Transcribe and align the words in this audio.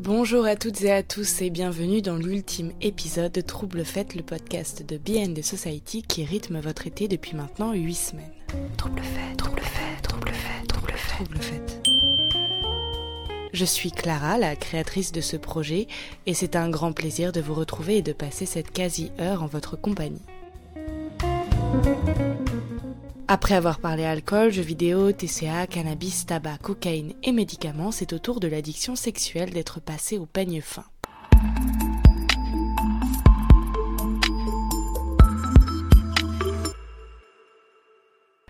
Bonjour 0.00 0.46
à 0.46 0.54
toutes 0.54 0.82
et 0.82 0.92
à 0.92 1.02
tous 1.02 1.42
et 1.42 1.50
bienvenue 1.50 2.02
dans 2.02 2.14
l'ultime 2.14 2.70
épisode 2.80 3.32
de 3.32 3.40
Trouble 3.40 3.84
Fête, 3.84 4.14
le 4.14 4.22
podcast 4.22 4.86
de 4.88 4.96
BND 4.96 5.42
Society 5.42 6.02
qui 6.02 6.24
rythme 6.24 6.60
votre 6.60 6.86
été 6.86 7.08
depuis 7.08 7.34
maintenant 7.34 7.72
8 7.72 7.94
semaines. 7.94 8.30
Trouble 8.76 9.02
Fête, 9.02 9.36
Trouble 9.36 9.60
Fête, 9.60 10.02
Trouble 10.02 10.32
Fête, 10.32 10.68
Trouble 10.68 10.92
Fête, 10.94 11.08
Trouble 11.16 11.38
Fête. 11.38 11.80
Je 13.52 13.64
suis 13.64 13.90
Clara, 13.90 14.38
la 14.38 14.54
créatrice 14.54 15.10
de 15.10 15.20
ce 15.20 15.36
projet, 15.36 15.88
et 16.26 16.34
c'est 16.34 16.54
un 16.54 16.70
grand 16.70 16.92
plaisir 16.92 17.32
de 17.32 17.40
vous 17.40 17.54
retrouver 17.54 17.96
et 17.96 18.02
de 18.02 18.12
passer 18.12 18.46
cette 18.46 18.70
quasi-heure 18.70 19.42
en 19.42 19.46
votre 19.46 19.76
compagnie. 19.76 20.22
Après 23.30 23.54
avoir 23.54 23.78
parlé 23.78 24.06
alcool, 24.06 24.50
jeux 24.50 24.62
vidéo, 24.62 25.12
TCA, 25.12 25.66
cannabis, 25.66 26.24
tabac, 26.24 26.56
cocaïne 26.62 27.12
et 27.22 27.32
médicaments, 27.32 27.92
c'est 27.92 28.14
au 28.14 28.18
tour 28.18 28.40
de 28.40 28.48
l'addiction 28.48 28.96
sexuelle 28.96 29.50
d'être 29.50 29.80
passé 29.80 30.16
au 30.16 30.24
peigne 30.24 30.62
fin. 30.62 30.86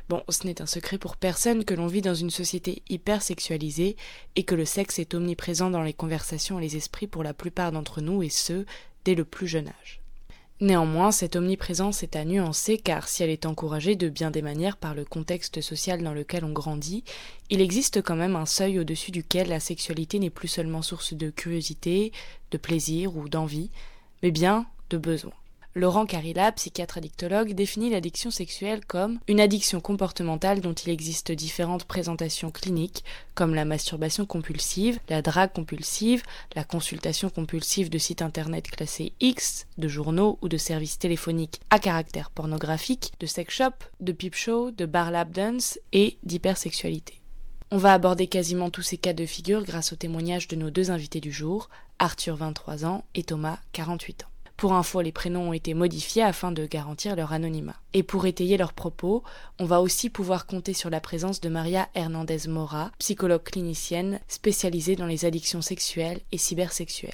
Bon, 0.08 0.22
ce 0.28 0.46
n'est 0.46 0.62
un 0.62 0.66
secret 0.66 0.96
pour 0.96 1.16
personne 1.16 1.64
que 1.64 1.74
l'on 1.74 1.88
vit 1.88 2.00
dans 2.00 2.14
une 2.14 2.30
société 2.30 2.84
hyper 2.88 3.20
sexualisée 3.20 3.96
et 4.36 4.44
que 4.44 4.54
le 4.54 4.64
sexe 4.64 5.00
est 5.00 5.12
omniprésent 5.12 5.70
dans 5.70 5.82
les 5.82 5.92
conversations 5.92 6.60
et 6.60 6.62
les 6.62 6.76
esprits 6.76 7.08
pour 7.08 7.24
la 7.24 7.34
plupart 7.34 7.72
d'entre 7.72 8.00
nous 8.00 8.22
et 8.22 8.28
ce, 8.28 8.64
dès 9.04 9.16
le 9.16 9.24
plus 9.24 9.48
jeune 9.48 9.66
âge. 9.66 9.97
Néanmoins, 10.60 11.12
cette 11.12 11.36
omniprésence 11.36 12.02
est 12.02 12.16
à 12.16 12.24
nuancer 12.24 12.78
car 12.78 13.06
si 13.06 13.22
elle 13.22 13.30
est 13.30 13.46
encouragée 13.46 13.94
de 13.94 14.08
bien 14.08 14.32
des 14.32 14.42
manières 14.42 14.76
par 14.76 14.92
le 14.92 15.04
contexte 15.04 15.60
social 15.60 16.02
dans 16.02 16.12
lequel 16.12 16.44
on 16.44 16.52
grandit, 16.52 17.04
il 17.48 17.60
existe 17.60 18.02
quand 18.02 18.16
même 18.16 18.34
un 18.34 18.46
seuil 18.46 18.80
au-dessus 18.80 19.12
duquel 19.12 19.48
la 19.48 19.60
sexualité 19.60 20.18
n'est 20.18 20.30
plus 20.30 20.48
seulement 20.48 20.82
source 20.82 21.14
de 21.14 21.30
curiosité, 21.30 22.10
de 22.50 22.58
plaisir 22.58 23.16
ou 23.16 23.28
d'envie, 23.28 23.70
mais 24.24 24.32
bien 24.32 24.66
de 24.90 24.98
besoin. 24.98 25.32
Laurent 25.78 26.06
Carilla, 26.06 26.50
psychiatre 26.50 26.98
addictologue, 26.98 27.52
définit 27.52 27.90
l'addiction 27.90 28.32
sexuelle 28.32 28.84
comme 28.84 29.20
une 29.28 29.38
addiction 29.38 29.80
comportementale 29.80 30.60
dont 30.60 30.72
il 30.72 30.90
existe 30.90 31.30
différentes 31.30 31.84
présentations 31.84 32.50
cliniques, 32.50 33.04
comme 33.36 33.54
la 33.54 33.64
masturbation 33.64 34.26
compulsive, 34.26 34.98
la 35.08 35.22
drague 35.22 35.52
compulsive, 35.52 36.24
la 36.56 36.64
consultation 36.64 37.30
compulsive 37.30 37.90
de 37.90 37.98
sites 37.98 38.22
internet 38.22 38.68
classés 38.68 39.12
X, 39.20 39.68
de 39.78 39.86
journaux 39.86 40.40
ou 40.42 40.48
de 40.48 40.56
services 40.56 40.98
téléphoniques 40.98 41.60
à 41.70 41.78
caractère 41.78 42.32
pornographique, 42.32 43.12
de 43.20 43.26
sex 43.26 43.54
shop, 43.54 43.84
de 44.00 44.10
peep 44.10 44.34
show, 44.34 44.72
de 44.72 44.84
bar 44.84 45.12
lap 45.12 45.30
dance 45.30 45.78
et 45.92 46.18
d'hypersexualité. 46.24 47.20
On 47.70 47.78
va 47.78 47.92
aborder 47.92 48.26
quasiment 48.26 48.70
tous 48.70 48.82
ces 48.82 48.96
cas 48.96 49.12
de 49.12 49.26
figure 49.26 49.62
grâce 49.62 49.92
au 49.92 49.96
témoignage 49.96 50.48
de 50.48 50.56
nos 50.56 50.70
deux 50.70 50.90
invités 50.90 51.20
du 51.20 51.30
jour, 51.30 51.68
Arthur 52.00 52.34
23 52.34 52.84
ans 52.84 53.04
et 53.14 53.22
Thomas 53.22 53.60
48 53.70 54.24
ans. 54.24 54.37
Pour 54.58 54.72
info, 54.72 55.02
les 55.02 55.12
prénoms 55.12 55.50
ont 55.50 55.52
été 55.52 55.72
modifiés 55.72 56.24
afin 56.24 56.50
de 56.50 56.66
garantir 56.66 57.14
leur 57.14 57.32
anonymat. 57.32 57.76
Et 57.92 58.02
pour 58.02 58.26
étayer 58.26 58.56
leurs 58.56 58.72
propos, 58.72 59.22
on 59.60 59.64
va 59.64 59.80
aussi 59.80 60.10
pouvoir 60.10 60.46
compter 60.46 60.72
sur 60.72 60.90
la 60.90 60.98
présence 60.98 61.40
de 61.40 61.48
Maria 61.48 61.88
Hernandez 61.94 62.48
Mora, 62.48 62.90
psychologue 62.98 63.44
clinicienne 63.44 64.18
spécialisée 64.26 64.96
dans 64.96 65.06
les 65.06 65.24
addictions 65.24 65.62
sexuelles 65.62 66.22
et 66.32 66.38
cybersexuelles. 66.38 67.12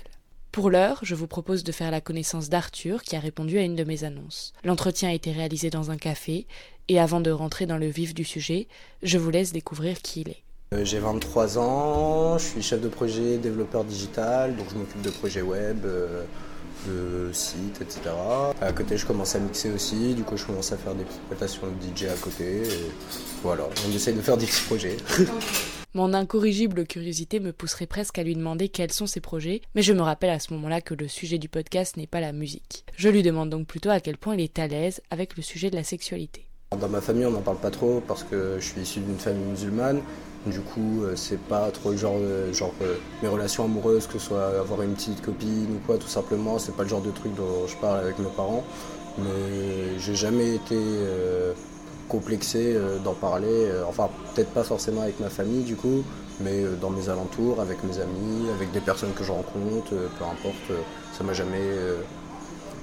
Pour 0.53 0.71
l'heure, 0.71 1.01
je 1.03 1.15
vous 1.15 1.27
propose 1.27 1.65
de 1.65 1.73
faire 1.73 1.91
la 1.91 2.01
connaissance 2.01 2.49
d'Arthur 2.49 3.03
qui 3.03 3.15
a 3.15 3.21
répondu 3.21 3.59
à 3.59 3.63
une 3.63 3.77
de 3.77 3.85
mes 3.85 4.05
annonces. 4.05 4.55
L'entretien 4.65 5.11
a 5.11 5.13
été 5.13 5.31
réalisé 5.31 5.69
dans 5.69 5.91
un 5.91 5.99
café, 5.99 6.47
et 6.89 6.99
avant 6.99 7.21
de 7.21 7.31
rentrer 7.31 7.67
dans 7.67 7.77
le 7.77 7.89
vif 7.89 8.15
du 8.15 8.25
sujet, 8.25 8.69
je 9.03 9.19
vous 9.19 9.29
laisse 9.29 9.53
découvrir 9.53 10.01
qui 10.01 10.23
il 10.23 10.31
est. 10.31 10.43
Euh, 10.73 10.83
j'ai 10.83 10.99
23 10.99 11.59
ans, 11.59 12.39
je 12.39 12.45
suis 12.45 12.63
chef 12.63 12.81
de 12.81 12.89
projet 12.89 13.37
développeur 13.37 13.85
digital, 13.85 14.57
donc 14.57 14.67
je 14.73 14.79
m'occupe 14.79 15.03
de 15.03 15.11
projets 15.11 15.43
web, 15.43 15.85
euh, 15.85 16.25
de 16.87 17.31
sites, 17.33 17.81
etc. 17.81 18.01
À 18.61 18.73
côté, 18.73 18.97
je 18.97 19.07
commence 19.07 19.35
à 19.35 19.39
mixer 19.39 19.71
aussi, 19.71 20.15
du 20.15 20.23
coup, 20.23 20.37
je 20.37 20.45
commence 20.45 20.73
à 20.73 20.77
faire 20.77 20.95
des 20.95 21.05
petites 21.05 21.61
de 21.63 21.97
DJ 21.97 22.11
à 22.11 22.17
côté. 22.17 22.63
Et 22.63 22.91
voilà, 23.43 23.65
on 23.87 23.95
essaye 23.95 24.15
de 24.15 24.21
faire 24.21 24.37
des 24.37 24.47
petits 24.47 24.65
projets. 24.67 24.97
Mon 25.97 26.13
incorrigible 26.13 26.87
curiosité 26.87 27.39
me 27.39 27.53
pousserait 27.53 27.87
presque 27.87 28.19
à 28.19 28.25
lui 28.25 28.35
demander 28.35 28.69
quels 28.69 28.91
sont 28.91 29.07
ses 29.07 29.21
projets, 29.21 29.61
mais 29.77 29.83
je 29.83 29.93
me 29.93 30.03
rappelle 30.03 30.31
à 30.31 30.41
ce 30.41 30.53
moment-là 30.55 30.81
que 30.81 30.95
le 30.95 31.07
sujet 31.07 31.39
du 31.39 31.49
podcast 31.49 31.97
n'est 31.97 32.09
pas 32.09 32.21
la 32.21 32.33
musique. 32.33 32.85
Je 32.97 33.09
lui 33.09 33.23
demande 33.23 33.51
donc 33.51 33.69
plutôt 33.69 33.91
à 33.91 34.01
quel 34.01 34.19
point 34.19 34.35
il 34.35 34.41
est 34.41 34.59
à 34.59 34.67
l'aise 34.67 35.01
avec 35.13 35.37
le 35.37 35.43
sujet 35.45 35.71
de 35.71 35.77
la 35.77 35.85
sexualité. 35.85 36.47
Dans 36.77 36.89
ma 36.89 37.01
famille, 37.01 37.27
on 37.27 37.31
n'en 37.31 37.43
parle 37.43 37.59
pas 37.59 37.71
trop 37.71 38.03
parce 38.09 38.25
que 38.25 38.57
je 38.59 38.65
suis 38.65 38.81
issu 38.81 39.01
d'une 39.01 39.19
famille 39.19 39.45
musulmane. 39.45 40.01
Du 40.47 40.61
coup, 40.61 41.03
euh, 41.03 41.17
c'est 41.17 41.41
pas 41.41 41.71
trop 41.71 41.93
le 41.93 41.97
genre, 41.97 42.19
genre 42.53 42.75
euh, 42.83 42.97
mes 43.23 43.29
relations 43.29 43.65
amoureuses, 43.65 44.07
que 44.07 44.19
ce 44.19 44.27
soit 44.27 44.61
avoir 44.61 44.83
une 44.83 44.93
petite 44.93 45.23
copine 45.23 45.77
ou 45.77 45.87
quoi, 45.87 45.97
tout 45.97 46.09
simplement, 46.09 46.59
c'est 46.59 46.77
pas 46.77 46.83
le 46.83 46.89
genre 46.91 47.01
de 47.01 47.11
truc 47.11 47.35
dont 47.35 47.67
je 47.67 47.77
parle 47.77 48.01
avec 48.01 48.19
mes 48.19 48.29
parents. 48.29 48.63
Mais 49.19 49.99
j'ai 49.99 50.15
jamais 50.15 50.57
été 50.57 50.77
euh, 50.77 51.55
complexé 52.09 52.77
d'en 53.05 53.15
parler. 53.15 53.71
Enfin, 53.89 54.11
peut-être 54.35 54.51
pas 54.51 54.65
forcément 54.65 55.03
avec 55.03 55.19
ma 55.21 55.31
famille 55.31 55.63
du 55.63 55.77
coup, 55.77 56.03
mais 56.41 56.65
dans 56.81 56.91
mes 56.91 57.09
alentours, 57.09 57.61
avec 57.61 57.83
mes 57.85 57.99
amis, 58.01 58.51
avec 58.55 58.71
des 58.73 58.81
personnes 58.81 59.15
que 59.15 59.25
je 59.25 59.33
rencontre, 59.33 59.91
peu 59.91 60.25
importe. 60.25 60.85
ça 61.17 61.25
m'a 61.25 61.33
jamais, 61.33 61.71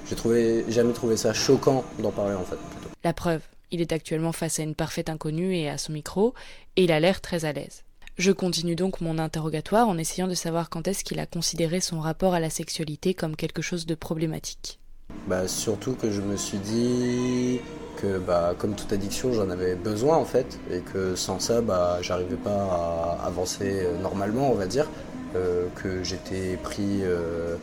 j'ai 0.08 0.16
trouvé, 0.16 0.64
jamais 0.68 0.94
trouvé 0.94 1.16
ça 1.16 1.32
choquant 1.32 1.84
d'en 2.00 2.10
parler 2.10 2.34
en 2.34 2.44
fait. 2.44 2.58
La 3.04 3.12
preuve. 3.12 3.42
Il 3.72 3.80
est 3.80 3.92
actuellement 3.92 4.32
face 4.32 4.60
à 4.60 4.62
une 4.62 4.74
parfaite 4.74 5.08
inconnue 5.08 5.56
et 5.56 5.68
à 5.68 5.78
son 5.78 5.92
micro, 5.94 6.34
et 6.76 6.84
il 6.84 6.92
a 6.92 7.00
l'air 7.00 7.20
très 7.20 7.46
à 7.46 7.52
l'aise. 7.52 7.82
Je 8.18 8.30
continue 8.30 8.76
donc 8.76 9.00
mon 9.00 9.18
interrogatoire 9.18 9.88
en 9.88 9.96
essayant 9.96 10.28
de 10.28 10.34
savoir 10.34 10.68
quand 10.68 10.86
est-ce 10.86 11.02
qu'il 11.02 11.18
a 11.18 11.26
considéré 11.26 11.80
son 11.80 11.98
rapport 11.98 12.34
à 12.34 12.40
la 12.40 12.50
sexualité 12.50 13.14
comme 13.14 13.34
quelque 13.34 13.62
chose 13.62 13.86
de 13.86 13.94
problématique. 13.94 14.78
Bah, 15.26 15.48
surtout 15.48 15.94
que 15.94 16.10
je 16.10 16.20
me 16.20 16.36
suis 16.36 16.58
dit 16.58 17.60
que 17.96 18.18
bah, 18.18 18.54
comme 18.58 18.74
toute 18.74 18.92
addiction 18.92 19.32
j'en 19.32 19.48
avais 19.50 19.74
besoin 19.74 20.16
en 20.16 20.24
fait 20.24 20.58
et 20.70 20.80
que 20.80 21.14
sans 21.14 21.38
ça 21.38 21.60
bah, 21.60 21.98
j'arrivais 22.02 22.36
pas 22.36 23.18
à 23.20 23.26
avancer 23.26 23.84
euh, 23.84 23.98
normalement 23.98 24.50
on 24.50 24.54
va 24.54 24.66
dire 24.66 24.88
euh, 25.36 25.66
que 25.76 26.02
j'étais 26.02 26.56
pris 26.62 27.02
euh, 27.02 27.56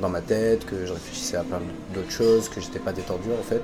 dans 0.00 0.08
ma 0.08 0.20
tête 0.20 0.64
que 0.64 0.86
je 0.86 0.92
réfléchissais 0.92 1.36
à 1.36 1.44
plein 1.44 1.60
d'autres 1.94 2.10
choses 2.10 2.48
que 2.48 2.60
j'étais 2.60 2.78
pas 2.78 2.92
détendu 2.92 3.28
en 3.38 3.42
fait 3.42 3.62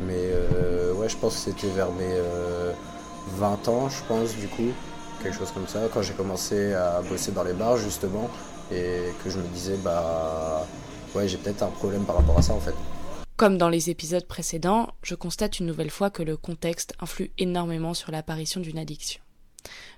mais 0.00 0.14
euh, 0.18 0.92
ouais, 0.94 1.08
je 1.08 1.16
pense 1.16 1.34
que 1.34 1.50
c'était 1.50 1.68
vers 1.68 1.90
mes 1.92 2.16
20 3.38 3.68
euh, 3.68 3.70
ans, 3.70 3.88
je 3.88 4.02
pense, 4.08 4.36
du 4.36 4.48
coup, 4.48 4.70
quelque 5.22 5.36
chose 5.36 5.50
comme 5.52 5.68
ça, 5.68 5.80
quand 5.92 6.02
j'ai 6.02 6.14
commencé 6.14 6.72
à 6.72 7.00
bosser 7.02 7.32
dans 7.32 7.44
les 7.44 7.52
bars, 7.52 7.76
justement, 7.76 8.28
et 8.72 9.12
que 9.22 9.30
je 9.30 9.38
me 9.38 9.46
disais, 9.48 9.76
bah 9.84 10.66
ouais, 11.14 11.28
j'ai 11.28 11.36
peut-être 11.36 11.62
un 11.62 11.68
problème 11.68 12.04
par 12.04 12.16
rapport 12.16 12.38
à 12.38 12.42
ça, 12.42 12.54
en 12.54 12.60
fait. 12.60 12.74
Comme 13.36 13.58
dans 13.58 13.68
les 13.68 13.90
épisodes 13.90 14.26
précédents, 14.26 14.88
je 15.02 15.14
constate 15.14 15.58
une 15.58 15.66
nouvelle 15.66 15.90
fois 15.90 16.10
que 16.10 16.22
le 16.22 16.36
contexte 16.36 16.94
influe 17.00 17.32
énormément 17.38 17.94
sur 17.94 18.10
l'apparition 18.10 18.60
d'une 18.60 18.78
addiction. 18.78 19.20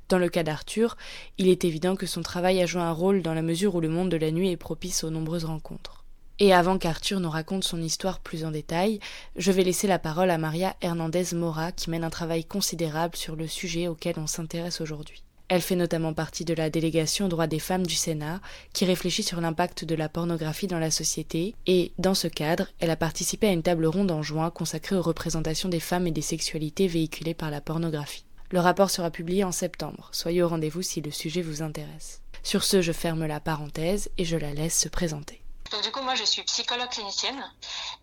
Dans 0.09 0.19
le 0.19 0.28
cas 0.28 0.43
d'Arthur, 0.43 0.97
il 1.38 1.49
est 1.49 1.65
évident 1.65 1.97
que 1.97 2.06
son 2.06 2.22
travail 2.22 2.60
a 2.60 2.66
joué 2.66 2.83
un 2.83 2.93
rôle 2.93 3.22
dans 3.22 3.34
la 3.34 3.43
mesure 3.43 3.75
où 3.75 3.81
le 3.81 3.88
monde 3.88 4.10
de 4.10 4.16
la 4.16 4.31
nuit 4.31 4.50
est 4.50 4.56
propice 4.56 5.03
aux 5.03 5.10
nombreuses 5.10 5.47
rencontres. 5.47 6.03
Et 6.41 6.53
avant 6.53 6.78
qu'Arthur 6.78 7.21
nous 7.21 7.31
raconte 7.31 7.62
son 7.62 7.81
histoire 7.81 8.19
plus 8.19 8.45
en 8.45 8.50
détail, 8.50 8.99
je 9.37 9.53
vais 9.53 9.62
laisser 9.62 9.87
la 9.87 10.00
parole 10.00 10.31
à 10.31 10.39
Maria 10.39 10.75
Hernandez 10.81 11.27
Mora 11.33 11.71
qui 11.71 11.91
mène 11.91 12.03
un 12.03 12.11
travail 12.11 12.45
considérable 12.45 13.15
sur 13.17 13.37
le 13.37 13.47
sujet 13.47 13.87
auquel 13.87 14.19
on 14.19 14.27
s'intéresse 14.27 14.81
aujourd'hui. 14.81 15.22
Elle 15.49 15.61
fait 15.61 15.77
notamment 15.77 16.15
partie 16.15 16.45
de 16.45 16.55
la 16.55 16.71
délégation 16.71 17.28
droits 17.28 17.47
des 17.47 17.59
femmes 17.59 17.87
du 17.87 17.95
Sénat, 17.95 18.41
qui 18.72 18.84
réfléchit 18.87 19.22
sur 19.22 19.41
l'impact 19.41 19.84
de 19.84 19.95
la 19.95 20.09
pornographie 20.09 20.67
dans 20.67 20.78
la 20.78 20.91
société, 20.91 21.55
et, 21.67 21.93
dans 21.99 22.15
ce 22.15 22.28
cadre, 22.28 22.69
elle 22.81 22.91
a 22.91 22.97
participé 22.97 23.47
à 23.47 23.53
une 23.53 23.62
table 23.62 23.87
ronde 23.87 24.11
en 24.11 24.22
juin 24.22 24.51
consacrée 24.51 24.97
aux 24.97 25.03
représentations 25.03 25.69
des 25.69 25.81
femmes 25.81 26.06
et 26.06 26.12
des 26.12 26.22
sexualités 26.22 26.89
véhiculées 26.89 27.34
par 27.34 27.51
la 27.51 27.61
pornographie. 27.61 28.25
Le 28.51 28.61
rapport 28.61 28.91
sera 28.91 29.11
publié 29.11 29.45
en 29.45 29.53
septembre, 29.53 30.09
soyez 30.12 30.43
au 30.43 30.49
rendez-vous 30.49 30.83
si 30.83 31.01
le 31.03 31.11
sujet 31.11 31.42
vous 31.42 31.63
intéresse. 31.63 32.22
Sur 32.42 32.65
ce, 32.65 32.81
je 32.81 32.92
ferme 32.92 33.27
la 33.27 33.39
parenthèse 33.39 34.10
et 34.16 34.25
je 34.25 34.36
la 34.36 34.54
laisse 34.54 34.78
se 34.78 34.89
présenter. 34.89 35.44
Donc 35.74 35.82
du 35.82 35.91
coup, 35.91 36.03
moi, 36.03 36.15
je 36.15 36.22
suis 36.22 36.44
psychologue 36.44 36.88
clinicienne. 36.88 37.53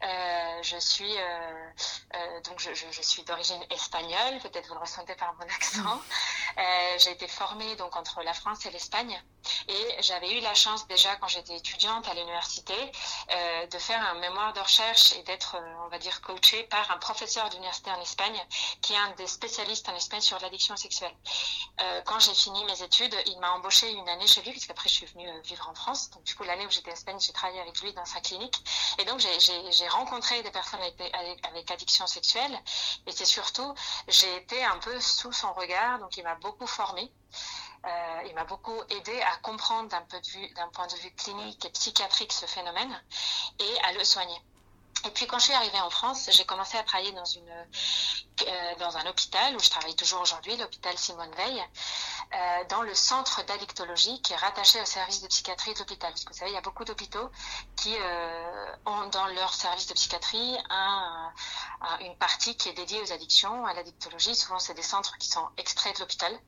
Euh, 0.04 0.60
je 0.62 0.76
suis 0.78 1.16
euh, 1.18 1.70
euh, 2.16 2.42
donc 2.42 2.60
je, 2.60 2.74
je, 2.74 2.84
je 2.92 3.02
suis 3.02 3.24
d'origine 3.24 3.64
espagnole. 3.70 4.40
Peut-être 4.42 4.68
vous 4.68 4.74
le 4.74 4.82
ressentez 4.82 5.16
par 5.16 5.34
mon 5.36 5.46
accent. 5.46 6.02
J'ai 6.98 7.12
été 7.12 7.30
formée 7.30 7.78
donc 7.78 7.96
entre 7.96 8.24
la 8.24 8.34
France 8.34 8.66
et 8.66 8.72
l'Espagne, 8.72 9.24
et 9.68 10.02
j'avais 10.02 10.38
eu 10.38 10.42
la 10.42 10.54
chance 10.54 10.88
déjà 10.88 11.16
quand 11.18 11.28
j'étais 11.28 11.56
étudiante 11.56 12.08
à 12.08 12.14
l'université 12.14 12.74
euh, 13.32 13.68
de 13.68 13.78
faire 13.78 14.02
un 14.02 14.16
mémoire 14.20 14.54
de 14.54 14.60
recherche 14.60 15.14
et 15.14 15.24
d'être, 15.24 15.58
on 15.86 15.88
va 15.90 15.98
dire, 16.00 16.22
coachée 16.22 16.64
par 16.64 16.90
un 16.92 16.98
professeur 16.98 17.50
d'université 17.50 17.92
en 17.92 18.02
Espagne 18.02 18.40
qui 18.82 18.94
est 18.94 18.98
un 18.98 19.12
des 19.12 19.28
spécialistes 19.28 19.88
en 19.90 19.96
Espagne 19.96 20.22
sur 20.22 20.40
l'addiction 20.40 20.76
sexuelle. 20.76 21.16
quand 22.06 22.20
j'ai 22.20 22.34
fini 22.34 22.64
mes 22.66 22.82
études, 22.82 23.16
il 23.26 23.40
m'a 23.40 23.52
embauché 23.52 23.92
une 23.92 24.08
année 24.10 24.28
chez 24.28 24.42
lui 24.42 24.52
puisqu'après 24.52 24.90
je 24.90 24.96
suis 24.96 25.06
venue 25.08 25.30
vivre 25.44 25.68
en 25.70 25.76
France. 25.76 26.10
Donc 26.12 26.24
du 26.24 26.36
coup 26.36 26.44
l'année 26.44 26.66
où 26.66 26.72
j'étais 26.72 26.92
en 26.92 26.94
Espagne, 26.94 27.20
j'ai 27.20 27.34
travaillé 27.34 27.60
avec 27.60 27.80
lui 27.82 27.94
dans 27.94 28.06
sa 28.06 28.20
clinique. 28.22 28.56
Et 29.00 29.06
donc, 29.06 29.20
j'ai 29.20 29.88
rencontré 29.88 30.42
des 30.44 30.52
personnes 30.52 30.82
avec, 30.82 31.72
addiction 31.72 32.08
sexuelle. 32.08 32.58
Et 33.08 33.12
c'est 33.12 33.26
surtout, 33.26 33.74
j'ai 34.08 34.36
été 34.38 34.64
un 34.64 34.78
peu 34.78 35.00
sous 35.00 35.32
son 35.32 35.54
regard, 35.54 36.00
donc 36.00 36.18
il 36.18 36.24
m'a 36.24 36.36
beaucoup 36.36 36.68
formé 37.84 38.12
il 38.28 38.36
m'a 38.36 38.46
beaucoup 38.46 38.80
aidé 38.90 39.22
à 39.22 39.38
comprendre 39.42 39.90
d'un 39.90 40.68
point 40.70 40.88
de 40.88 40.96
vue 40.98 41.12
clinique 41.16 41.66
et 41.66 41.70
psychiatrique 41.70 42.34
ce 42.34 42.46
phénomène 42.46 43.04
et 43.60 43.80
à 43.84 43.94
le 43.94 44.04
soigner. 44.04 44.38
Et 45.06 45.12
puis 45.12 45.26
quand 45.28 45.40
je 45.40 45.46
suis 45.46 45.54
arrivée 45.54 45.80
en 45.82 45.90
France, 45.90 46.30
j'ai 46.32 46.46
commencé 46.46 46.78
à 46.78 46.84
travailler 46.84 47.12
dans 47.12 47.26
une 47.26 47.68
euh, 48.48 48.76
dans 48.80 48.98
un 48.98 49.06
hôpital 49.06 49.56
où 49.56 49.60
je 49.60 49.70
travaille 49.70 49.96
toujours 49.96 50.22
aujourd'hui, 50.22 50.56
l'hôpital 50.58 50.98
Simone 50.98 51.32
Veil, 51.36 51.64
euh, 52.34 52.64
dans 52.70 52.82
le 52.82 52.96
centre 52.96 53.44
d'addictologie 53.44 54.22
qui 54.22 54.34
est 54.34 54.38
rattaché 54.38 54.82
au 54.82 54.86
service 54.86 55.22
de 55.22 55.28
psychiatrie 55.28 55.74
de 55.74 55.80
l'hôpital. 55.80 56.12
Parce 56.12 56.24
que 56.24 56.34
vous 56.34 56.40
savez, 56.40 56.52
il 56.52 56.56
y 56.56 56.58
a 56.58 56.62
beaucoup 56.62 56.86
d'hôpitaux 56.86 57.30
qui 57.76 57.96
euh, 57.96 58.76
ont 58.86 59.08
dans 59.08 59.28
leur 59.28 59.54
service 59.54 59.88
de 59.88 59.94
psychiatrie 59.94 60.58
un, 60.70 61.32
une 62.00 62.18
partie 62.18 62.56
qui 62.58 62.70
est 62.70 62.74
dédiée 62.74 63.02
aux 63.02 63.12
addictions, 63.12 63.66
à 63.66 63.74
l'addictologie. 63.74 64.36
Souvent, 64.36 64.60
c'est 64.60 64.74
des 64.74 64.82
centres 64.82 65.18
qui 65.18 65.28
sont 65.28 65.48
extraits 65.58 65.96
de 65.96 66.02
l'hôpital 66.02 66.40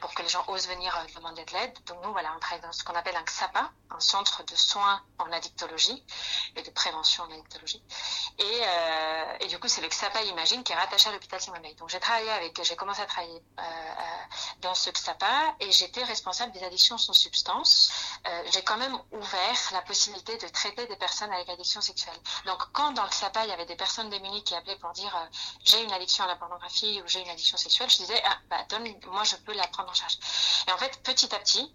pour 0.00 0.14
que 0.14 0.22
les 0.22 0.28
gens 0.28 0.42
osent 0.48 0.68
venir 0.68 0.98
demander 1.14 1.44
de 1.44 1.52
l'aide. 1.52 1.72
Donc 1.86 2.02
nous, 2.02 2.12
voilà, 2.12 2.32
on 2.34 2.40
travaille 2.40 2.62
dans 2.62 2.72
ce 2.72 2.82
qu'on 2.82 2.94
appelle 2.94 3.16
un 3.16 3.22
XAPA, 3.22 3.70
un 3.90 4.00
centre 4.00 4.42
de 4.44 4.56
soins 4.56 5.02
en 5.18 5.30
addictologie 5.32 6.02
et 6.56 6.62
de 6.62 6.70
prévention 6.70 7.24
en 7.24 7.30
addictologie. 7.30 7.65
Et, 7.74 8.44
euh, 8.44 9.36
et 9.40 9.46
du 9.46 9.58
coup, 9.58 9.68
c'est 9.68 9.80
le 9.80 9.88
XAPA 9.88 10.22
Imagine 10.24 10.62
qui 10.62 10.72
est 10.72 10.76
rattaché 10.76 11.08
à 11.08 11.12
l'hôpital 11.12 11.40
Simon 11.40 11.60
Veil. 11.60 11.74
Donc 11.76 11.88
j'ai 11.88 12.00
travaillé 12.00 12.30
avec, 12.30 12.62
j'ai 12.62 12.76
commencé 12.76 13.00
à 13.00 13.06
travailler 13.06 13.42
euh, 13.58 13.62
dans 14.60 14.74
ce 14.74 14.90
XAPA 14.90 15.54
et 15.60 15.72
j'étais 15.72 16.04
responsable 16.04 16.52
des 16.52 16.62
addictions 16.62 16.98
sans 16.98 17.14
substance. 17.14 17.90
Euh, 18.26 18.42
j'ai 18.52 18.62
quand 18.62 18.76
même 18.76 18.96
ouvert 19.12 19.58
la 19.72 19.80
possibilité 19.82 20.36
de 20.36 20.48
traiter 20.48 20.86
des 20.86 20.96
personnes 20.96 21.32
avec 21.32 21.48
addiction 21.48 21.80
sexuelle. 21.80 22.18
Donc 22.44 22.62
quand 22.72 22.92
dans 22.92 23.04
le 23.04 23.08
XAPA, 23.08 23.44
il 23.44 23.50
y 23.50 23.52
avait 23.52 23.66
des 23.66 23.76
personnes 23.76 24.10
démunies 24.10 24.44
qui 24.44 24.54
appelaient 24.54 24.78
pour 24.78 24.90
dire 24.92 25.28
j'ai 25.64 25.82
une 25.82 25.92
addiction 25.92 26.24
à 26.24 26.26
la 26.26 26.36
pornographie 26.36 27.00
ou 27.02 27.08
j'ai 27.08 27.20
une 27.22 27.30
addiction 27.30 27.56
sexuelle, 27.56 27.88
je 27.88 27.96
disais 27.96 28.22
ah, 28.26 28.36
bah, 28.50 28.64
donne, 28.68 28.86
moi 29.06 29.24
je 29.24 29.36
peux 29.36 29.54
la 29.54 29.66
prendre 29.68 29.90
en 29.90 29.94
charge. 29.94 30.18
Et 30.68 30.72
en 30.72 30.78
fait, 30.78 31.02
petit 31.02 31.34
à 31.34 31.38
petit, 31.38 31.74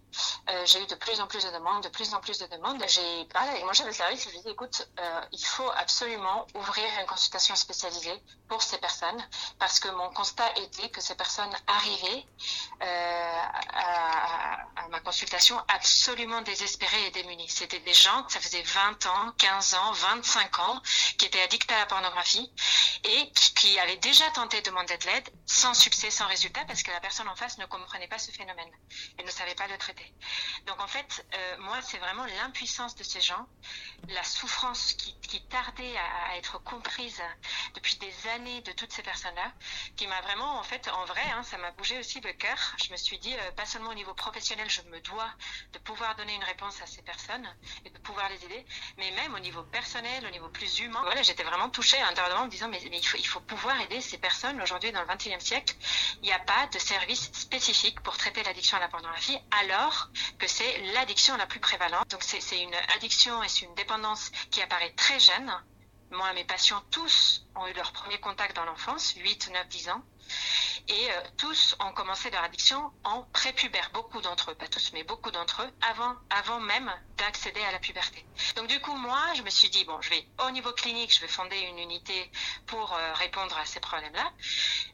j'ai 0.66 0.82
eu 0.84 0.86
de 0.86 0.96
plus 0.96 1.20
en 1.22 1.28
plus 1.28 1.44
de 1.44 1.50
demandes, 1.50 1.84
de 1.84 1.90
plus 1.90 2.14
en 2.14 2.20
plus 2.20 2.38
de 2.38 2.46
demandes. 2.48 2.84
J'ai 2.88 3.26
parlé 3.26 3.50
avec 3.52 3.66
mon 3.66 3.74
chef 3.74 3.88
de 3.88 3.92
service 3.92 4.22
je 4.24 4.30
lui 4.30 4.38
ai 4.46 4.52
écoute, 4.52 4.88
il 5.32 5.46
faut 5.46 5.70
absolument 5.82 6.46
ouvrir 6.54 6.86
une 7.00 7.08
consultation 7.08 7.56
spécialisée 7.56 8.22
pour 8.48 8.62
ces 8.62 8.78
personnes 8.78 9.22
parce 9.60 9.80
que 9.80 9.90
mon 9.90 10.10
constat 10.14 10.50
était 10.58 10.90
que 10.90 11.02
ces 11.02 11.16
personnes 11.16 11.54
arrivaient 11.68 12.26
euh, 15.12 15.24
à, 15.24 15.38
à, 15.38 15.42
ma 15.42 15.42
consultation 15.42 15.60
absolument 15.68 16.42
désespérées 16.42 17.08
et 17.08 17.12
démunies. 17.12 17.50
C'était 17.50 17.80
des 17.80 17.94
gens 17.94 18.24
que 18.24 18.34
ça 18.34 18.40
faisait 18.40 18.62
20 18.62 19.06
ans, 19.08 19.32
15 19.38 19.74
ans, 19.76 19.92
25 19.92 20.60
ans 20.60 20.82
qui 21.18 21.26
étaient 21.26 21.42
addicts 21.42 21.72
à 21.72 21.80
la 21.80 21.86
pornographie 21.86 22.52
et 23.04 23.32
qui 23.56 23.78
avaient 23.80 23.98
déjà 23.98 24.30
tenté 24.32 24.62
de 24.62 24.66
demander 24.68 24.98
de 24.98 25.06
l'aide 25.06 25.30
sans 25.46 25.74
succès, 25.74 26.12
sans 26.12 26.28
résultat 26.28 26.64
parce 26.66 26.84
que 26.84 26.92
la 26.92 27.00
personne 27.00 27.28
en 27.28 27.36
face 27.36 27.58
ne 27.58 27.66
comprenait 27.66 28.08
pas 28.08 28.20
ce 28.20 28.32
phénomène 28.32 28.70
et 29.20 29.24
ne 29.24 29.32
savait 29.32 29.56
pas 29.56 29.68
le 29.68 29.78
traiter. 29.78 30.14
Donc 30.66 30.80
en 30.80 30.88
fait, 30.88 31.26
euh, 31.34 31.58
moi, 31.60 31.82
c'est 31.82 31.98
vraiment 31.98 32.26
l'impuissance 32.26 32.96
de 32.96 33.04
ces 33.04 33.22
gens, 33.22 33.48
la 34.10 34.24
souffrance 34.24 34.94
qui, 34.94 35.12
tardait 35.50 35.98
à, 35.98 36.32
à, 36.32 36.38
être 36.38 36.62
comprise 36.64 37.22
depuis 37.74 37.98
des 37.98 38.14
années 38.30 38.62
de 38.62 38.72
toutes 38.74 38.92
ces 38.92 39.02
personnes-là, 39.02 39.52
qui 39.96 40.08
m'a 40.08 40.22
vraiment, 40.22 40.60
en 40.60 40.64
fait, 40.64 40.88
en 40.90 41.06
vrai, 41.06 41.24
hein, 41.32 41.44
ça 41.44 41.58
m'a 41.58 41.72
bougé 41.72 41.98
aussi 42.00 42.20
le 42.22 42.34
cœur. 42.34 42.58
Je 42.84 42.92
me 42.92 42.98
suis 42.98 43.18
dit, 43.20 43.34
euh, 43.34 43.52
pas 43.52 43.66
seulement 43.66 43.92
au 43.92 43.94
niveau 43.94 44.14
professionnel, 44.14 44.70
je 44.70 44.82
me 44.84 45.01
dois 45.02 45.30
de 45.74 45.80
pouvoir 45.80 46.16
donner 46.16 46.34
une 46.36 46.44
réponse 46.44 46.82
à 46.82 46.86
ces 46.86 47.02
personnes 47.02 47.48
et 47.86 47.90
de 47.90 47.98
pouvoir 48.00 48.30
les 48.30 48.44
aider, 48.46 48.66
mais 48.98 49.12
même 49.12 49.34
au 49.34 49.40
niveau 49.40 49.64
personnel, 49.64 50.26
au 50.26 50.30
niveau 50.32 50.50
plus 50.50 50.80
humain. 50.80 51.02
Voilà, 51.04 51.22
j'étais 51.24 51.44
vraiment 51.44 51.70
touchée 51.70 52.00
intérieurement 52.02 52.44
en 52.44 52.46
me 52.46 52.52
disant, 52.52 52.70
mais, 52.70 52.82
il, 52.82 53.28
faut, 53.28 53.40
pouvoir 53.42 53.80
aider 53.82 54.02
ces 54.02 54.18
personnes 54.18 54.62
aujourd'hui 54.62 54.92
dans 54.92 55.02
le 55.02 55.08
21e 55.08 55.40
siècle. 55.40 55.76
Il 56.22 56.24
n'y 56.24 56.32
a 56.32 56.40
pas 56.40 56.68
de 56.68 56.80
service 56.80 57.32
spécifique 57.34 58.00
pour 58.02 58.18
traiter 58.18 58.44
l'addiction 58.44 58.78
à 58.78 58.80
la 58.80 58.88
pornographie, 58.88 59.38
alors 59.62 60.10
que 60.40 60.48
c'est 60.48 60.82
l'addiction 60.94 61.38
la 61.38 61.48
plus 61.48 61.60
prévalente. 61.60 62.10
Donc 62.10 62.24
c'est 62.24 62.62
une 62.62 62.76
addiction 62.96 63.44
et 63.44 63.50
c'est 63.50 63.66
une 63.66 63.76
dépendance 63.76 64.32
qui 64.50 64.62
apparaît 64.62 64.94
très 64.96 65.20
jeune. 65.20 65.52
Moi, 66.12 66.34
mes 66.34 66.44
patients, 66.44 66.84
tous 66.92 67.46
ont 67.56 67.66
eu 67.68 67.74
leur 67.74 67.94
premier 67.94 68.20
contact 68.20 68.56
dans 68.56 68.66
l'enfance, 68.66 69.14
8, 69.16 69.52
9, 69.54 69.68
10 69.70 69.90
ans. 69.90 70.04
Et 70.88 71.12
euh, 71.12 71.22
tous 71.38 71.76
ont 71.80 71.94
commencé 71.94 72.30
leur 72.32 72.44
addiction 72.44 72.92
en 73.04 73.24
prépubère, 73.34 73.92
beaucoup 73.94 74.22
d'entre 74.22 74.52
eux, 74.52 74.56
pas 74.56 74.68
tous, 74.68 74.92
mais 74.94 75.04
beaucoup 75.04 75.32
d'entre 75.32 75.64
eux, 75.64 75.72
avant, 75.82 76.16
avant 76.30 76.60
même 76.60 76.92
d'accéder 77.18 77.62
à 77.62 77.72
la 77.72 77.80
puberté. 77.80 78.26
Donc 78.56 78.68
du 78.68 78.80
coup, 78.82 78.96
moi, 78.96 79.22
je 79.36 79.42
me 79.44 79.50
suis 79.50 79.70
dit, 79.70 79.86
bon, 79.86 80.02
je 80.02 80.10
vais, 80.10 80.28
au 80.46 80.52
niveau 80.52 80.72
clinique, 80.74 81.14
je 81.14 81.22
vais 81.22 81.28
fonder 81.28 81.58
une 81.60 81.80
unité 81.80 82.32
pour 82.66 82.94
euh, 82.94 83.14
répondre 83.14 83.58
à 83.58 83.66
ces 83.66 83.80
problèmes-là. 83.80 84.32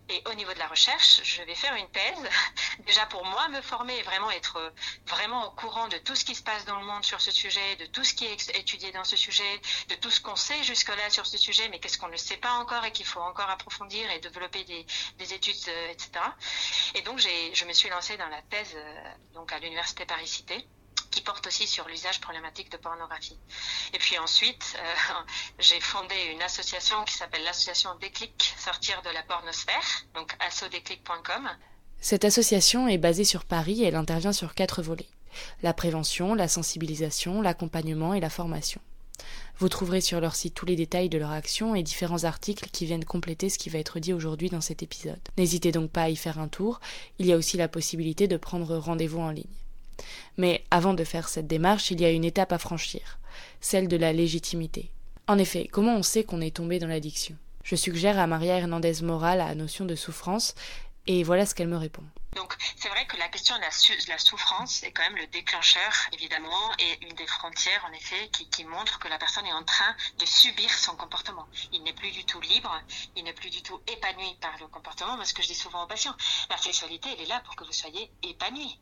Et 0.09 0.23
au 0.29 0.33
niveau 0.35 0.53
de 0.53 0.59
la 0.59 0.67
recherche, 0.67 1.21
je 1.23 1.41
vais 1.43 1.55
faire 1.55 1.75
une 1.75 1.89
thèse, 1.89 2.29
déjà 2.85 3.05
pour 3.07 3.25
moi 3.25 3.47
me 3.49 3.61
former 3.61 3.97
et 3.97 4.03
vraiment 4.03 4.31
être 4.31 4.73
vraiment 5.07 5.47
au 5.47 5.51
courant 5.51 5.87
de 5.89 5.97
tout 5.97 6.15
ce 6.15 6.23
qui 6.23 6.35
se 6.35 6.43
passe 6.43 6.63
dans 6.65 6.79
le 6.79 6.85
monde 6.85 7.03
sur 7.03 7.19
ce 7.19 7.31
sujet, 7.31 7.75
de 7.77 7.85
tout 7.87 8.03
ce 8.03 8.13
qui 8.13 8.25
est 8.25 8.55
étudié 8.55 8.91
dans 8.91 9.03
ce 9.03 9.17
sujet, 9.17 9.61
de 9.89 9.95
tout 9.95 10.09
ce 10.09 10.21
qu'on 10.21 10.35
sait 10.35 10.63
jusque-là 10.63 11.09
sur 11.09 11.25
ce 11.25 11.37
sujet, 11.37 11.67
mais 11.69 11.79
qu'est-ce 11.79 11.97
qu'on 11.97 12.07
ne 12.07 12.17
sait 12.17 12.37
pas 12.37 12.51
encore 12.53 12.85
et 12.85 12.91
qu'il 12.91 13.05
faut 13.05 13.19
encore 13.19 13.49
approfondir 13.49 14.09
et 14.11 14.19
développer 14.19 14.63
des 14.63 15.26
études, 15.33 15.55
euh, 15.67 15.91
etc. 15.91 16.11
Et 16.95 17.01
donc 17.01 17.19
je 17.19 17.65
me 17.65 17.73
suis 17.73 17.89
lancée 17.89 18.17
dans 18.17 18.27
la 18.27 18.41
thèse 18.43 18.73
euh, 18.75 19.09
donc 19.33 19.51
à 19.51 19.59
l'université 19.59 20.05
Paris-Cité 20.05 20.67
qui 21.11 21.21
porte 21.21 21.47
aussi 21.47 21.67
sur 21.67 21.87
l'usage 21.87 22.19
problématique 22.21 22.71
de 22.71 22.77
pornographie. 22.77 23.37
Et 23.93 23.97
puis 23.97 24.17
ensuite, 24.17 24.77
euh, 24.77 25.13
j'ai 25.59 25.79
fondé 25.79 26.15
une 26.33 26.41
association 26.41 27.03
qui 27.05 27.13
s'appelle 27.13 27.43
l'association 27.43 27.95
Déclic, 27.95 28.53
sortir 28.57 29.01
de 29.01 29.09
la 29.09 29.23
pornosphère, 29.23 30.03
donc 30.13 30.35
assodéclic.com. 30.39 31.49
Cette 31.99 32.25
association 32.25 32.87
est 32.87 32.97
basée 32.97 33.23
sur 33.23 33.45
Paris 33.45 33.83
et 33.83 33.87
elle 33.87 33.95
intervient 33.95 34.33
sur 34.33 34.53
quatre 34.53 34.81
volets. 34.81 35.09
La 35.61 35.73
prévention, 35.73 36.35
la 36.35 36.47
sensibilisation, 36.47 37.41
l'accompagnement 37.41 38.13
et 38.13 38.19
la 38.19 38.29
formation. 38.29 38.81
Vous 39.59 39.69
trouverez 39.69 40.01
sur 40.01 40.21
leur 40.21 40.35
site 40.35 40.53
tous 40.53 40.67
les 40.67 40.75
détails 40.75 41.09
de 41.09 41.17
leur 41.17 41.31
action 41.31 41.73
et 41.73 41.81
différents 41.81 42.25
articles 42.25 42.69
qui 42.71 42.85
viennent 42.85 43.05
compléter 43.05 43.49
ce 43.49 43.57
qui 43.57 43.69
va 43.69 43.79
être 43.79 43.99
dit 43.99 44.13
aujourd'hui 44.13 44.49
dans 44.49 44.61
cet 44.61 44.83
épisode. 44.83 45.19
N'hésitez 45.35 45.71
donc 45.71 45.89
pas 45.89 46.03
à 46.03 46.09
y 46.09 46.15
faire 46.15 46.37
un 46.37 46.47
tour, 46.47 46.79
il 47.17 47.25
y 47.25 47.33
a 47.33 47.37
aussi 47.37 47.57
la 47.57 47.67
possibilité 47.67 48.27
de 48.27 48.37
prendre 48.37 48.77
rendez-vous 48.77 49.19
en 49.19 49.31
ligne. 49.31 49.45
Mais 50.37 50.63
avant 50.69 50.93
de 50.93 51.03
faire 51.03 51.27
cette 51.27 51.47
démarche, 51.47 51.89
il 51.89 51.99
y 51.99 52.05
a 52.05 52.11
une 52.11 52.23
étape 52.23 52.51
à 52.51 52.59
franchir, 52.59 53.17
celle 53.59 53.87
de 53.87 53.97
la 53.97 54.13
légitimité. 54.13 54.91
En 55.27 55.39
effet, 55.39 55.67
comment 55.71 55.95
on 55.95 56.03
sait 56.03 56.23
qu'on 56.23 56.41
est 56.41 56.55
tombé 56.55 56.77
dans 56.77 56.87
l'addiction? 56.87 57.35
Je 57.63 57.75
suggère 57.75 58.19
à 58.19 58.27
Maria 58.27 58.59
Hernandez 58.59 59.01
Mora 59.01 59.35
la 59.35 59.55
notion 59.55 59.85
de 59.85 59.95
souffrance, 59.95 60.53
et 61.07 61.23
voilà 61.23 61.45
ce 61.45 61.55
qu'elle 61.55 61.67
me 61.67 61.77
répond. 61.77 62.03
Donc 62.35 62.55
c'est 62.75 62.89
vrai 62.89 63.07
que 63.07 63.17
la 63.17 63.29
question 63.29 63.55
de 63.55 63.61
la, 64.09 64.17
souffrance 64.19 64.83
est 64.83 64.91
quand 64.91 65.01
même 65.01 65.15
le 65.15 65.25
déclencheur, 65.27 65.91
évidemment, 66.13 66.71
et 66.77 67.05
une 67.05 67.15
des 67.15 67.25
frontières, 67.25 67.83
en 67.89 67.93
effet, 67.93 68.29
qui, 68.29 68.63
montre 68.65 68.99
que 68.99 69.07
la 69.07 69.17
personne 69.17 69.45
est 69.45 69.53
en 69.53 69.63
train 69.63 69.95
de 70.19 70.25
subir 70.25 70.69
son 70.69 70.95
comportement. 70.95 71.47
Il 71.71 71.81
n'est 71.83 71.93
plus 71.93 72.11
du 72.11 72.25
tout 72.25 72.39
libre, 72.41 72.79
il 73.15 73.23
n'est 73.23 73.33
plus 73.33 73.49
du 73.49 73.63
tout 73.63 73.81
épanoui 73.87 74.35
par 74.39 74.55
le 74.59 74.67
comportement. 74.67 75.15
Moi, 75.15 75.25
ce 75.25 75.33
que 75.33 75.41
je 75.41 75.47
dis 75.47 75.55
souvent 75.55 75.83
aux 75.83 75.87
patients, 75.87 76.15
la 76.49 76.57
sexualité, 76.57 77.09
elle 77.13 77.23
est 77.23 77.27
là 77.27 77.41
pour 77.43 77.55
que 77.55 77.63
vous 77.63 77.73
soyez 77.73 78.11
épanoui 78.21 78.77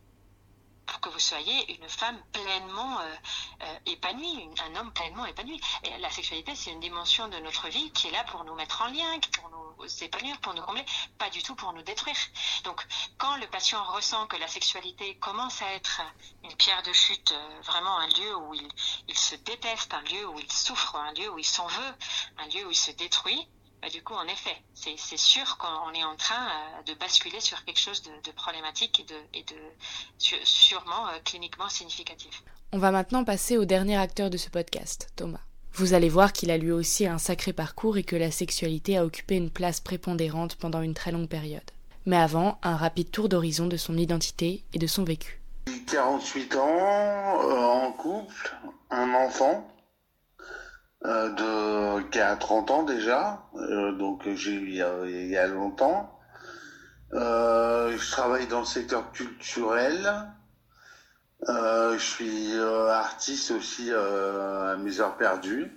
pour 0.86 1.00
que 1.00 1.10
vous 1.10 1.20
soyez 1.20 1.76
une 1.76 1.90
femme 1.90 2.22
pleinement 2.32 3.00
euh, 3.00 3.16
euh, 3.64 3.80
épanouie, 3.86 4.50
un 4.64 4.76
homme 4.76 4.92
pleinement 4.94 5.26
épanoui. 5.26 5.60
La 6.00 6.10
sexualité, 6.10 6.56
c'est 6.56 6.72
une 6.72 6.80
dimension 6.80 7.28
de 7.28 7.38
notre 7.40 7.68
vie 7.70 7.92
qui 7.92 8.08
est 8.08 8.12
là 8.12 8.24
pour 8.26 8.44
nous 8.44 8.56
mettre 8.56 8.82
en 8.82 8.88
lien, 8.88 9.20
pour 9.34 9.50
nous 9.50 10.04
épanouir, 10.04 10.40
pour 10.40 10.54
nous 10.54 10.62
combler, 10.62 10.86
pas 11.18 11.30
du 11.30 11.44
tout 11.44 11.56
pour 11.56 11.74
nous 11.74 11.82
détruire. 11.82 12.16
Donc, 12.64 12.86
quand 13.18 13.36
le 13.38 13.48
patient 13.48 13.84
ressent 13.84 14.28
que 14.28 14.38
la 14.38 14.48
sexualité 14.48 15.18
commence 15.18 15.62
à 15.62 15.72
être 15.74 16.02
une 16.44 16.56
pierre 16.56 16.84
de 16.84 16.94
chute, 16.94 17.32
euh, 17.32 17.62
vraiment 17.62 17.98
un 17.98 18.08
lieu 18.08 18.36
où 18.36 18.54
il, 18.54 18.68
il 19.08 19.18
se 19.18 19.36
déteste, 19.36 19.94
un 19.94 20.02
lieu 20.02 20.28
où 20.28 20.40
il 20.40 20.52
souffre, 20.52 20.96
un 20.96 21.14
lieu 21.14 21.30
où 21.30 21.38
il 21.38 21.46
s'en 21.46 21.68
veut, 21.68 21.96
un 22.38 22.48
lieu 22.48 22.66
où 22.66 22.72
il 22.72 22.78
se 22.78 22.92
détruit, 22.92 23.48
bah, 23.82 23.90
du 23.90 24.02
coup, 24.04 24.14
en 24.14 24.26
effet, 24.26 24.56
c'est 24.74 25.18
sûr 25.18 25.58
qu'on 25.58 25.94
est 25.94 26.04
en 26.04 26.16
train 26.16 26.48
euh, 26.48 26.84
de 26.84 26.94
basculer 26.96 27.40
sur 27.40 27.64
quelque 27.66 27.80
chose 27.80 28.02
de, 28.04 28.12
de 28.24 28.32
problématique 28.32 29.00
et 29.00 29.04
de, 29.04 29.16
et 29.34 29.44
de 29.44 29.56
sûrement 30.18 31.08
euh, 31.08 31.20
cliniquement 31.24 31.70
significatif. 31.70 32.44
On 32.72 32.78
va 32.78 32.92
maintenant 32.92 33.24
passer 33.24 33.58
au 33.58 33.66
dernier 33.66 33.98
acteur 33.98 34.30
de 34.30 34.38
ce 34.38 34.50
podcast, 34.50 35.10
Thomas. 35.16 35.42
Vous 35.74 35.94
allez 35.94 36.10
voir 36.10 36.34
qu'il 36.34 36.52
a 36.52 36.58
lui 36.58 36.72
aussi 36.72 37.06
un 37.06 37.18
sacré 37.18 37.54
parcours 37.54 37.98
et 37.98 38.04
que 38.04 38.16
la 38.16 38.32
sexualité 38.32 38.98
a 38.98 39.06
occupé 39.06 39.36
une 39.36 39.52
place 39.52 39.82
prépondérante 39.82 40.56
pendant 40.56 40.82
une 40.82 40.94
très 40.94 41.12
longue 41.12 41.28
période. 41.28 41.70
Mais 42.06 42.18
avant, 42.18 42.60
un 42.64 42.78
rapide 42.78 43.12
tour 43.12 43.30
d'horizon 43.30 43.68
de 43.68 43.78
son 43.78 43.98
identité 43.98 44.64
et 44.74 44.80
de 44.80 44.88
son 44.88 45.04
vécu. 45.04 45.42
48 45.88 46.56
ans, 46.56 46.60
euh, 46.60 47.88
en 47.88 47.92
couple, 47.92 48.56
un 48.90 49.14
enfant 49.14 49.68
de, 51.06 52.02
qui 52.10 52.20
a 52.20 52.36
30 52.36 52.72
ans 52.72 52.84
déjà, 52.84 53.44
euh, 53.56 53.92
donc 53.94 54.28
j'ai 54.36 54.54
eu 54.54 54.70
il 54.70 55.28
y, 55.28 55.38
a, 55.38 55.48
longtemps. 55.48 56.20
Euh, 57.14 57.96
je 57.98 58.12
travaille 58.12 58.48
dans 58.48 58.60
le 58.60 58.66
secteur 58.66 59.12
culturel. 59.12 60.32
Euh, 61.48 61.94
je 61.98 62.04
suis 62.04 62.58
euh, 62.58 62.90
artiste 62.90 63.52
aussi 63.52 63.92
à 63.94 64.76
mes 64.78 65.00
heures 65.00 65.18
perdues. 65.18 65.72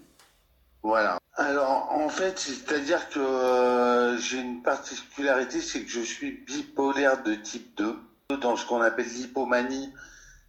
Voilà. 0.82 1.18
Alors 1.34 1.92
en 1.92 2.08
fait, 2.08 2.38
c'est-à-dire 2.38 3.08
que 3.10 4.16
j'ai 4.20 4.40
une 4.40 4.62
particularité, 4.62 5.60
c'est 5.60 5.82
que 5.82 5.90
je 5.90 6.00
suis 6.00 6.44
bipolaire 6.46 7.22
de 7.22 7.34
type 7.34 7.76
2. 7.76 7.96
dans 8.40 8.56
ce 8.56 8.66
qu'on 8.66 8.80
appelle 8.80 9.06
l'hypomanie, 9.06 9.92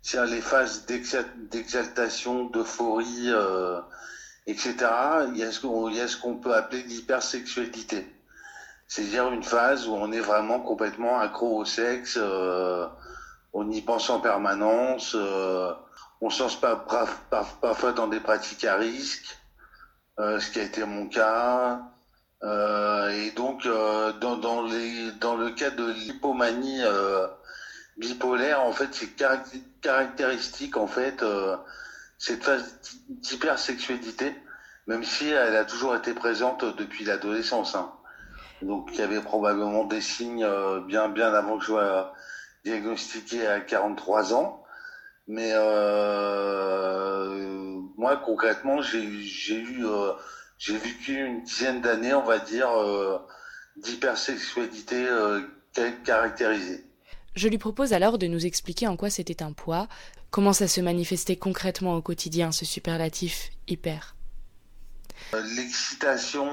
c'est-à-dire 0.01 0.35
les 0.35 0.41
phases 0.41 0.85
d'exaltation, 0.85 2.45
d'euphorie, 2.45 3.25
euh, 3.27 3.79
etc. 4.47 4.75
Il 5.29 5.37
y 5.37 5.43
a 5.43 5.51
ce 5.51 6.17
qu'on 6.17 6.35
peut 6.35 6.55
appeler 6.55 6.83
l'hypersexualité. 6.83 8.07
C'est-à-dire 8.87 9.31
une 9.31 9.43
phase 9.43 9.87
où 9.87 9.93
on 9.93 10.11
est 10.11 10.19
vraiment 10.19 10.59
complètement 10.59 11.19
accro 11.19 11.57
au 11.57 11.65
sexe, 11.65 12.17
euh, 12.19 12.87
on 13.53 13.69
y 13.71 13.81
pense 13.81 14.09
en 14.09 14.19
permanence, 14.19 15.15
euh, 15.15 15.71
on 16.21 16.29
se 16.29 16.43
lance 16.43 16.59
parfois 16.59 17.91
dans 17.93 18.07
des 18.07 18.19
pratiques 18.19 18.65
à 18.65 18.75
risque, 18.75 19.37
euh, 20.19 20.39
ce 20.39 20.51
qui 20.51 20.59
a 20.59 20.63
été 20.63 20.83
mon 20.85 21.07
cas. 21.07 21.81
Euh, 22.43 23.09
et 23.09 23.31
donc, 23.31 23.65
dans, 23.65 24.37
dans, 24.37 24.61
le 24.63 25.49
cas 25.51 25.71
de 25.71 25.91
l'hypomanie 25.91 26.81
bipolaire, 27.97 28.61
en 28.61 28.71
fait, 28.71 28.89
c'est 28.91 29.15
caractéristique, 29.81 30.77
en 30.77 30.87
fait, 30.87 31.23
cette 32.19 32.43
phase 32.43 32.79
d'hypersexualité, 33.09 34.35
même 34.85 35.03
si 35.03 35.27
elle 35.29 35.55
a 35.55 35.65
toujours 35.65 35.95
été 35.95 36.13
présente 36.13 36.63
depuis 36.77 37.03
l'adolescence. 37.05 37.73
Hein. 37.73 37.91
Donc, 38.61 38.89
il 38.93 38.99
y 38.99 39.01
avait 39.01 39.21
probablement 39.21 39.85
des 39.85 40.01
signes 40.01 40.47
bien, 40.85 41.09
bien 41.09 41.33
avant 41.33 41.57
que 41.57 41.63
je 41.63 41.69
sois 41.69 42.13
diagnostiqué 42.63 43.47
à 43.47 43.59
43 43.61 44.35
ans. 44.35 44.63
Mais 45.27 45.51
euh, 45.53 46.89
moi, 47.97 48.17
concrètement, 48.17 48.81
j'ai 48.81 49.03
eu, 49.03 49.85
euh, 49.85 50.13
j'ai 50.57 50.77
vécu 50.77 51.25
une 51.25 51.43
dizaine 51.43 51.81
d'années, 51.81 52.13
on 52.13 52.23
va 52.23 52.39
dire, 52.39 52.69
euh, 52.69 53.19
d'hypersexualité 53.75 55.05
euh, 55.05 55.41
caractérisée. 56.03 56.85
Je 57.35 57.47
lui 57.47 57.57
propose 57.57 57.93
alors 57.93 58.17
de 58.17 58.27
nous 58.27 58.45
expliquer 58.45 58.87
en 58.87 58.97
quoi 58.97 59.09
c'était 59.09 59.43
un 59.43 59.53
poids, 59.53 59.87
comment 60.31 60.53
ça 60.53 60.67
se 60.67 60.81
manifestait 60.81 61.37
concrètement 61.37 61.95
au 61.95 62.01
quotidien, 62.01 62.51
ce 62.51 62.65
superlatif 62.65 63.51
hyper? 63.67 64.15
L'excitation 65.33 66.47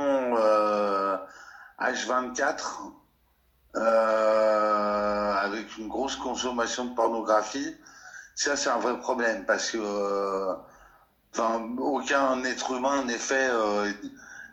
H24, 1.78 2.92
avec 3.75 5.78
une 5.78 5.88
grosse 5.88 6.16
consommation 6.16 6.87
de 6.87 6.95
pornographie, 6.95 7.76
ça, 8.37 8.54
c'est 8.54 8.68
un 8.68 8.78
vrai 8.78 9.00
problème 9.00 9.47
parce 9.47 9.71
que 9.71 9.78
euh, 9.78 10.54
aucun 11.78 12.45
être 12.45 12.73
humain 12.73 13.02
n'est 13.04 13.18
fait 13.18 13.49
euh, 13.50 13.90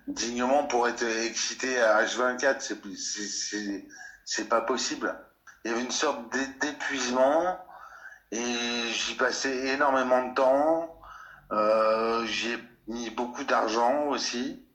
dignement 0.08 0.66
pour 0.68 0.88
être 0.88 1.04
excité 1.04 1.80
à 1.82 2.04
H24. 2.06 2.62
C'est, 2.96 3.86
c'est, 4.24 4.46
pas 4.46 4.62
possible. 4.62 5.14
Il 5.64 5.72
y 5.72 5.74
avait 5.74 5.84
une 5.84 5.92
sorte 5.92 6.22
d'épuisement 6.62 7.60
et 8.34 8.92
j'y 8.92 9.14
passais 9.16 9.74
énormément 9.74 10.30
de 10.30 10.34
temps. 10.34 11.00
Euh, 11.52 12.26
j'y 12.26 12.54
ai 12.54 12.58
mis 12.88 13.10
beaucoup 13.12 13.44
d'argent 13.44 14.08
aussi. 14.08 14.66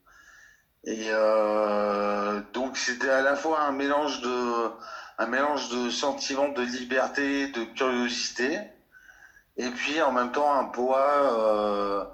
Et 0.85 1.09
euh, 1.11 2.41
donc 2.53 2.77
c'était 2.77 3.11
à 3.11 3.21
la 3.21 3.35
fois 3.35 3.63
un 3.63 3.73
mélange 3.73 4.21
de 4.21 4.71
un 5.19 5.27
mélange 5.27 5.69
de 5.71 5.91
sentiments 5.91 6.51
de 6.51 6.63
liberté, 6.63 7.49
de 7.49 7.65
curiosité, 7.65 8.61
et 9.57 9.69
puis 9.71 10.01
en 10.01 10.13
même 10.13 10.31
temps 10.31 10.55
un 10.55 10.67
poids 10.67 11.37
euh, 11.37 12.05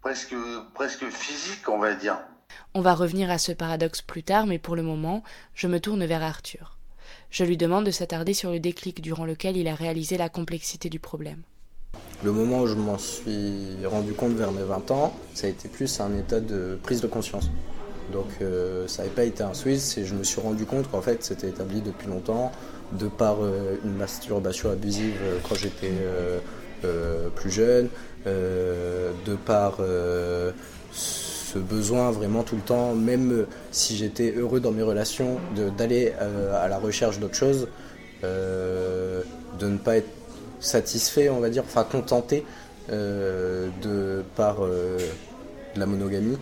presque, 0.00 0.34
presque 0.72 1.04
physique, 1.10 1.68
on 1.68 1.78
va 1.78 1.92
dire. 1.92 2.18
On 2.72 2.80
va 2.80 2.94
revenir 2.94 3.30
à 3.30 3.36
ce 3.36 3.52
paradoxe 3.52 4.00
plus 4.00 4.22
tard, 4.22 4.46
mais 4.46 4.58
pour 4.58 4.74
le 4.74 4.82
moment, 4.82 5.22
je 5.52 5.66
me 5.66 5.78
tourne 5.78 6.06
vers 6.06 6.22
Arthur. 6.22 6.75
Je 7.30 7.44
lui 7.44 7.56
demande 7.56 7.84
de 7.84 7.90
s'attarder 7.90 8.34
sur 8.34 8.50
le 8.50 8.60
déclic 8.60 9.00
durant 9.00 9.24
lequel 9.24 9.56
il 9.56 9.68
a 9.68 9.74
réalisé 9.74 10.16
la 10.16 10.28
complexité 10.28 10.88
du 10.88 10.98
problème. 10.98 11.42
Le 12.24 12.32
moment 12.32 12.60
où 12.60 12.66
je 12.66 12.74
m'en 12.74 12.98
suis 12.98 13.84
rendu 13.84 14.12
compte 14.12 14.32
vers 14.32 14.52
mes 14.52 14.62
20 14.62 14.90
ans, 14.90 15.14
ça 15.34 15.46
a 15.46 15.50
été 15.50 15.68
plus 15.68 16.00
un 16.00 16.16
état 16.16 16.40
de 16.40 16.78
prise 16.82 17.00
de 17.00 17.06
conscience. 17.06 17.50
Donc 18.12 18.26
euh, 18.40 18.86
ça 18.86 19.02
n'avait 19.02 19.14
pas 19.14 19.24
été 19.24 19.42
un 19.42 19.54
switch 19.54 19.98
et 19.98 20.04
je 20.04 20.14
me 20.14 20.22
suis 20.22 20.40
rendu 20.40 20.64
compte 20.64 20.90
qu'en 20.90 21.02
fait 21.02 21.24
c'était 21.24 21.48
établi 21.48 21.80
depuis 21.80 22.06
longtemps 22.08 22.52
de 22.92 23.08
par 23.08 23.38
euh, 23.42 23.76
une 23.84 23.96
masturbation 23.96 24.70
abusive 24.70 25.16
euh, 25.22 25.38
quand 25.48 25.56
j'étais 25.56 25.92
plus 27.34 27.50
jeune, 27.50 27.88
de 28.24 29.34
par 29.44 29.80
ce 30.96 31.58
besoin 31.58 32.10
vraiment 32.10 32.42
tout 32.42 32.56
le 32.56 32.62
temps, 32.62 32.94
même 32.94 33.46
si 33.70 33.96
j'étais 33.96 34.32
heureux 34.36 34.60
dans 34.60 34.72
mes 34.72 34.82
relations, 34.82 35.38
d'aller 35.76 36.12
à 36.52 36.68
la 36.68 36.78
recherche 36.78 37.18
d'autre 37.18 37.34
chose, 37.34 37.68
de 38.22 39.22
ne 39.62 39.76
pas 39.76 39.96
être 39.96 40.08
satisfait, 40.60 41.28
on 41.28 41.40
va 41.40 41.50
dire, 41.50 41.62
enfin 41.64 41.84
contenté 41.84 42.44
de 42.88 44.22
par 44.34 44.58
la 45.76 45.86
monogamie. 45.86 46.38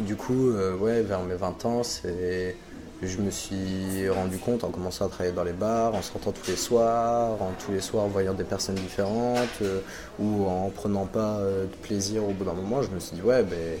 du 0.00 0.16
coup, 0.16 0.50
ouais, 0.80 1.02
vers 1.02 1.22
mes 1.22 1.36
20 1.36 1.64
ans, 1.66 1.82
c'est 1.82 2.56
je 3.02 3.18
me 3.18 3.30
suis 3.30 4.08
rendu 4.08 4.38
compte 4.38 4.62
en 4.62 4.70
commençant 4.70 5.06
à 5.06 5.08
travailler 5.08 5.34
dans 5.34 5.44
les 5.44 5.52
bars, 5.52 5.94
en 5.94 6.02
sortant 6.02 6.30
tous 6.30 6.48
les 6.48 6.56
soirs, 6.56 7.42
en 7.42 7.52
tous 7.64 7.72
les 7.72 7.80
soirs 7.80 8.06
voyant 8.06 8.32
des 8.32 8.44
personnes 8.44 8.76
différentes, 8.76 9.48
euh, 9.62 9.80
ou 10.20 10.46
en 10.46 10.70
prenant 10.70 11.06
pas 11.06 11.38
euh, 11.38 11.64
de 11.64 11.86
plaisir 11.86 12.24
au 12.24 12.32
bout 12.32 12.44
d'un 12.44 12.52
moment, 12.52 12.80
je 12.82 12.90
me 12.90 13.00
suis 13.00 13.16
dit 13.16 13.22
ouais, 13.22 13.42
ben, 13.42 13.78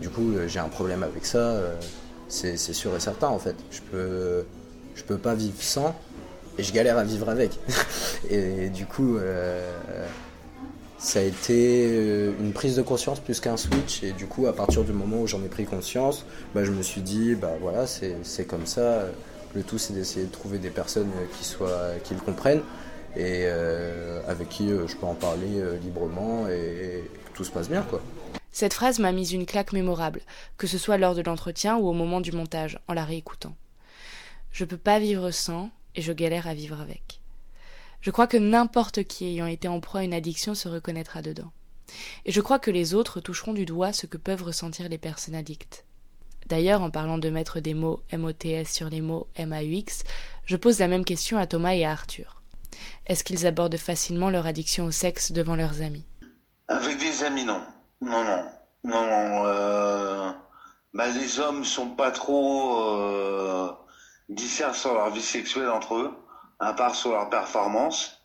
du 0.00 0.10
coup 0.10 0.32
euh, 0.32 0.48
j'ai 0.48 0.58
un 0.58 0.68
problème 0.68 1.02
avec 1.02 1.24
ça, 1.24 1.56
c'est 2.28 2.56
sûr 2.58 2.94
et 2.94 3.00
certain 3.00 3.28
en 3.28 3.38
fait. 3.38 3.56
Je 3.70 3.80
peux, 3.80 4.44
je 4.94 5.02
peux 5.02 5.18
pas 5.18 5.34
vivre 5.34 5.60
sans, 5.60 5.94
et 6.58 6.62
je 6.62 6.72
galère 6.72 6.98
à 6.98 7.04
vivre 7.04 7.30
avec. 7.30 7.58
et 8.30 8.68
du 8.68 8.84
coup 8.84 9.18
ça 10.98 11.20
a 11.20 11.22
été 11.22 11.86
euh, 11.92 12.32
une 12.40 12.52
prise 12.52 12.74
de 12.74 12.82
conscience 12.82 13.20
plus 13.20 13.40
qu'un 13.40 13.56
switch. 13.56 14.02
Et 14.02 14.12
du 14.12 14.26
coup, 14.26 14.46
à 14.46 14.52
partir 14.52 14.82
du 14.84 14.92
moment 14.92 15.22
où 15.22 15.26
j'en 15.26 15.42
ai 15.44 15.48
pris 15.48 15.64
conscience, 15.64 16.26
bah, 16.54 16.64
je 16.64 16.72
me 16.72 16.82
suis 16.82 17.00
dit, 17.00 17.34
bah 17.36 17.52
voilà, 17.60 17.86
c'est 17.86 18.44
comme 18.46 18.66
ça. 18.66 19.04
Le 19.54 19.62
tout, 19.62 19.78
c'est 19.78 19.94
d'essayer 19.94 20.26
de 20.26 20.32
trouver 20.32 20.58
des 20.58 20.70
personnes 20.70 21.10
qui, 21.38 21.44
soient, 21.44 21.92
qui 22.04 22.14
le 22.14 22.20
comprennent 22.20 22.62
et 23.16 23.44
euh, 23.46 24.20
avec 24.28 24.50
qui 24.50 24.70
euh, 24.70 24.86
je 24.86 24.96
peux 24.96 25.06
en 25.06 25.14
parler 25.14 25.62
librement 25.82 26.46
et, 26.48 27.04
tout 27.34 27.44
se 27.44 27.52
passe 27.52 27.68
bien, 27.68 27.82
quoi. 27.82 28.02
Cette 28.50 28.74
phrase 28.74 28.98
m'a 28.98 29.12
mis 29.12 29.32
une 29.32 29.46
claque 29.46 29.72
mémorable, 29.72 30.20
que 30.56 30.66
ce 30.66 30.78
soit 30.78 30.98
lors 30.98 31.14
de 31.14 31.22
l'entretien 31.22 31.76
ou 31.76 31.86
au 31.86 31.92
moment 31.92 32.20
du 32.20 32.32
montage, 32.32 32.80
en 32.88 32.94
la 32.94 33.04
réécoutant. 33.04 33.54
Je 34.50 34.64
peux 34.64 34.76
pas 34.76 34.98
vivre 34.98 35.30
sans 35.30 35.70
et 35.94 36.02
je 36.02 36.12
galère 36.12 36.48
à 36.48 36.54
vivre 36.54 36.80
avec. 36.80 37.20
Je 38.00 38.10
crois 38.10 38.26
que 38.26 38.36
n'importe 38.36 39.04
qui 39.04 39.26
ayant 39.26 39.46
été 39.46 39.66
en 39.68 39.80
proie 39.80 40.00
à 40.00 40.04
une 40.04 40.14
addiction 40.14 40.54
se 40.54 40.68
reconnaîtra 40.68 41.20
dedans. 41.20 41.50
Et 42.24 42.32
je 42.32 42.40
crois 42.40 42.58
que 42.58 42.70
les 42.70 42.94
autres 42.94 43.20
toucheront 43.20 43.52
du 43.52 43.64
doigt 43.64 43.92
ce 43.92 44.06
que 44.06 44.16
peuvent 44.18 44.42
ressentir 44.42 44.88
les 44.88 44.98
personnes 44.98 45.34
addictes. 45.34 45.84
D'ailleurs, 46.46 46.82
en 46.82 46.90
parlant 46.90 47.18
de 47.18 47.28
mettre 47.28 47.60
des 47.60 47.74
mots 47.74 48.02
MOTS 48.12 48.66
sur 48.66 48.88
les 48.88 49.00
mots 49.00 49.26
MAUX, 49.38 50.04
je 50.44 50.56
pose 50.56 50.78
la 50.78 50.88
même 50.88 51.04
question 51.04 51.38
à 51.38 51.46
Thomas 51.46 51.74
et 51.74 51.84
à 51.84 51.90
Arthur. 51.90 52.42
Est-ce 53.06 53.24
qu'ils 53.24 53.46
abordent 53.46 53.76
facilement 53.76 54.30
leur 54.30 54.46
addiction 54.46 54.86
au 54.86 54.90
sexe 54.90 55.32
devant 55.32 55.56
leurs 55.56 55.82
amis? 55.82 56.04
Avec 56.68 56.98
des 56.98 57.24
amis, 57.24 57.44
non. 57.44 57.62
Non, 58.00 58.24
non. 58.24 58.44
Non, 58.84 59.02
non. 59.02 59.42
Euh... 59.46 60.30
Bah, 60.94 61.08
les 61.08 61.40
hommes 61.40 61.64
sont 61.64 61.90
pas 61.90 62.10
trop 62.10 62.80
euh... 62.80 63.72
sur 64.72 64.94
leur 64.94 65.10
vie 65.10 65.20
sexuelle 65.20 65.70
entre 65.70 65.96
eux 65.96 66.12
à 66.58 66.72
part 66.72 66.94
sur 66.94 67.10
leur 67.10 67.30
performance. 67.30 68.22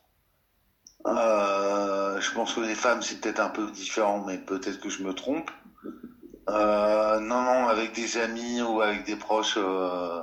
Euh, 1.06 2.20
je 2.20 2.32
pense 2.32 2.54
que 2.54 2.62
les 2.62 2.76
femmes, 2.76 3.02
c'est 3.02 3.20
peut-être 3.20 3.40
un 3.40 3.50
peu 3.50 3.70
différent, 3.72 4.24
mais 4.26 4.38
peut-être 4.38 4.80
que 4.80 4.90
je 4.90 5.04
me 5.04 5.14
trompe. 5.14 5.52
Euh, 6.50 7.20
non, 7.20 7.42
non, 7.42 7.68
avec 7.68 7.94
des 7.94 8.18
amis 8.18 8.62
ou 8.62 8.82
avec 8.82 9.06
des 9.06 9.16
proches, 9.16 9.58
euh, 9.58 10.22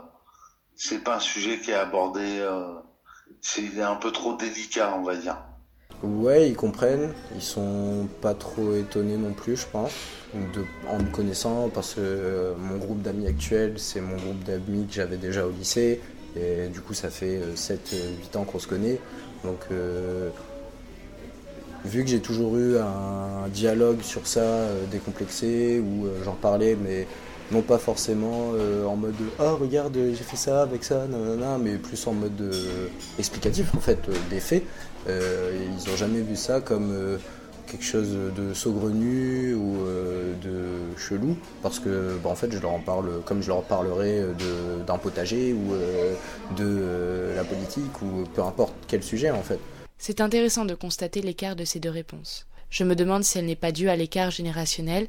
c'est 0.74 1.02
pas 1.04 1.16
un 1.16 1.20
sujet 1.20 1.58
qui 1.60 1.70
est 1.70 1.74
abordé. 1.74 2.46
C'est 3.40 3.80
un 3.80 3.96
peu 3.96 4.10
trop 4.10 4.36
délicat, 4.36 4.94
on 4.96 5.02
va 5.02 5.16
dire. 5.16 5.36
Ouais, 6.02 6.48
ils 6.48 6.56
comprennent. 6.56 7.12
Ils 7.34 7.42
sont 7.42 8.08
pas 8.22 8.34
trop 8.34 8.74
étonnés 8.74 9.18
non 9.18 9.34
plus, 9.34 9.56
je 9.56 9.66
pense, 9.66 9.92
en 10.88 10.98
me 10.98 11.10
connaissant, 11.10 11.68
parce 11.68 11.94
que 11.94 12.54
mon 12.58 12.78
groupe 12.78 13.02
d'amis 13.02 13.26
actuel, 13.26 13.78
c'est 13.78 14.00
mon 14.00 14.16
groupe 14.16 14.42
d'amis 14.44 14.86
que 14.86 14.94
j'avais 14.94 15.18
déjà 15.18 15.46
au 15.46 15.50
lycée. 15.50 16.00
Et 16.36 16.68
du 16.68 16.80
coup, 16.80 16.94
ça 16.94 17.10
fait 17.10 17.40
7-8 17.56 17.72
euh, 17.72 17.76
euh, 17.94 18.38
ans 18.38 18.44
qu'on 18.44 18.58
se 18.58 18.66
connaît. 18.66 18.98
Donc, 19.44 19.60
euh, 19.72 20.30
vu 21.84 22.04
que 22.04 22.10
j'ai 22.10 22.20
toujours 22.20 22.56
eu 22.56 22.76
un 22.78 23.48
dialogue 23.48 24.02
sur 24.02 24.26
ça, 24.26 24.68
décomplexé, 24.90 25.80
où 25.80 26.06
j'en 26.24 26.34
parlais, 26.34 26.76
mais 26.76 27.06
non 27.52 27.62
pas 27.62 27.78
forcément 27.78 28.52
en 28.86 28.94
mode 28.94 29.16
ah 29.40 29.54
regarde 29.54 29.96
j'ai 29.96 30.22
fait 30.22 30.36
ça 30.36 30.62
avec 30.62 30.84
ça 30.84 31.08
nanana, 31.08 31.58
mais 31.58 31.78
plus 31.78 32.06
en 32.06 32.12
mode 32.12 32.54
explicatif 33.18 33.74
en 33.74 33.80
fait 33.80 33.98
des 34.30 34.38
faits 34.38 34.62
ils 35.08 35.90
n'ont 35.90 35.96
jamais 35.96 36.20
vu 36.20 36.36
ça 36.36 36.60
comme 36.60 37.18
quelque 37.70 37.84
chose 37.84 38.16
de 38.36 38.52
saugrenu 38.52 39.54
ou 39.54 39.76
de 40.42 40.98
chelou 40.98 41.36
parce 41.62 41.78
que 41.78 42.18
bah, 42.22 42.34
fait 42.34 42.50
je 42.52 42.58
leur 42.58 42.72
en 42.72 42.80
parle 42.80 43.22
comme 43.24 43.42
je 43.42 43.48
leur 43.48 43.62
parlerai 43.62 44.24
d'un 44.86 44.98
potager 44.98 45.52
ou 45.52 45.74
de 46.56 47.32
la 47.36 47.44
politique 47.44 48.02
ou 48.02 48.24
peu 48.34 48.42
importe 48.42 48.74
quel 48.88 49.02
sujet 49.02 49.30
en 49.30 49.42
fait. 49.42 49.58
C'est 49.98 50.20
intéressant 50.20 50.64
de 50.64 50.74
constater 50.74 51.20
l'écart 51.20 51.56
de 51.56 51.64
ces 51.64 51.78
deux 51.78 51.90
réponses. 51.90 52.46
Je 52.70 52.84
me 52.84 52.94
demande 52.94 53.24
si 53.24 53.36
elle 53.36 53.46
n'est 53.46 53.56
pas 53.56 53.72
due 53.72 53.88
à 53.88 53.96
l'écart 53.96 54.30
générationnel, 54.30 55.08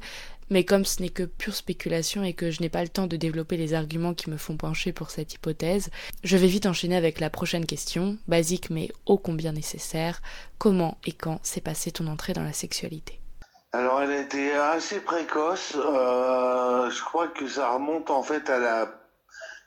mais 0.52 0.64
comme 0.64 0.84
ce 0.84 1.00
n'est 1.00 1.08
que 1.08 1.22
pure 1.22 1.54
spéculation 1.54 2.22
et 2.22 2.34
que 2.34 2.50
je 2.50 2.60
n'ai 2.60 2.68
pas 2.68 2.82
le 2.82 2.88
temps 2.88 3.06
de 3.06 3.16
développer 3.16 3.56
les 3.56 3.72
arguments 3.72 4.12
qui 4.12 4.28
me 4.28 4.36
font 4.36 4.56
pencher 4.56 4.92
pour 4.92 5.10
cette 5.10 5.32
hypothèse, 5.32 5.90
je 6.22 6.36
vais 6.36 6.46
vite 6.46 6.66
enchaîner 6.66 6.96
avec 6.96 7.20
la 7.20 7.30
prochaine 7.30 7.64
question, 7.64 8.18
basique 8.28 8.68
mais 8.68 8.90
ô 9.06 9.16
combien 9.16 9.52
nécessaire. 9.52 10.20
Comment 10.58 10.98
et 11.06 11.12
quand 11.12 11.40
s'est 11.42 11.62
passée 11.62 11.90
ton 11.90 12.06
entrée 12.06 12.34
dans 12.34 12.44
la 12.44 12.52
sexualité? 12.52 13.18
Alors 13.72 14.02
elle 14.02 14.10
a 14.10 14.20
été 14.20 14.52
assez 14.52 15.00
précoce, 15.00 15.74
euh, 15.74 16.90
je 16.90 17.02
crois 17.02 17.28
que 17.28 17.48
ça 17.48 17.72
remonte 17.72 18.10
en 18.10 18.22
fait 18.22 18.50
à 18.50 18.58
la 18.58 18.94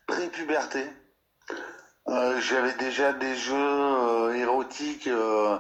prépuberté. 0.06 0.84
Euh, 2.08 2.40
J'avais 2.40 2.74
déjà 2.74 3.14
des 3.14 3.36
jeux 3.36 3.56
euh, 3.56 4.34
érotiques 4.36 5.08
euh, 5.08 5.58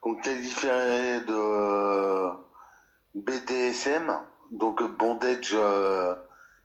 qu'on 0.00 0.16
qualifierait 0.16 1.20
de 1.20 2.30
BDSM 3.14 4.12
donc 4.52 4.82
bondage 4.96 5.50
euh, 5.54 6.14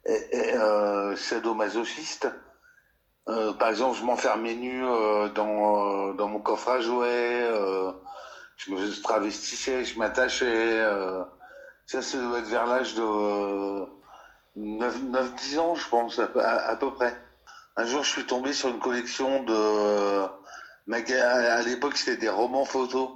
et, 0.06 0.54
euh, 0.56 1.16
sadomasochiste. 1.16 2.28
Euh, 3.28 3.54
par 3.54 3.70
exemple, 3.70 3.98
je 3.98 4.04
m'enfermais 4.04 4.56
nu 4.56 4.84
euh, 4.84 5.30
dans, 5.30 6.14
dans 6.14 6.28
mon 6.28 6.40
coffre 6.40 6.70
à 6.70 6.82
jouets, 6.82 7.48
je 8.58 8.72
me 8.72 9.02
travestissais, 9.02 9.86
je 9.86 9.98
m'attachais. 9.98 10.84
ça, 11.86 12.02
ça 12.02 12.18
doit 12.18 12.40
être 12.40 12.48
vers 12.48 12.66
l'âge 12.68 12.96
de 12.96 13.86
9-10 14.58 15.60
ans, 15.60 15.76
je 15.76 15.88
pense, 15.90 16.20
à, 16.20 16.76
peu 16.76 16.92
près. 16.94 17.16
Un 17.78 17.86
jour, 17.86 18.04
je 18.04 18.10
suis 18.10 18.26
tombé 18.26 18.54
sur 18.54 18.70
une 18.70 18.80
collection 18.80 19.44
de... 19.44 20.26
À 20.92 21.62
l'époque, 21.62 21.96
c'était 21.96 22.18
des 22.18 22.30
romans 22.30 22.66
photos 22.66 23.12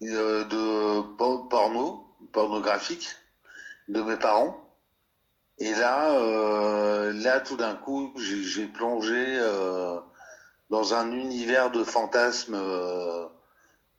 de 0.00 1.00
porno, 1.48 2.04
pornographiques 2.32 3.08
de 3.90 4.02
mes 4.02 4.16
parents. 4.16 4.56
Et 5.58 5.74
là, 5.74 6.12
euh, 6.12 7.12
là, 7.12 7.40
tout 7.40 7.56
d'un 7.56 7.74
coup, 7.74 8.12
j'ai 8.16 8.66
plongé 8.66 9.38
euh, 9.38 10.00
dans 10.70 10.94
un 10.94 11.12
univers 11.12 11.70
de 11.70 11.84
fantasmes 11.84 12.54
euh, 12.54 13.26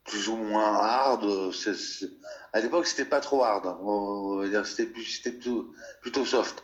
plus 0.06 0.28
ou 0.30 0.38
moins 0.38 0.74
hard. 0.74 1.52
C 1.52 1.72
À 2.54 2.62
l'époque, 2.62 2.88
c'était 2.88 3.06
pas 3.06 3.20
trop 3.20 3.44
hard. 3.44 3.66
Dire, 4.50 4.66
c'était 4.66 4.92
plutôt, 4.92 5.72
plutôt 6.02 6.26
soft. 6.26 6.64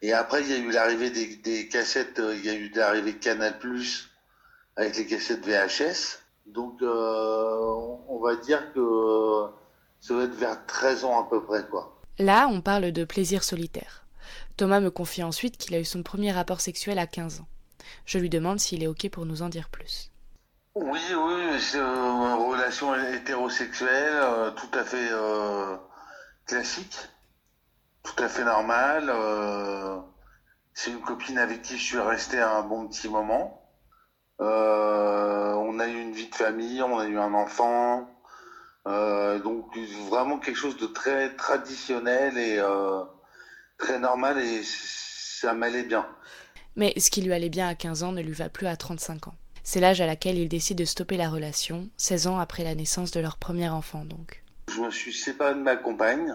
Et 0.00 0.12
après, 0.12 0.42
il 0.42 0.50
y 0.50 0.54
a 0.54 0.58
eu 0.58 0.70
l'arrivée 0.70 1.10
des, 1.10 1.36
des, 1.36 1.68
cassettes. 1.68 2.22
Il 2.36 2.44
y 2.44 2.48
a 2.48 2.54
eu 2.54 2.70
l'arrivée 2.70 3.12
de 3.12 3.18
Canal 3.18 3.58
Plus 3.58 4.08
avec 4.76 4.96
les 4.96 5.06
cassettes 5.06 5.44
VHS. 5.44 6.20
Donc, 6.46 6.80
on 6.80 8.18
va 8.22 8.36
dire 8.36 8.72
que 8.72 9.48
ça 10.00 10.14
va 10.14 10.22
être 10.22 10.36
vers 10.36 10.64
13 10.64 11.04
ans 11.04 11.20
à 11.20 11.28
peu 11.28 11.44
près, 11.44 11.66
quoi. 11.66 11.97
Là, 12.18 12.48
on 12.48 12.60
parle 12.60 12.90
de 12.90 13.04
plaisir 13.04 13.44
solitaire. 13.44 14.04
Thomas 14.56 14.80
me 14.80 14.90
confie 14.90 15.22
ensuite 15.22 15.56
qu'il 15.56 15.76
a 15.76 15.80
eu 15.80 15.84
son 15.84 16.02
premier 16.02 16.32
rapport 16.32 16.60
sexuel 16.60 16.98
à 16.98 17.06
15 17.06 17.40
ans. 17.40 17.48
Je 18.06 18.18
lui 18.18 18.28
demande 18.28 18.58
s'il 18.58 18.82
est 18.82 18.88
OK 18.88 19.08
pour 19.08 19.24
nous 19.24 19.42
en 19.42 19.48
dire 19.48 19.68
plus. 19.68 20.10
Oui, 20.74 21.00
oui, 21.16 21.60
c'est 21.60 21.78
une 21.78 22.44
relation 22.50 22.94
hétérosexuelle, 22.94 24.14
euh, 24.14 24.50
tout 24.50 24.78
à 24.78 24.84
fait 24.84 25.08
euh, 25.12 25.76
classique, 26.44 26.96
tout 28.02 28.20
à 28.22 28.28
fait 28.28 28.44
normale. 28.44 29.10
Euh, 29.10 29.98
c'est 30.74 30.90
une 30.90 31.00
copine 31.00 31.38
avec 31.38 31.62
qui 31.62 31.78
je 31.78 31.84
suis 31.84 31.98
resté 31.98 32.40
un 32.40 32.62
bon 32.62 32.88
petit 32.88 33.08
moment. 33.08 33.62
on 34.40 35.78
a 35.80 35.86
eu 35.86 36.00
une 36.00 36.12
vie 36.12 36.28
de 36.28 36.34
famille, 36.34 36.82
on 36.82 36.98
a 36.98 37.06
eu 37.06 37.18
un 37.18 37.34
enfant. 37.34 38.08
Euh, 38.88 39.38
donc 39.38 39.76
vraiment 40.08 40.38
quelque 40.38 40.56
chose 40.56 40.78
de 40.78 40.86
très 40.86 41.34
traditionnel 41.36 42.38
et 42.38 42.58
euh, 42.58 43.02
très 43.76 43.98
normal 43.98 44.38
et 44.38 44.62
ça 44.64 45.52
m'allait 45.52 45.82
bien. 45.82 46.06
Mais 46.74 46.94
ce 46.98 47.10
qui 47.10 47.20
lui 47.20 47.34
allait 47.34 47.50
bien 47.50 47.68
à 47.68 47.74
15 47.74 48.02
ans 48.02 48.12
ne 48.12 48.22
lui 48.22 48.32
va 48.32 48.48
plus 48.48 48.66
à 48.66 48.76
35 48.76 49.28
ans. 49.28 49.34
C'est 49.62 49.80
l'âge 49.80 50.00
à 50.00 50.06
laquelle 50.06 50.38
il 50.38 50.48
décide 50.48 50.78
de 50.78 50.86
stopper 50.86 51.18
la 51.18 51.28
relation, 51.28 51.90
16 51.98 52.28
ans 52.28 52.38
après 52.38 52.64
la 52.64 52.74
naissance 52.74 53.10
de 53.10 53.20
leur 53.20 53.36
premier 53.36 53.68
enfant 53.68 54.06
donc. 54.06 54.42
Je 54.70 54.80
me 54.80 54.90
suis 54.90 55.12
séparé 55.12 55.54
de 55.54 55.60
ma 55.60 55.76
compagne, 55.76 56.34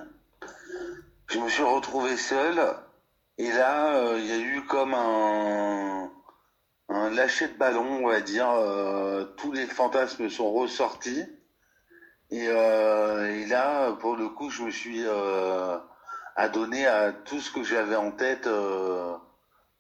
je 1.28 1.39
me 1.39 1.49
suis 1.49 1.63
retrouvé 1.63 2.17
seul 2.17 2.62
et 3.39 3.49
là 3.49 3.95
euh, 3.95 4.19
il 4.19 4.28
y 4.28 4.32
a 4.32 4.38
eu 4.38 4.63
comme 4.67 4.93
un, 4.93 6.12
un 6.89 7.10
lâcher 7.10 7.47
de 7.47 7.58
ballon 7.58 8.04
on 8.04 8.08
va 8.10 8.21
dire, 8.21 8.47
tous 9.38 9.51
les 9.54 9.65
fantasmes 9.65 10.30
sont 10.30 10.54
ressortis 10.54 11.25
euh, 12.41 13.28
et, 13.30 13.46
là, 13.46 13.91
pour 13.93 14.15
le 14.15 14.30
coup, 14.30 14.50
je 14.50 14.63
me 14.63 14.72
suis 14.72 15.04
euh, 15.06 15.78
adonné 16.36 16.88
à 16.88 17.12
tout 17.12 17.39
ce 17.39 17.52
que 17.52 17.63
j'avais 17.63 17.96
en 17.96 18.12
tête 18.12 18.48
euh, 18.48 19.15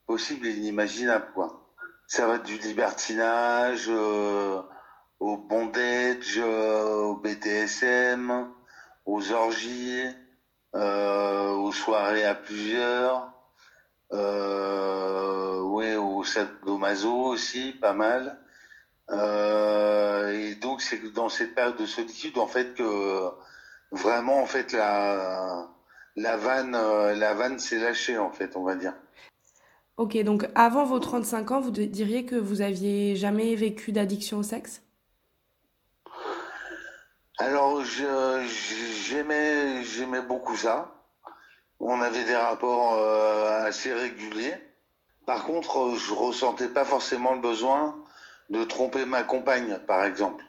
possible 0.05 0.47
et 0.47 0.51
inimaginable. 0.51 1.27
Quoi. 1.33 1.67
Ça 2.07 2.27
va 2.27 2.37
du 2.37 2.57
libertinage 2.57 3.89
au 3.89 5.37
bondage, 5.37 6.37
au 6.37 7.15
BDSM, 7.15 8.51
aux 9.05 9.31
orgies, 9.31 10.05
aux 10.73 11.71
soirées 11.71 12.25
à 12.25 12.35
plusieurs, 12.35 13.31
ouais, 14.11 15.95
au 15.95 16.23
sadomaso 16.23 17.13
aussi, 17.13 17.71
pas 17.73 17.93
mal. 17.93 18.42
Euh, 19.09 20.31
et 20.31 20.55
donc 20.55 20.81
c'est 20.81 21.13
dans 21.13 21.29
cette 21.29 21.55
période 21.55 21.77
de 21.77 21.85
solitude 21.85 22.37
en 22.37 22.47
fait 22.47 22.73
que 22.73 23.29
vraiment 23.91 24.41
en 24.41 24.45
fait 24.45 24.71
la 24.71 25.67
la 26.15 26.37
vanne 26.37 26.75
euh, 26.75 27.13
la 27.13 27.33
vanne 27.33 27.59
s'est 27.59 27.79
lâchée 27.79 28.17
en 28.17 28.31
fait 28.31 28.55
on 28.55 28.63
va 28.63 28.75
dire. 28.75 28.93
Ok 29.97 30.17
donc 30.23 30.47
avant 30.55 30.85
vos 30.85 30.99
35 30.99 31.51
ans 31.51 31.59
vous 31.59 31.71
diriez 31.71 32.25
que 32.25 32.35
vous 32.35 32.61
aviez 32.61 33.15
jamais 33.15 33.55
vécu 33.55 33.91
d'addiction 33.91 34.37
au 34.37 34.43
sexe? 34.43 34.81
Alors 37.39 37.83
j'aimais 37.83 39.83
j'aimais 39.83 40.21
beaucoup 40.21 40.55
ça. 40.55 40.95
On 41.81 41.99
avait 41.99 42.23
des 42.23 42.35
rapports 42.35 42.93
euh, 42.93 43.65
assez 43.65 43.91
réguliers. 43.91 44.55
Par 45.25 45.43
contre 45.43 45.95
je 45.97 46.13
ressentais 46.13 46.69
pas 46.69 46.85
forcément 46.85 47.33
le 47.33 47.41
besoin 47.41 48.02
de 48.53 48.63
tromper 48.63 49.05
ma 49.05 49.23
compagne, 49.23 49.77
par 49.87 50.05
exemple. 50.05 50.45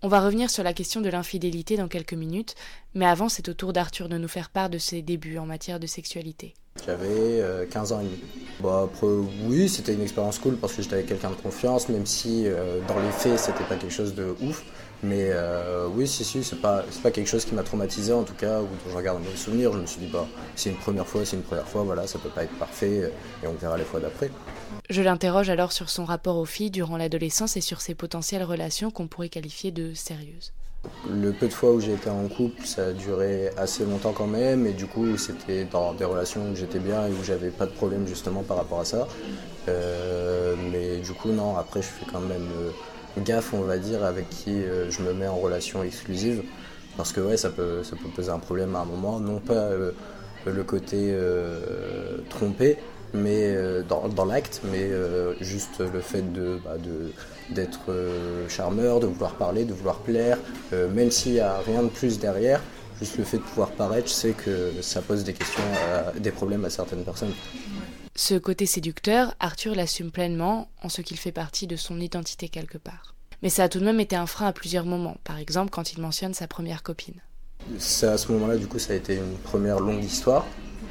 On 0.00 0.08
va 0.08 0.20
revenir 0.20 0.48
sur 0.48 0.62
la 0.62 0.72
question 0.72 1.00
de 1.00 1.08
l'infidélité 1.08 1.76
dans 1.76 1.88
quelques 1.88 2.14
minutes, 2.14 2.54
mais 2.94 3.06
avant 3.06 3.28
c'est 3.28 3.48
au 3.48 3.54
tour 3.54 3.72
d'Arthur 3.72 4.08
de 4.08 4.16
nous 4.16 4.28
faire 4.28 4.50
part 4.50 4.70
de 4.70 4.78
ses 4.78 5.02
débuts 5.02 5.38
en 5.38 5.46
matière 5.46 5.80
de 5.80 5.88
sexualité. 5.88 6.54
J'avais 6.86 7.66
15 7.70 7.90
euh, 7.90 7.96
ans 7.96 8.00
et 8.00 8.04
demi. 8.04 8.20
Bah, 8.60 8.82
après, 8.84 9.08
oui, 9.46 9.68
c'était 9.68 9.94
une 9.94 10.02
expérience 10.02 10.38
cool 10.38 10.56
parce 10.56 10.74
que 10.74 10.82
j'étais 10.82 10.94
avec 10.94 11.06
quelqu'un 11.06 11.30
de 11.30 11.34
confiance, 11.34 11.88
même 11.88 12.06
si 12.06 12.44
euh, 12.46 12.78
dans 12.86 13.00
les 13.00 13.10
faits 13.10 13.40
c'était 13.40 13.64
pas 13.64 13.74
quelque 13.74 13.92
chose 13.92 14.14
de 14.14 14.36
ouf. 14.40 14.62
Mais 15.02 15.28
euh, 15.30 15.86
oui, 15.88 16.08
si, 16.08 16.24
si, 16.24 16.42
c'est 16.42 16.60
pas, 16.60 16.84
pas 17.02 17.10
quelque 17.10 17.28
chose 17.28 17.44
qui 17.44 17.54
m'a 17.54 17.62
traumatisé 17.62 18.12
en 18.12 18.24
tout 18.24 18.34
cas, 18.34 18.60
ou 18.60 18.64
dont 18.64 18.90
je 18.90 18.96
regarde 18.96 19.20
mes 19.22 19.36
souvenirs. 19.36 19.72
Je 19.72 19.78
me 19.78 19.86
suis 19.86 20.00
dit, 20.00 20.08
bah, 20.12 20.26
c'est 20.56 20.70
une 20.70 20.76
première 20.76 21.06
fois, 21.06 21.24
c'est 21.24 21.36
une 21.36 21.42
première 21.42 21.68
fois, 21.68 21.82
voilà, 21.84 22.06
ça 22.06 22.18
peut 22.18 22.30
pas 22.30 22.44
être 22.44 22.58
parfait, 22.58 23.12
et 23.42 23.46
on 23.46 23.52
verra 23.52 23.78
les 23.78 23.84
fois 23.84 24.00
d'après. 24.00 24.30
Je 24.90 25.02
l'interroge 25.02 25.50
alors 25.50 25.72
sur 25.72 25.88
son 25.88 26.04
rapport 26.04 26.36
aux 26.36 26.44
filles 26.44 26.70
durant 26.70 26.96
l'adolescence 26.96 27.56
et 27.56 27.60
sur 27.60 27.80
ses 27.80 27.94
potentielles 27.94 28.42
relations 28.42 28.90
qu'on 28.90 29.06
pourrait 29.06 29.28
qualifier 29.28 29.70
de 29.70 29.94
sérieuses. 29.94 30.52
Le 31.10 31.32
peu 31.32 31.48
de 31.48 31.52
fois 31.52 31.72
où 31.72 31.80
j'ai 31.80 31.92
été 31.92 32.08
en 32.08 32.26
couple, 32.28 32.64
ça 32.64 32.86
a 32.86 32.92
duré 32.92 33.50
assez 33.56 33.84
longtemps 33.84 34.12
quand 34.12 34.26
même, 34.26 34.66
et 34.66 34.72
du 34.72 34.86
coup, 34.86 35.16
c'était 35.16 35.64
dans 35.64 35.92
des 35.92 36.04
relations 36.04 36.50
où 36.50 36.56
j'étais 36.56 36.78
bien 36.78 37.06
et 37.06 37.10
où 37.10 37.22
j'avais 37.24 37.50
pas 37.50 37.66
de 37.66 37.72
problème 37.72 38.06
justement 38.06 38.42
par 38.42 38.56
rapport 38.56 38.80
à 38.80 38.84
ça. 38.84 39.06
Euh, 39.68 40.54
mais 40.72 40.98
du 40.98 41.12
coup, 41.12 41.30
non, 41.30 41.56
après, 41.56 41.82
je 41.82 41.88
fais 41.88 42.06
quand 42.10 42.20
même 42.20 42.48
euh, 42.60 42.70
gaffe, 43.18 43.54
on 43.54 43.62
va 43.62 43.78
dire, 43.78 44.04
avec 44.04 44.28
qui 44.30 44.50
euh, 44.50 44.90
je 44.90 45.02
me 45.02 45.12
mets 45.12 45.26
en 45.26 45.36
relation 45.36 45.82
exclusive, 45.82 46.42
parce 46.96 47.12
que 47.12 47.20
ouais, 47.20 47.36
ça 47.36 47.50
peut, 47.50 47.82
ça 47.84 47.96
peut 47.96 48.08
poser 48.14 48.30
un 48.30 48.38
problème 48.38 48.74
à 48.76 48.80
un 48.80 48.84
moment, 48.84 49.20
non 49.20 49.38
pas 49.38 49.70
le 50.46 50.64
côté 50.64 51.14
trompé, 52.28 52.78
mais 53.14 53.54
dans, 53.88 54.08
dans 54.08 54.24
l'acte, 54.24 54.62
mais 54.72 54.90
juste 55.40 55.80
le 55.80 56.00
fait 56.00 56.32
de, 56.32 56.58
bah, 56.64 56.76
d'être 57.50 57.80
euh, 57.90 58.48
charmeur, 58.48 59.00
de 59.00 59.06
vouloir 59.06 59.34
parler, 59.34 59.64
de 59.64 59.72
vouloir 59.72 59.98
plaire, 59.98 60.38
euh, 60.72 60.88
même 60.88 61.10
s'il 61.10 61.32
n'y 61.32 61.40
a 61.40 61.58
rien 61.66 61.82
de 61.82 61.88
plus 61.88 62.18
derrière, 62.18 62.60
juste 63.00 63.16
le 63.18 63.24
fait 63.24 63.38
de 63.38 63.42
pouvoir 63.42 63.70
paraître, 63.70 64.08
je 64.08 64.12
sais 64.12 64.32
que 64.32 64.72
ça 64.82 65.00
pose 65.00 65.24
des 65.24 65.32
questions, 65.32 65.62
des 66.18 66.30
problèmes 66.30 66.64
à 66.64 66.70
certaines 66.70 67.04
personnes. 67.04 67.32
Ce 68.20 68.34
côté 68.34 68.66
séducteur, 68.66 69.32
Arthur 69.38 69.76
l'assume 69.76 70.10
pleinement 70.10 70.68
en 70.82 70.88
ce 70.88 71.02
qu'il 71.02 71.16
fait 71.16 71.30
partie 71.30 71.68
de 71.68 71.76
son 71.76 72.00
identité 72.00 72.48
quelque 72.48 72.76
part. 72.76 73.14
Mais 73.42 73.48
ça 73.48 73.62
a 73.62 73.68
tout 73.68 73.78
de 73.78 73.84
même 73.84 74.00
été 74.00 74.16
un 74.16 74.26
frein 74.26 74.48
à 74.48 74.52
plusieurs 74.52 74.84
moments, 74.84 75.18
par 75.22 75.38
exemple 75.38 75.70
quand 75.70 75.92
il 75.92 76.00
mentionne 76.00 76.34
sa 76.34 76.48
première 76.48 76.82
copine. 76.82 77.22
c'est 77.78 78.08
à 78.08 78.18
ce 78.18 78.32
moment-là, 78.32 78.56
du 78.56 78.66
coup, 78.66 78.80
ça 78.80 78.92
a 78.92 78.96
été 78.96 79.14
une 79.14 79.38
première 79.44 79.78
longue 79.78 80.02
histoire 80.02 80.44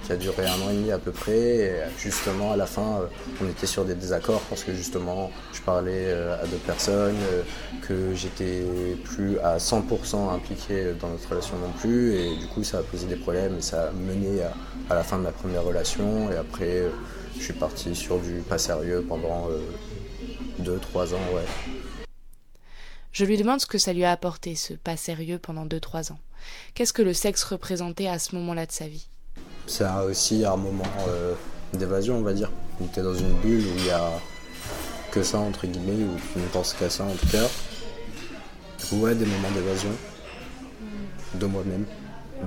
qui 0.05 0.13
a 0.13 0.15
duré 0.15 0.45
un 0.45 0.61
an 0.61 0.69
et 0.71 0.73
demi 0.75 0.91
à 0.91 0.99
peu 0.99 1.11
près. 1.11 1.37
Et 1.37 1.71
justement, 1.97 2.53
à 2.53 2.55
la 2.55 2.65
fin, 2.65 3.01
euh, 3.01 3.07
on 3.43 3.49
était 3.49 3.67
sur 3.67 3.83
des 3.83 3.95
désaccords 3.95 4.41
parce 4.49 4.63
que 4.63 4.73
justement, 4.73 5.29
je 5.53 5.61
parlais 5.61 6.05
euh, 6.07 6.41
à 6.41 6.47
deux 6.47 6.57
personnes, 6.57 7.17
euh, 7.33 7.41
que 7.85 8.13
j'étais 8.15 8.63
plus 9.03 9.37
à 9.39 9.57
100% 9.57 10.33
impliqué 10.33 10.93
dans 10.99 11.09
notre 11.09 11.29
relation 11.29 11.57
non 11.57 11.71
plus. 11.77 12.15
Et 12.15 12.37
du 12.37 12.47
coup, 12.47 12.63
ça 12.63 12.79
a 12.79 12.83
posé 12.83 13.05
des 13.07 13.17
problèmes 13.17 13.57
et 13.57 13.61
ça 13.61 13.89
a 13.89 13.91
mené 13.91 14.43
à, 14.89 14.95
la 14.95 15.03
fin 15.03 15.17
de 15.17 15.23
ma 15.23 15.31
première 15.31 15.63
relation. 15.63 16.31
Et 16.31 16.37
après, 16.37 16.83
je 17.37 17.43
suis 17.43 17.53
parti 17.53 17.95
sur 17.95 18.19
du 18.19 18.41
pas 18.41 18.57
sérieux 18.57 19.05
pendant 19.07 19.47
2-3 20.61 21.13
ans, 21.13 21.33
ouais. 21.33 21.45
Je 23.11 23.25
lui 23.25 23.37
demande 23.37 23.59
ce 23.59 23.65
que 23.65 23.77
ça 23.77 23.93
lui 23.93 24.03
a 24.03 24.11
apporté, 24.11 24.55
ce 24.55 24.73
pas 24.73 24.97
sérieux 24.97 25.39
pendant 25.39 25.65
2-3 25.65 26.11
ans. 26.11 26.19
Qu'est-ce 26.73 26.93
que 26.93 27.01
le 27.01 27.13
sexe 27.13 27.43
représentait 27.43 28.07
à 28.07 28.19
ce 28.19 28.35
moment-là 28.35 28.65
de 28.65 28.71
sa 28.71 28.87
vie? 28.87 29.07
C'est 29.65 29.89
aussi 30.07 30.45
un 30.45 30.55
moment 30.55 30.83
euh, 31.07 31.33
d'évasion, 31.73 32.17
on 32.17 32.21
va 32.21 32.33
dire. 32.33 32.51
On 32.79 32.85
était 32.85 33.01
dans 33.01 33.15
une 33.15 33.33
bulle 33.39 33.65
où 33.65 33.77
il 33.77 33.83
n'y 33.83 33.89
a 33.89 34.11
que 35.11 35.23
ça, 35.23 35.39
entre 35.39 35.65
guillemets, 35.67 36.03
où 36.03 36.15
tu 36.33 36.39
ne 36.39 36.45
penses 36.47 36.73
qu'à 36.73 36.89
ça 36.89 37.03
en 37.03 37.13
tout 37.13 37.27
cas. 37.27 37.47
Ouais, 38.91 39.15
des 39.15 39.25
moments 39.25 39.51
d'évasion 39.51 39.89
de 41.33 41.45
moi-même, 41.45 41.85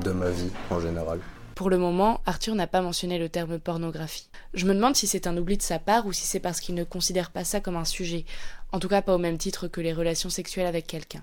de 0.04 0.10
ma 0.12 0.30
vie 0.30 0.50
en 0.70 0.80
général. 0.80 1.20
Pour 1.60 1.68
le 1.68 1.76
moment, 1.76 2.22
Arthur 2.24 2.54
n'a 2.54 2.66
pas 2.66 2.80
mentionné 2.80 3.18
le 3.18 3.28
terme 3.28 3.58
pornographie. 3.58 4.30
Je 4.54 4.64
me 4.64 4.72
demande 4.72 4.96
si 4.96 5.06
c'est 5.06 5.26
un 5.26 5.36
oubli 5.36 5.58
de 5.58 5.62
sa 5.62 5.78
part 5.78 6.06
ou 6.06 6.12
si 6.14 6.22
c'est 6.22 6.40
parce 6.40 6.58
qu'il 6.58 6.74
ne 6.74 6.84
considère 6.84 7.30
pas 7.30 7.44
ça 7.44 7.60
comme 7.60 7.76
un 7.76 7.84
sujet, 7.84 8.24
en 8.72 8.78
tout 8.78 8.88
cas 8.88 9.02
pas 9.02 9.14
au 9.14 9.18
même 9.18 9.36
titre 9.36 9.68
que 9.68 9.82
les 9.82 9.92
relations 9.92 10.30
sexuelles 10.30 10.66
avec 10.66 10.86
quelqu'un. 10.86 11.22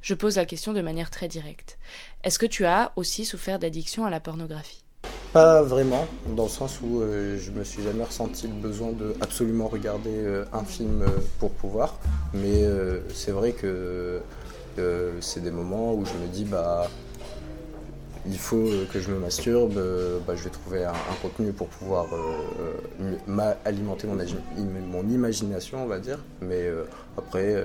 Je 0.00 0.14
pose 0.14 0.36
la 0.36 0.46
question 0.46 0.74
de 0.74 0.80
manière 0.80 1.10
très 1.10 1.26
directe. 1.26 1.76
Est-ce 2.22 2.38
que 2.38 2.46
tu 2.46 2.64
as 2.64 2.92
aussi 2.94 3.24
souffert 3.24 3.58
d'addiction 3.58 4.06
à 4.06 4.10
la 4.10 4.20
pornographie? 4.20 4.84
Pas 5.32 5.60
vraiment, 5.62 6.06
dans 6.36 6.44
le 6.44 6.48
sens 6.48 6.78
où 6.80 7.00
euh, 7.00 7.36
je 7.40 7.50
me 7.50 7.64
suis 7.64 7.82
jamais 7.82 8.04
ressenti 8.04 8.46
le 8.46 8.54
besoin 8.54 8.92
de 8.92 9.16
absolument 9.20 9.66
regarder 9.66 10.14
euh, 10.14 10.44
un 10.52 10.62
film 10.62 11.02
euh, 11.02 11.08
pour 11.40 11.50
pouvoir. 11.50 11.98
Mais 12.32 12.62
c'est 13.12 13.32
vrai 13.32 13.50
que 13.50 14.22
c'est 15.20 15.42
des 15.42 15.50
moments 15.50 15.94
où 15.94 16.04
je 16.04 16.12
me 16.12 16.28
dis 16.28 16.44
bah 16.44 16.88
il 18.26 18.38
faut 18.38 18.68
que 18.92 19.00
je 19.00 19.10
me 19.10 19.18
masturbe, 19.18 19.78
bah, 20.26 20.34
je 20.34 20.44
vais 20.44 20.50
trouver 20.50 20.84
un, 20.84 20.92
contenu 21.20 21.52
pour 21.52 21.68
pouvoir 21.68 22.06
alimenter 23.64 24.06
mon, 24.06 25.08
imagination, 25.08 25.84
on 25.84 25.86
va 25.86 25.98
dire. 25.98 26.18
Mais 26.40 26.68
après, 27.18 27.62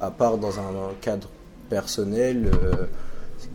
à 0.00 0.10
part 0.10 0.38
dans 0.38 0.58
un 0.58 0.92
cadre 1.00 1.28
personnel, 1.70 2.50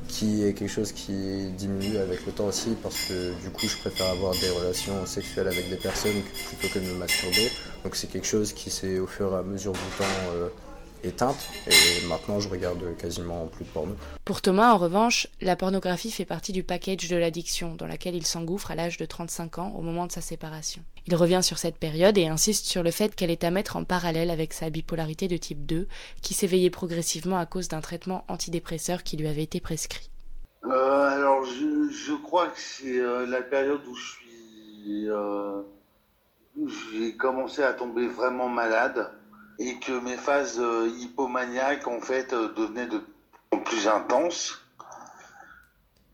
qui 0.07 0.45
est 0.45 0.53
quelque 0.53 0.69
chose 0.69 0.91
qui 0.91 1.49
diminue 1.57 1.97
avec 1.97 2.25
le 2.25 2.31
temps 2.31 2.45
aussi 2.45 2.75
parce 2.81 2.95
que 3.07 3.33
du 3.41 3.49
coup 3.49 3.67
je 3.67 3.77
préfère 3.77 4.09
avoir 4.09 4.33
des 4.33 4.49
relations 4.49 5.05
sexuelles 5.05 5.47
avec 5.47 5.69
des 5.69 5.75
personnes 5.75 6.21
plutôt 6.47 6.73
que 6.73 6.79
de 6.79 6.91
me 6.91 6.97
masturber. 6.97 7.49
Donc 7.83 7.95
c'est 7.95 8.07
quelque 8.07 8.27
chose 8.27 8.53
qui 8.53 8.69
s'est 8.69 8.99
au 8.99 9.07
fur 9.07 9.33
et 9.33 9.37
à 9.37 9.43
mesure 9.43 9.73
du 9.73 9.79
temps 9.97 10.33
euh, 10.33 10.49
éteinte 11.03 11.37
et 11.67 12.05
maintenant 12.07 12.39
je 12.39 12.49
regarde 12.49 12.95
quasiment 12.97 13.45
plus 13.47 13.65
de 13.65 13.69
porno. 13.69 13.95
Pour 14.25 14.41
Thomas 14.41 14.73
en 14.73 14.77
revanche, 14.77 15.27
la 15.41 15.55
pornographie 15.55 16.11
fait 16.11 16.25
partie 16.25 16.51
du 16.51 16.63
package 16.63 17.07
de 17.07 17.15
l'addiction 17.15 17.75
dans 17.75 17.87
laquelle 17.87 18.15
il 18.15 18.25
s'engouffre 18.25 18.71
à 18.71 18.75
l'âge 18.75 18.97
de 18.97 19.05
35 19.05 19.59
ans 19.59 19.73
au 19.75 19.81
moment 19.81 20.07
de 20.07 20.11
sa 20.11 20.21
séparation. 20.21 20.81
Il 21.07 21.15
revient 21.15 21.41
sur 21.41 21.57
cette 21.57 21.77
période 21.77 22.17
et 22.17 22.27
insiste 22.27 22.65
sur 22.65 22.83
le 22.83 22.91
fait 22.91 23.15
qu'elle 23.15 23.31
est 23.31 23.43
à 23.43 23.51
mettre 23.51 23.77
en 23.77 23.83
parallèle 23.83 24.29
avec 24.29 24.53
sa 24.53 24.69
bipolarité 24.69 25.27
de 25.27 25.37
type 25.37 25.65
2 25.65 25.87
qui 26.21 26.33
s'éveillait 26.33 26.69
progressivement 26.69 27.37
à 27.37 27.45
cause 27.45 27.69
d'un 27.69 27.81
traitement 27.81 28.25
antidépresseur 28.27 29.03
qui 29.03 29.17
lui 29.17 29.27
avait 29.27 29.43
été 29.43 29.61
prescrit. 29.61 30.09
Euh, 30.65 31.09
alors 31.09 31.45
je, 31.45 32.13
crois 32.23 32.47
que 32.47 32.59
c'est 32.59 32.99
euh, 32.99 33.25
la 33.25 33.41
période 33.41 33.81
où 33.87 33.95
je 33.95 34.11
suis... 34.11 35.09
Euh, 35.09 35.61
j'ai 36.91 37.15
commencé 37.15 37.61
à 37.61 37.73
tomber 37.73 38.07
vraiment 38.07 38.49
malade 38.49 39.11
et 39.59 39.79
que 39.79 39.91
mes 39.91 40.17
phases 40.17 40.59
euh, 40.59 40.87
hypomaniaques 40.99 41.87
en 41.87 41.99
fait 41.99 42.33
euh, 42.33 42.53
devenaient 42.53 42.87
de 42.87 43.01
plus 43.65 43.87
intenses. 43.87 44.61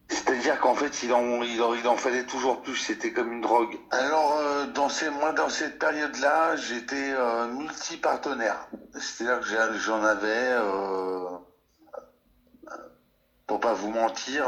C'est-à-dire 0.08 0.60
qu'en 0.60 0.76
fait, 0.76 1.04
il 1.04 1.12
en, 1.14 1.42
il, 1.42 1.56
il 1.56 1.88
en 1.88 1.98
fallait 1.98 2.26
toujours 2.26 2.62
plus, 2.62 2.76
c'était 2.76 3.12
comme 3.12 3.34
une 3.34 3.42
drogue. 3.42 3.78
Alors, 3.92 4.38
euh, 4.38 4.66
dans 4.68 4.88
ces, 4.88 5.10
moi, 5.10 5.34
dans 5.34 5.50
cette 5.50 5.80
période-là, 5.80 6.56
j'étais 6.56 7.14
multi-partenaire. 7.54 8.68
C'est-à-dire 8.94 9.40
que 9.40 9.78
j'en 9.80 10.04
avais, 10.04 10.56
pour 13.48 13.60
pas 13.60 13.74
vous 13.74 13.90
mentir, 13.90 14.46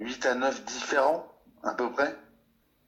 8 0.00 0.26
à 0.26 0.34
9 0.34 0.64
différents, 0.64 1.26
à 1.62 1.72
peu 1.72 1.90
près. 1.90 2.14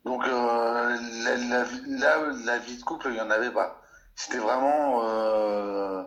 Donc, 0.04 0.26
la, 0.26 0.98
la, 1.36 2.16
la 2.44 2.58
vie 2.58 2.76
de 2.76 2.82
couple, 2.82 3.06
il 3.08 3.14
n'y 3.14 3.20
en 3.20 3.30
avait 3.30 3.52
pas. 3.52 3.67
C'était 4.18 4.38
vraiment 4.38 5.04
euh, 5.04 6.02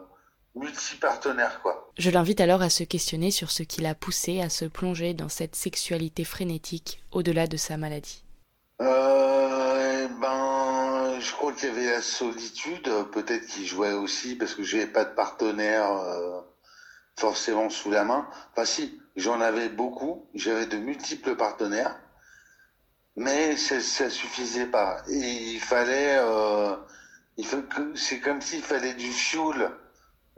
multi-partenaire, 0.56 1.62
quoi. 1.62 1.90
Je 1.98 2.10
l'invite 2.10 2.42
alors 2.42 2.62
à 2.62 2.70
se 2.70 2.84
questionner 2.84 3.32
sur 3.32 3.52
ce 3.52 3.64
qui 3.64 3.80
l'a 3.80 3.96
poussé 3.96 4.42
à 4.42 4.50
se 4.50 4.66
plonger 4.66 5.14
dans 5.14 5.30
cette 5.30 5.56
sexualité 5.56 6.26
frénétique 6.26 7.02
au-delà 7.14 7.48
de 7.48 7.56
sa 7.56 7.78
maladie. 7.78 8.26
Euh, 8.82 10.10
ben, 10.20 11.20
je 11.22 11.32
crois 11.32 11.54
qu'il 11.54 11.70
y 11.70 11.72
avait 11.72 11.90
la 11.90 12.02
solitude, 12.02 12.90
peut-être 13.14 13.48
qu'il 13.48 13.66
jouait 13.66 13.94
aussi 13.94 14.36
parce 14.36 14.56
que 14.56 14.64
j'avais 14.64 14.88
pas 14.88 15.06
de 15.06 15.16
partenaire 15.16 15.90
euh, 15.90 16.42
forcément 17.18 17.70
sous 17.70 17.92
la 17.92 18.04
main. 18.04 18.28
Enfin 18.52 18.66
si, 18.66 19.02
j'en 19.16 19.40
avais 19.40 19.70
beaucoup, 19.70 20.28
j'avais 20.34 20.66
de 20.66 20.76
multiples 20.76 21.38
partenaires, 21.38 21.98
mais 23.16 23.56
ça, 23.56 23.80
ça 23.80 24.10
suffisait 24.10 24.68
pas. 24.68 25.02
Et 25.08 25.54
il 25.54 25.62
fallait 25.62 26.18
euh, 26.20 26.76
c'est 27.96 28.20
comme 28.20 28.42
s'il 28.42 28.62
fallait 28.62 28.94
du 28.94 29.12
fuel 29.12 29.72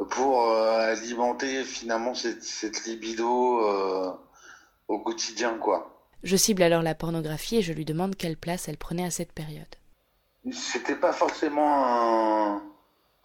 pour 0.10 0.50
euh, 0.50 0.92
alimenter 0.92 1.64
finalement 1.64 2.14
cette, 2.14 2.86
libido 2.86 3.68
euh, 3.68 4.12
au 4.88 5.00
quotidien, 5.00 5.58
quoi. 5.58 5.90
Je 6.24 6.38
cible 6.38 6.64
alors 6.64 6.82
la 6.82 6.96
pornographie 6.96 7.58
et 7.58 7.62
je 7.62 7.74
lui 7.74 7.86
demande 7.86 8.16
quelle 8.16 8.38
place 8.38 8.68
elle 8.68 8.78
prenait 8.78 9.06
à 9.06 9.12
cette 9.12 9.34
période. 9.34 9.76
C'était 10.52 10.96
pas 10.96 11.14
forcément 11.14 12.62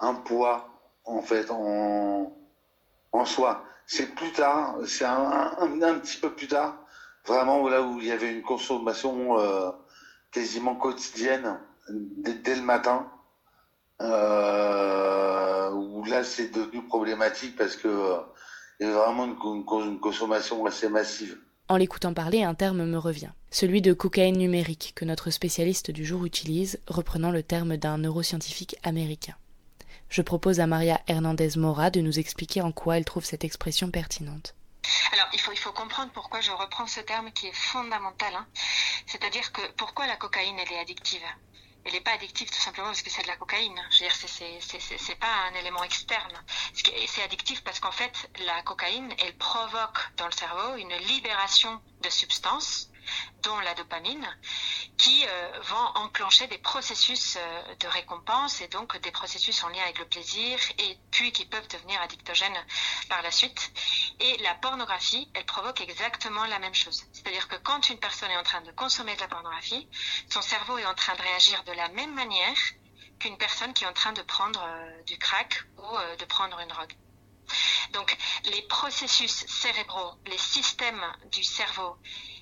un, 0.01 0.15
poids, 0.15 0.69
en 1.05 1.23
fait, 1.23 1.51
en, 1.51 2.33
en 3.13 3.25
soi. 3.25 3.65
C'est 3.87 4.15
plus 4.15 4.33
tard, 4.33 4.77
c'est 4.87 5.05
un, 5.05 5.57
un, 5.61 5.99
petit 5.99 6.19
peu 6.19 6.35
plus 6.35 6.49
tard, 6.49 6.77
vraiment 7.27 7.67
là 7.69 7.83
où 7.83 8.01
il 8.01 8.07
y 8.07 8.13
avait 8.13 8.33
une 8.33 8.43
consommation 8.43 9.39
euh, 9.39 9.71
quasiment 10.31 10.75
quotidienne 10.75 11.59
dès 11.89 12.55
le 12.55 12.63
matin 12.63 13.11
euh, 14.01 15.71
où 15.73 16.05
là 16.05 16.25
c'est 16.25 16.49
devenu 16.49 16.85
problématique 16.87 17.57
parce 17.57 17.77
que 17.77 17.89
euh, 17.89 18.19
il 18.81 18.87
y 18.87 18.91
a 18.91 18.93
vraiment 18.93 19.25
une, 19.25 19.65
une, 19.87 20.01
consommation 20.01 20.65
assez 20.67 20.89
massive. 20.89 21.37
En 21.69 21.77
l'écoutant 21.77 22.15
parler, 22.15 22.43
un 22.43 22.55
terme 22.55 22.85
me 22.85 22.99
revient, 22.99 23.31
celui 23.51 23.83
de 23.83 23.93
cocaïne 23.93 24.39
numérique 24.39 24.93
que 24.95 25.05
notre 25.05 25.31
spécialiste 25.31 25.91
du 25.91 26.05
jour 26.05 26.25
utilise, 26.25 26.81
reprenant 26.87 27.31
le 27.31 27.43
terme 27.43 27.77
d'un 27.77 27.99
neuroscientifique 27.99 28.77
américain. 28.85 29.35
Je 30.09 30.23
propose 30.23 30.61
à 30.61 30.67
Maria 30.67 31.01
Hernandez 31.07 31.51
Mora 31.57 31.91
de 31.91 32.01
nous 32.01 32.19
expliquer 32.19 32.63
en 32.63 32.73
quoi 32.73 32.97
elle 32.97 33.05
trouve 33.05 33.25
cette 33.25 33.45
expression 33.45 33.91
pertinente. 33.91 34.55
Alors, 35.13 35.29
il 35.35 35.41
faut, 35.41 35.53
il 35.53 35.59
faut 35.59 35.73
comprendre 35.73 36.11
pourquoi 36.13 36.41
je 36.41 36.51
reprends 36.51 36.87
ce 36.87 37.01
terme 37.01 37.31
qui 37.33 37.49
est 37.49 37.55
fondamental. 37.55 38.33
Hein. 38.35 38.47
C'est-à-dire 39.07 39.53
que 39.53 39.61
pourquoi 39.77 40.07
la 40.07 40.17
cocaïne, 40.17 40.57
elle 40.59 40.73
est 40.73 40.81
addictive? 40.81 41.25
Elle 41.89 41.95
n'est 41.95 42.01
pas 42.01 42.13
addictive 42.13 42.51
tout 42.51 42.61
simplement 42.61 42.89
parce 42.89 43.01
que 43.01 43.09
c'est 43.09 43.23
de 43.23 43.29
la 43.29 43.37
cocaïne. 43.37 43.81
Je 43.91 44.05
veux 44.05 44.11
dire, 44.11 44.99
c'est 44.99 45.19
pas 45.19 45.35
un 45.51 45.55
élément 45.55 45.83
externe. 45.83 46.45
C'est 46.75 47.23
addictif 47.23 47.65
parce 47.65 47.81
qu'en 47.81 47.93
fait, 47.93 48.31
la 48.45 48.61
cocaïne, 48.63 49.11
elle 49.25 49.35
provoque 49.39 49.99
dans 50.19 50.27
le 50.27 50.33
cerveau 50.33 50.77
une 50.77 50.95
libération 51.07 51.81
de 52.03 52.11
substances 52.11 52.91
dont 53.43 53.59
la 53.61 53.75
dopamine, 53.75 54.27
qui 54.97 55.25
euh, 55.27 55.61
vont 55.63 55.87
enclencher 55.97 56.47
des 56.49 56.59
processus 56.59 57.37
euh, 57.37 57.75
de 57.77 57.87
récompense 57.89 58.61
et 58.61 58.69
donc 58.69 58.97
des 59.01 59.11
processus 59.11 59.63
en 59.63 59.69
lien 59.69 59.83
avec 59.83 59.99
le 59.99 60.07
plaisir 60.07 60.59
et 60.79 60.99
puis 61.11 61.33
qui 61.33 61.47
peuvent 61.47 61.69
devenir 61.69 62.01
addictogènes 62.03 62.67
par 63.09 63.23
la 63.23 63.31
suite. 63.31 63.73
Et 64.21 64.37
la 64.39 64.55
pornographie, 64.57 65.31
elle 65.35 65.47
provoque 65.47 65.81
exactement 65.81 66.45
la 66.47 66.59
même 66.59 66.75
chose. 66.75 67.05
C'est-à-dire 67.13 67.49
que 67.49 67.57
quand 67.57 67.89
une 67.91 68.01
personne 68.01 68.31
est 68.31 68.37
en 68.37 68.43
train 68.43 68.61
de 68.63 68.73
consommer 68.73 69.15
de 69.15 69.21
la 69.21 69.29
pornographie, 69.29 69.89
son 70.31 70.43
cerveau 70.43 70.79
est 70.79 70.87
en 70.87 70.95
train 70.95 71.15
de 71.15 71.23
réagir 71.23 71.63
de 71.65 71.73
la 71.73 71.89
même 71.91 72.15
manière 72.15 72.59
qu'une 73.21 73.37
personne 73.37 73.73
qui 73.73 73.85
est 73.85 73.89
en 73.89 73.93
train 73.93 74.13
de 74.13 74.23
prendre 74.23 74.63
euh, 74.63 75.03
du 75.05 75.19
crack 75.19 75.65
ou 75.77 76.17
de 76.19 76.25
prendre 76.25 76.59
une 76.61 76.69
drogue. 76.69 76.95
Donc 77.93 78.17
les 78.45 78.63
processus 78.63 79.47
cérébraux, 79.47 80.13
les 80.27 80.39
systèmes 80.39 81.05
du 81.33 81.43
cerveau 81.43 81.97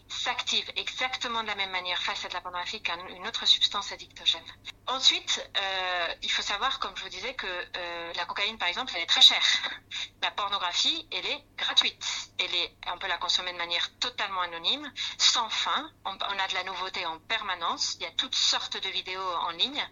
s'active 0.08 0.70
exactement 0.76 1.42
de 1.42 1.48
la 1.48 1.54
même 1.54 1.70
manière 1.70 2.02
face 2.02 2.24
à 2.24 2.28
la 2.28 2.40
pornographie 2.40 2.82
qu'une 2.82 3.26
autre 3.26 3.46
substance 3.46 3.92
addictogène. 3.92 4.42
Ensuite, 4.88 5.44
euh, 5.56 6.14
il 6.22 6.30
faut 6.30 6.42
savoir, 6.42 6.78
comme 6.78 6.96
je 6.96 7.02
vous 7.02 7.08
disais, 7.08 7.34
que 7.34 7.46
euh, 7.46 8.12
la 8.14 8.24
cocaïne, 8.24 8.56
par 8.56 8.68
exemple, 8.68 8.92
elle 8.94 9.02
est 9.02 9.06
très 9.06 9.22
chère. 9.22 9.42
La 10.22 10.30
pornographie, 10.30 11.06
elle 11.12 11.26
est 11.26 11.44
gratuite. 11.56 12.04
elle 12.40 12.52
est, 12.52 12.76
on 12.92 12.98
peut 12.98 13.06
la 13.06 13.16
consommer 13.18 13.52
de 13.52 13.58
manière 13.58 13.88
totalement 13.98 14.40
anonyme, 14.40 14.92
sans 15.18 15.48
fin. 15.48 15.90
On, 16.04 16.10
a 16.10 16.48
de 16.48 16.54
la 16.54 16.64
nouveauté 16.64 17.06
en 17.06 17.20
permanence. 17.20 17.94
Il 17.94 18.02
y 18.02 18.06
a 18.06 18.10
toutes 18.12 18.34
sortes 18.34 18.76
de 18.76 18.88
vidéos 18.88 19.34
en 19.42 19.50
ligne. 19.50 19.88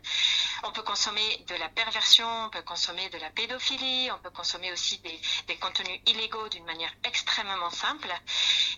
On 0.64 0.72
peut 0.72 0.83
consommer 0.83 1.44
de 1.46 1.54
la 1.54 1.68
perversion, 1.68 2.26
on 2.46 2.50
peut 2.50 2.62
consommer 2.62 3.09
de 3.11 3.18
la 3.18 3.30
pédophilie, 3.30 4.11
on 4.11 4.18
peut 4.18 4.30
consommer 4.30 4.72
aussi 4.72 4.98
des, 4.98 5.20
des 5.46 5.57
contenus 5.57 6.00
illégaux 6.07 6.48
d'une 6.48 6.64
manière 6.64 6.92
extrêmement 7.04 7.70
simple. 7.70 8.12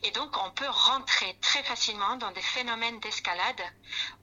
Et 0.03 0.11
donc, 0.11 0.37
on 0.37 0.51
peut 0.51 0.69
rentrer 0.69 1.39
très 1.41 1.63
facilement 1.63 2.17
dans 2.17 2.33
des 2.33 2.43
phénomènes 2.43 3.01
d'escalade 3.01 3.63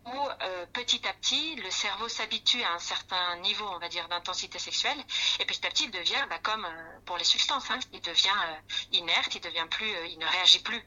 où 0.05 0.27
euh, 0.41 0.65
petit 0.73 1.07
à 1.07 1.13
petit, 1.13 1.55
le 1.55 1.71
cerveau 1.83 2.07
s'habitue 2.07 2.63
à 2.63 2.71
un 2.71 2.79
certain 2.79 3.35
niveau, 3.39 3.67
on 3.67 3.77
va 3.77 3.89
dire, 3.89 4.07
d'intensité 4.07 4.57
sexuelle, 4.57 4.97
et 5.39 5.45
petit 5.45 5.65
à 5.67 5.69
petit, 5.69 5.83
il 5.83 5.91
devient, 5.91 6.25
bah, 6.29 6.39
comme 6.41 6.63
euh, 6.63 6.99
pour 7.05 7.17
les 7.17 7.25
substances, 7.25 7.69
hein, 7.71 7.79
il 7.91 7.99
devient 7.99 8.39
euh, 8.47 8.93
inerte, 8.93 9.35
il 9.35 9.41
devient 9.41 9.67
plus, 9.69 9.93
euh, 9.93 10.07
il 10.07 10.17
ne 10.17 10.25
réagit 10.25 10.63
plus 10.63 10.81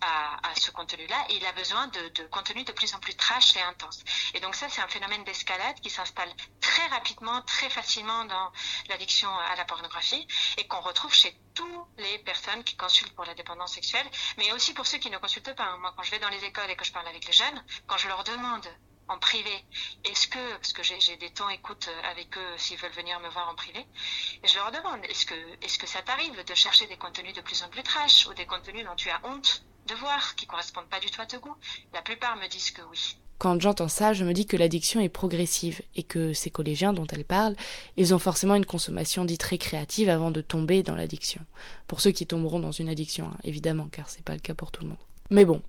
à, 0.00 0.38
ce 0.56 0.70
contenu-là, 0.70 1.26
et 1.28 1.36
il 1.36 1.44
a 1.44 1.52
besoin 1.52 1.86
de, 1.88 2.08
de 2.08 2.24
contenu 2.28 2.64
de 2.64 2.72
plus 2.72 2.94
en 2.94 2.98
plus 2.98 3.14
trash 3.14 3.56
et 3.56 3.60
intense. 3.60 4.02
Et 4.32 4.40
donc 4.40 4.54
ça, 4.54 4.70
c'est 4.70 4.80
un 4.80 4.88
phénomène 4.88 5.22
d'escalade 5.24 5.78
qui 5.80 5.90
s'installe 5.90 6.32
très 6.62 6.86
rapidement, 6.86 7.42
très 7.42 7.68
facilement 7.68 8.24
dans 8.24 8.50
l'addiction 8.88 9.30
à 9.52 9.54
la 9.54 9.66
pornographie, 9.66 10.26
et 10.56 10.66
qu'on 10.66 10.80
retrouve 10.80 11.12
chez 11.12 11.38
toutes 11.54 11.68
les 11.98 12.18
personnes 12.20 12.64
qui 12.64 12.74
consultent 12.76 13.14
pour 13.14 13.26
la 13.26 13.34
dépendance 13.34 13.74
sexuelle, 13.74 14.08
mais 14.38 14.50
aussi 14.52 14.72
pour 14.72 14.86
ceux 14.86 14.98
qui 14.98 15.10
ne 15.10 15.18
consultent 15.18 15.54
pas. 15.54 15.76
Moi, 15.76 15.92
quand 15.94 16.04
je 16.04 16.10
vais 16.10 16.20
dans 16.20 16.30
les 16.30 16.42
écoles 16.42 16.70
et 16.70 16.76
que 16.76 16.86
je 16.86 16.92
parle 16.92 17.08
avec 17.08 17.26
les 17.26 17.32
jeunes, 17.32 17.62
quand 17.86 17.98
je 17.98 18.08
leur 18.08 18.24
demande 18.24 18.66
en 19.08 19.18
privé, 19.18 19.50
est-ce 20.04 20.28
que, 20.28 20.52
parce 20.56 20.72
que 20.72 20.82
j'ai 20.82 21.16
des 21.16 21.30
temps 21.30 21.48
écoute 21.48 21.88
avec 22.10 22.36
eux 22.36 22.58
s'ils 22.58 22.78
veulent 22.78 22.92
venir 22.92 23.18
me 23.20 23.28
voir 23.28 23.48
en 23.48 23.54
privé, 23.54 23.80
et 24.42 24.46
je 24.46 24.54
leur 24.56 24.70
demande, 24.70 25.04
est-ce 25.08 25.26
que, 25.26 25.34
est-ce 25.62 25.78
que 25.78 25.86
ça 25.86 26.02
t'arrive 26.02 26.44
de 26.44 26.54
chercher 26.54 26.86
des 26.86 26.96
contenus 26.96 27.34
de 27.34 27.40
plus 27.40 27.62
en 27.62 27.68
plus 27.68 27.82
trash 27.82 28.26
ou 28.26 28.34
des 28.34 28.46
contenus 28.46 28.84
dont 28.84 28.96
tu 28.96 29.10
as 29.10 29.20
honte 29.24 29.64
de 29.86 29.94
voir, 29.94 30.34
qui 30.34 30.46
correspondent 30.46 30.88
pas 30.88 31.00
du 31.00 31.10
tout 31.10 31.22
à 31.22 31.26
ton 31.26 31.38
goût 31.38 31.56
La 31.94 32.02
plupart 32.02 32.36
me 32.36 32.46
disent 32.48 32.70
que 32.70 32.82
oui. 32.90 33.16
Quand 33.38 33.60
j'entends 33.60 33.88
ça, 33.88 34.12
je 34.12 34.24
me 34.24 34.32
dis 34.32 34.46
que 34.46 34.56
l'addiction 34.56 35.00
est 35.00 35.08
progressive 35.08 35.80
et 35.94 36.02
que 36.02 36.32
ces 36.32 36.50
collégiens 36.50 36.92
dont 36.92 37.06
elle 37.06 37.24
parle, 37.24 37.54
ils 37.96 38.12
ont 38.12 38.18
forcément 38.18 38.56
une 38.56 38.66
consommation 38.66 39.24
dite 39.24 39.44
récréative 39.44 40.08
avant 40.08 40.32
de 40.32 40.40
tomber 40.40 40.82
dans 40.82 40.96
l'addiction. 40.96 41.40
Pour 41.86 42.00
ceux 42.00 42.10
qui 42.10 42.26
tomberont 42.26 42.58
dans 42.58 42.72
une 42.72 42.88
addiction, 42.88 43.26
hein, 43.26 43.38
évidemment, 43.44 43.88
car 43.92 44.10
c'est 44.10 44.24
pas 44.24 44.34
le 44.34 44.40
cas 44.40 44.54
pour 44.54 44.72
tout 44.72 44.82
le 44.82 44.88
monde. 44.88 44.98
Mais 45.30 45.44
bon, 45.44 45.62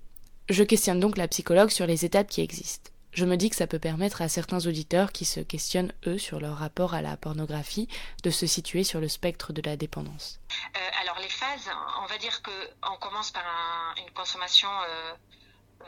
je 0.48 0.64
questionne 0.64 0.98
donc 0.98 1.16
la 1.16 1.28
psychologue 1.28 1.70
sur 1.70 1.86
les 1.86 2.04
étapes 2.04 2.28
qui 2.28 2.40
existent. 2.40 2.90
Je 3.12 3.24
me 3.24 3.36
dis 3.36 3.50
que 3.50 3.56
ça 3.56 3.66
peut 3.66 3.78
permettre 3.78 4.22
à 4.22 4.28
certains 4.28 4.66
auditeurs 4.66 5.12
qui 5.12 5.24
se 5.24 5.40
questionnent, 5.40 5.92
eux, 6.06 6.18
sur 6.18 6.38
leur 6.38 6.56
rapport 6.56 6.94
à 6.94 7.02
la 7.02 7.16
pornographie, 7.16 7.88
de 8.22 8.30
se 8.30 8.46
situer 8.46 8.84
sur 8.84 9.00
le 9.00 9.08
spectre 9.08 9.52
de 9.52 9.62
la 9.62 9.76
dépendance. 9.76 10.40
Euh, 10.76 11.00
alors 11.02 11.18
les 11.18 11.28
phases, 11.28 11.68
on 12.02 12.06
va 12.06 12.18
dire 12.18 12.40
qu'on 12.42 12.96
commence 12.96 13.30
par 13.32 13.44
un, 13.44 14.00
une 14.02 14.10
consommation 14.12 14.68
euh, 14.68 15.12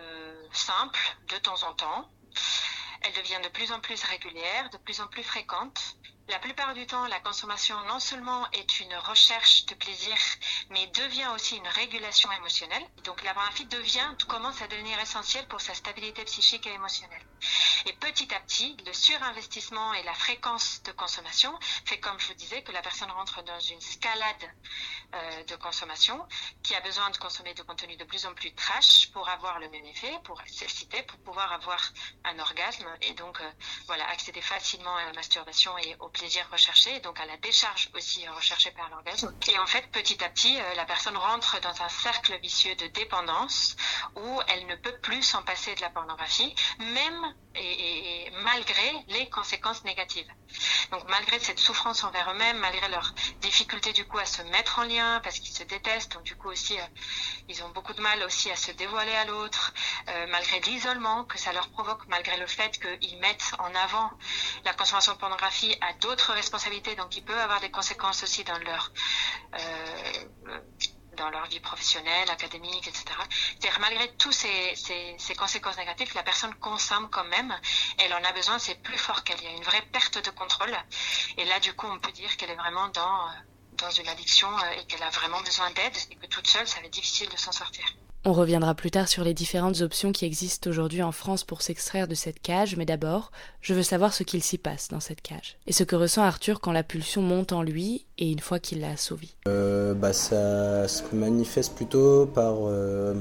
euh, 0.01 0.43
simple, 0.53 1.17
de 1.33 1.39
temps 1.39 1.63
en 1.63 1.75
temps. 1.75 2.11
Elle 3.03 3.13
devient 3.23 3.41
de 3.43 3.49
plus 3.51 3.71
en 3.73 3.81
plus 3.81 4.03
régulière, 4.05 4.71
de 4.71 4.79
plus 4.79 5.01
en 5.01 5.07
plus 5.07 5.23
fréquente. 5.23 5.97
La 6.29 6.39
plupart 6.39 6.73
du 6.75 6.87
temps, 6.87 7.07
la 7.09 7.21
consommation 7.21 7.77
non 7.89 7.99
seulement 7.99 8.49
est 8.53 8.81
une 8.81 8.95
recherche 8.95 9.67
de 9.67 9.75
plaisir, 9.75 10.17
mais 10.71 10.87
devient 10.89 11.29
aussi 11.35 11.57
une 11.57 11.67
régulation 11.69 12.31
émotionnelle. 12.33 12.83
Donc 13.05 13.23
la 13.25 13.35
pornographie 13.35 13.67
devient, 13.67 14.09
commence 14.29 14.63
à 14.63 14.69
devenir 14.69 14.99
essentielle 15.01 15.47
pour 15.49 15.61
sa 15.61 15.75
stabilité 15.75 16.25
psychique 16.25 16.67
et 16.67 16.73
émotionnelle. 16.73 17.27
Et 17.87 17.93
petit 17.95 18.33
à 18.33 18.41
petit, 18.41 18.77
le 18.87 18.93
surinvestissement 18.93 19.93
et 19.95 20.03
la 20.05 20.15
fréquence 20.15 20.83
de 20.85 20.93
consommation 20.93 21.59
fait, 21.85 21.99
comme 21.99 22.19
je 22.21 22.29
vous 22.29 22.35
disais, 22.35 22.63
que 22.63 22.71
la 22.71 22.83
personne 22.83 23.11
rentre 23.11 23.43
dans 23.43 23.59
une 23.59 23.81
scalade 23.81 24.55
euh, 25.15 25.45
de 25.45 25.57
consommation 25.57 26.25
qui 26.63 26.75
a 26.77 26.81
besoin 26.81 27.11
de 27.11 27.17
consommer 27.17 27.55
de 27.55 27.63
contenu 27.63 27.97
de 27.97 28.05
plus 28.05 28.25
en 28.27 28.35
plus 28.35 28.55
trash 28.55 29.11
pour 29.11 29.29
avoir 29.29 29.59
le 29.59 29.69
même 29.71 29.85
effet, 29.87 30.13
pour 30.25 30.41
s'exciter, 30.47 31.03
pour 31.03 31.19
pouvoir 31.19 31.53
avoir 31.53 31.81
un 32.25 32.39
orgasme 32.39 32.87
et 33.01 33.13
donc 33.15 33.41
euh, 33.41 33.51
voilà 33.87 34.09
accéder 34.09 34.41
facilement 34.41 34.97
à 34.97 35.05
la 35.07 35.13
masturbation 35.13 35.77
et 35.79 35.97
au 35.99 36.09
plaisir 36.13 36.47
recherché, 36.51 37.01
donc 37.01 37.19
à 37.21 37.27
la 37.27 37.37
décharge 37.39 37.89
aussi 37.95 38.27
recherchée 38.29 38.71
par 38.73 38.89
l'orgasme. 38.91 39.35
Et 39.51 39.59
en 39.59 39.67
fait, 39.67 39.91
petit 39.91 40.23
à 40.23 40.29
petit, 40.29 40.61
euh, 40.61 40.75
la 40.75 40.85
personne 40.85 41.17
rentre 41.17 41.61
dans 41.61 41.83
un 41.83 41.89
cercle 41.89 42.39
vicieux 42.41 42.75
de 42.77 42.87
dépendance 42.89 43.77
où 44.17 44.41
elle 44.49 44.67
ne 44.67 44.77
peut 44.77 44.97
plus 45.03 45.23
s'en 45.23 45.43
passer 45.43 45.75
de 45.75 45.81
la 45.81 45.91
pornographie, 45.91 46.55
même 46.79 47.35
et, 47.55 48.31
malgré 48.45 48.93
les 49.09 49.29
conséquences 49.29 49.85
négatives. 49.85 50.29
Donc 50.91 51.05
malgré 51.09 51.39
cette 51.39 51.59
souffrance 51.59 52.05
envers 52.05 52.31
eux-mêmes, 52.31 52.59
malgré 52.59 52.89
leur 52.89 53.15
difficulté 53.41 53.93
du 53.93 54.07
coup 54.07 54.19
à 54.19 54.27
se 54.27 54.43
mettre 54.43 54.79
en 54.79 54.85
lien 54.85 55.21
parce 55.23 55.39
qu'ils 55.39 55.55
se 55.55 55.63
détestent, 55.63 56.13
donc 56.13 56.25
du 56.25 56.37
coup 56.37 56.49
aussi 56.51 56.79
euh, 56.79 56.85
ils 57.49 57.63
ont 57.63 57.71
beaucoup 57.71 57.95
de 57.95 58.01
mal 58.01 58.23
aussi 58.25 58.51
à 58.51 58.57
se 58.57 58.71
dévoiler 58.73 59.15
à 59.15 59.25
l'autre, 59.25 59.73
euh, 60.09 60.27
malgré 60.31 60.61
l'isolement 60.61 61.25
que 61.25 61.39
ça 61.39 61.53
leur 61.53 61.71
provoque, 61.71 62.07
malgré 62.09 62.37
le 62.37 62.47
fait 62.47 62.79
qu'ils 62.79 63.19
mettent 63.19 63.53
en 63.59 63.75
avant 63.75 64.11
la 64.65 64.75
consommation 64.75 65.13
de 65.13 65.19
pornographie 65.19 65.75
à 65.81 65.93
d'autres 66.03 66.33
responsabilités, 66.33 66.95
donc 66.97 67.17
il 67.17 67.25
peut 67.25 67.41
avoir 67.41 67.61
des 67.61 67.71
conséquences 67.71 68.23
aussi 68.23 68.45
dans 68.45 68.59
leur 68.59 68.93
euh, 69.55 70.25
dans 71.17 71.31
leur 71.31 71.47
vie 71.47 71.61
professionnelle, 71.61 72.31
académique, 72.31 72.89
etc. 72.89 73.05
C'est-à-dire 73.61 73.79
malgré 73.81 74.09
toutes 74.17 74.33
ces, 74.33 74.75
ces, 74.75 75.15
ces, 75.19 75.35
conséquences 75.35 75.77
négatives, 75.77 76.11
la 76.15 76.23
personne 76.23 76.55
consomme 76.55 77.09
quand 77.11 77.25
même, 77.25 77.55
elle 77.99 78.15
en 78.15 78.25
a 78.25 78.33
besoin, 78.33 78.59
c'est 78.59 78.77
plus 78.83 78.97
fort 78.97 79.23
qu'elle. 79.23 79.39
Il 79.41 79.45
y 79.45 79.49
a 79.49 79.57
une 79.57 79.63
vraie 79.63 79.83
perte 79.93 80.25
de 80.25 80.31
contrôle. 80.31 80.75
Et 81.37 81.45
là, 81.45 81.61
du 81.61 81.75
coup, 81.75 81.87
on 81.87 81.99
peut 81.99 82.13
dire 82.13 82.35
qu'elle 82.37 82.51
est 82.51 82.57
vraiment 82.57 82.89
dans, 82.89 83.29
dans 83.73 83.91
une 83.91 84.09
addiction 84.09 84.49
et 84.79 84.87
qu'elle 84.87 85.03
a 85.03 85.11
vraiment 85.11 85.41
besoin 85.43 85.71
d'aide 85.73 85.97
et 86.11 86.17
que 86.17 86.27
toute 86.27 86.47
seule, 86.47 86.67
ça 86.67 86.81
va 86.81 86.87
être 86.87 86.93
difficile 86.93 87.29
de 87.29 87.37
s'en 87.37 87.53
sortir. 87.53 87.85
On 88.25 88.35
reviendra 88.35 88.77
plus 88.77 88.93
tard 88.93 89.09
sur 89.09 89.25
les 89.25 89.35
différentes 89.35 89.81
options 89.81 90.13
qui 90.13 90.25
existent 90.25 90.71
aujourd'hui 90.71 91.03
en 91.03 91.11
France 91.11 91.43
pour 91.43 91.61
s'extraire 91.61 92.07
de 92.07 92.15
cette 92.15 92.41
cage, 92.41 92.77
mais 92.77 92.85
d'abord, 92.85 93.33
je 93.61 93.75
veux 93.75 93.83
savoir 93.83 94.15
ce 94.15 94.23
qu'il 94.23 94.45
s'y 94.45 94.59
passe 94.59 94.91
dans 94.91 95.01
cette 95.01 95.23
cage. 95.23 95.57
Et 95.67 95.73
ce 95.73 95.83
que 95.83 95.97
ressent 95.97 96.23
Arthur 96.23 96.61
quand 96.61 96.71
la 96.71 96.85
pulsion 96.85 97.21
monte 97.21 97.53
en 97.53 97.65
lui 97.65 98.07
et 98.19 98.31
une 98.31 98.39
fois 98.39 98.61
qu'il 98.61 98.81
l'a 98.81 98.91
assouvi. 98.91 99.35
Euh, 99.49 99.93
bah, 99.95 100.13
ça 100.13 100.87
se 100.87 101.03
manifeste 101.13 101.75
plutôt 101.75 102.27
par 102.27 102.59
euh, 102.61 103.15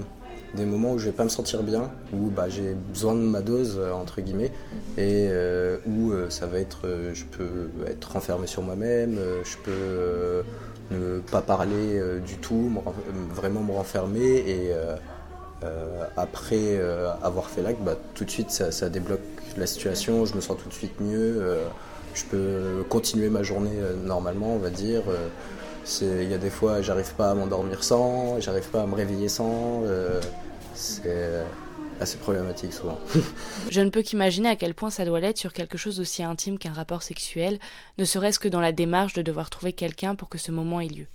des 0.54 0.66
moments 0.66 0.92
où 0.92 1.00
je 1.00 1.06
vais 1.06 1.16
pas 1.16 1.24
me 1.24 1.30
sentir 1.30 1.64
bien, 1.64 1.90
où 2.14 2.30
bah, 2.30 2.48
j'ai 2.48 2.76
besoin 2.76 3.16
de 3.16 3.22
ma 3.22 3.42
dose, 3.42 3.80
entre 3.80 4.22
guillemets, 4.22 4.52
et 5.00 5.30
euh, 5.32 5.80
où 5.88 6.14
ça 6.30 6.46
va 6.46 6.60
être, 6.60 7.10
je 7.12 7.24
peux 7.26 7.72
être 7.88 8.12
renfermé 8.12 8.46
sur 8.46 8.62
moi-même, 8.62 9.18
je 9.44 9.58
peux 9.64 10.44
ne 10.92 11.20
pas 11.20 11.42
parler 11.42 12.00
euh, 12.00 12.20
du 12.20 12.36
tout, 12.36 12.72
vraiment 13.34 13.62
me 13.62 13.72
renfermer 13.72 14.38
et 14.38 14.72
euh, 14.72 14.96
euh, 15.64 16.06
après 16.18 16.80
avoir 17.22 17.50
fait 17.50 17.62
l'acte, 17.62 17.82
bah, 17.82 17.96
tout 18.16 18.26
de 18.26 18.32
suite 18.32 18.52
ça, 18.52 18.90
débloque 18.90 19.22
la 19.58 19.68
situation, 19.68 20.26
je 20.26 20.36
me 20.36 20.42
sens 20.42 20.58
tout 20.62 20.70
de 20.70 20.74
suite 20.74 21.00
mieux, 21.00 21.58
je 22.14 22.24
peux 22.26 22.84
continuer 22.90 23.30
ma 23.30 23.44
journée 23.44 23.78
normalement 24.04 24.56
on 24.56 24.60
va 24.60 24.70
dire. 24.70 25.04
Il 26.02 26.30
y 26.30 26.34
a 26.34 26.38
des 26.38 26.50
fois 26.50 26.82
j'arrive 26.82 27.14
pas 27.16 27.32
à 27.32 27.34
m'endormir 27.36 27.84
sans, 27.84 28.40
j'arrive 28.40 28.70
pas 28.70 28.82
à 28.82 28.88
me 28.88 28.96
réveiller 28.96 29.30
sans. 29.30 29.84
Assez 32.02 32.18
problématique 32.18 32.74
souvent. 32.74 33.00
Je 33.70 33.82
ne 33.82 33.90
peux 33.90 34.02
qu'imaginer 34.02 34.50
à 34.50 34.56
quel 34.56 34.74
point 34.74 34.90
ça 34.90 35.06
doit 35.06 35.20
l'être 35.20 35.38
sur 35.38 35.54
quelque 35.54 35.78
chose 35.78 35.98
d'aussi 35.98 36.24
intime 36.24 36.58
qu'un 36.58 36.74
rapport 36.74 37.04
sexuel, 37.04 37.60
ne 37.98 38.06
serait-ce 38.06 38.40
que 38.40 38.48
dans 38.48 38.60
la 38.60 38.72
démarche 38.72 39.14
de 39.14 39.22
devoir 39.22 39.50
trouver 39.50 39.74
quelqu'un 39.74 40.16
pour 40.16 40.30
que 40.30 40.38
ce 40.38 40.52
moment 40.52 40.82
ait 40.82 40.88
lieu. 40.88 41.08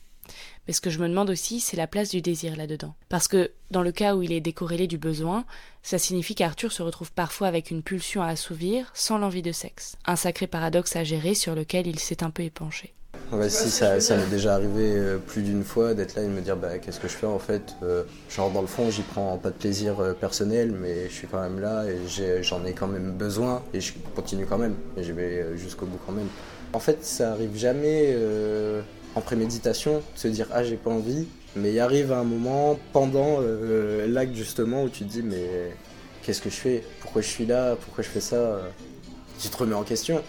Mais 0.67 0.73
ce 0.73 0.81
que 0.81 0.91
je 0.91 0.99
me 0.99 1.09
demande 1.09 1.31
aussi, 1.31 1.61
c'est 1.61 1.77
la 1.77 1.87
place 1.87 2.11
du 2.11 2.21
désir 2.21 2.57
là-dedans. 2.57 2.95
Parce 3.09 3.29
que, 3.29 3.53
dans 3.71 3.83
le 3.83 3.93
cas 3.93 4.17
où 4.17 4.23
il 4.23 4.33
est 4.33 4.41
décorrélé 4.41 4.89
du 4.89 4.99
besoin, 4.99 5.45
ça 5.83 5.99
signifie 5.99 6.35
qu'Arthur 6.35 6.73
se 6.73 6.83
retrouve 6.83 7.13
parfois 7.13 7.47
avec 7.47 7.71
une 7.71 7.83
pulsion 7.83 8.23
à 8.23 8.29
assouvir 8.29 8.91
sans 8.95 9.19
l'envie 9.19 9.43
de 9.43 9.53
sexe. 9.53 9.97
Un 10.05 10.17
sacré 10.17 10.49
paradoxe 10.49 10.97
à 10.97 11.05
gérer 11.05 11.35
sur 11.35 11.55
lequel 11.55 11.87
il 11.87 12.01
s'est 12.01 12.25
un 12.25 12.31
peu 12.31 12.43
épanché. 12.43 12.96
Ouais, 13.33 13.49
si, 13.49 13.71
ça, 13.71 14.01
ça 14.01 14.17
m'est 14.17 14.31
déjà 14.31 14.55
arrivé 14.55 14.93
euh, 14.95 15.19
plus 15.19 15.43
d'une 15.43 15.65
fois 15.65 15.95
d'être 15.95 16.15
là 16.15 16.23
et 16.23 16.27
de 16.27 16.31
me 16.31 16.41
dire 16.41 16.57
bah, 16.57 16.79
qu'est-ce 16.79 17.01
que 17.01 17.09
je 17.09 17.15
fais 17.15 17.27
en 17.27 17.41
fait. 17.41 17.75
Euh, 17.83 18.05
genre 18.31 18.51
dans 18.53 18.61
le 18.61 18.69
fond, 18.69 18.89
j'y 18.89 19.03
prends 19.03 19.37
pas 19.37 19.51
de 19.51 19.57
plaisir 19.57 19.99
euh, 19.99 20.13
personnel, 20.13 20.71
mais 20.71 21.09
je 21.09 21.13
suis 21.15 21.27
quand 21.27 21.41
même 21.41 21.59
là 21.59 21.85
et 21.87 21.99
j'en 22.43 22.65
ai, 22.65 22.71
ai, 22.71 22.73
quand 22.73 22.87
même 22.87 23.11
besoin 23.11 23.63
et 23.75 23.81
je 23.81 23.95
continue 24.15 24.47
quand 24.47 24.59
même 24.59 24.77
et 24.97 25.03
je 25.03 25.13
vais 25.13 25.57
jusqu'au 25.57 25.87
bout 25.87 25.99
quand 26.07 26.13
même. 26.13 26.29
En 26.73 26.79
fait, 26.79 27.05
ça 27.05 27.33
arrive 27.33 27.57
jamais 27.57 28.13
euh, 28.15 28.81
en 29.17 29.21
préméditation 29.21 29.97
de 29.97 30.19
se 30.19 30.29
dire 30.29 30.47
ah 30.53 30.63
j'ai 30.63 30.77
pas 30.77 30.91
envie, 30.91 31.27
mais 31.57 31.73
il 31.73 31.81
arrive 31.81 32.13
un 32.13 32.25
moment 32.25 32.79
pendant 32.93 33.39
euh, 33.41 34.07
l'acte 34.07 34.37
justement 34.37 34.85
où 34.85 34.89
tu 34.89 35.05
te 35.05 35.11
dis 35.11 35.23
mais 35.23 35.73
qu'est-ce 36.23 36.41
que 36.41 36.51
je 36.51 36.57
fais? 36.57 36.85
Pourquoi 37.01 37.23
je 37.23 37.29
suis 37.29 37.47
là? 37.47 37.75
Pourquoi 37.75 38.05
je 38.05 38.09
fais 38.09 38.21
ça? 38.21 38.61
Tu 39.41 39.49
te 39.49 39.57
remets 39.57 39.75
en 39.75 39.83
question 39.83 40.23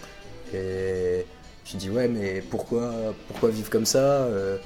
et 0.52 1.24
tu 1.68 1.76
dis 1.76 1.90
ouais 1.90 2.08
mais 2.08 2.42
pourquoi 2.50 3.14
vivre 3.44 3.68
comme 3.68 3.84
ça 3.84 3.98
euh, 3.98 4.56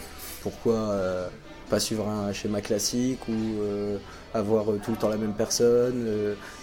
pourquoi 0.40 0.74
euh, 0.74 1.28
pas 1.68 1.80
suivre 1.80 2.08
un 2.08 2.32
schéma 2.32 2.60
classique 2.60 3.26
ou 3.28 3.62
euh, 3.62 3.96
avoir 4.34 4.66
tout 4.84 4.92
le 4.92 4.96
temps 4.96 5.08
la 5.08 5.16
même 5.16 5.34
personne 5.34 6.04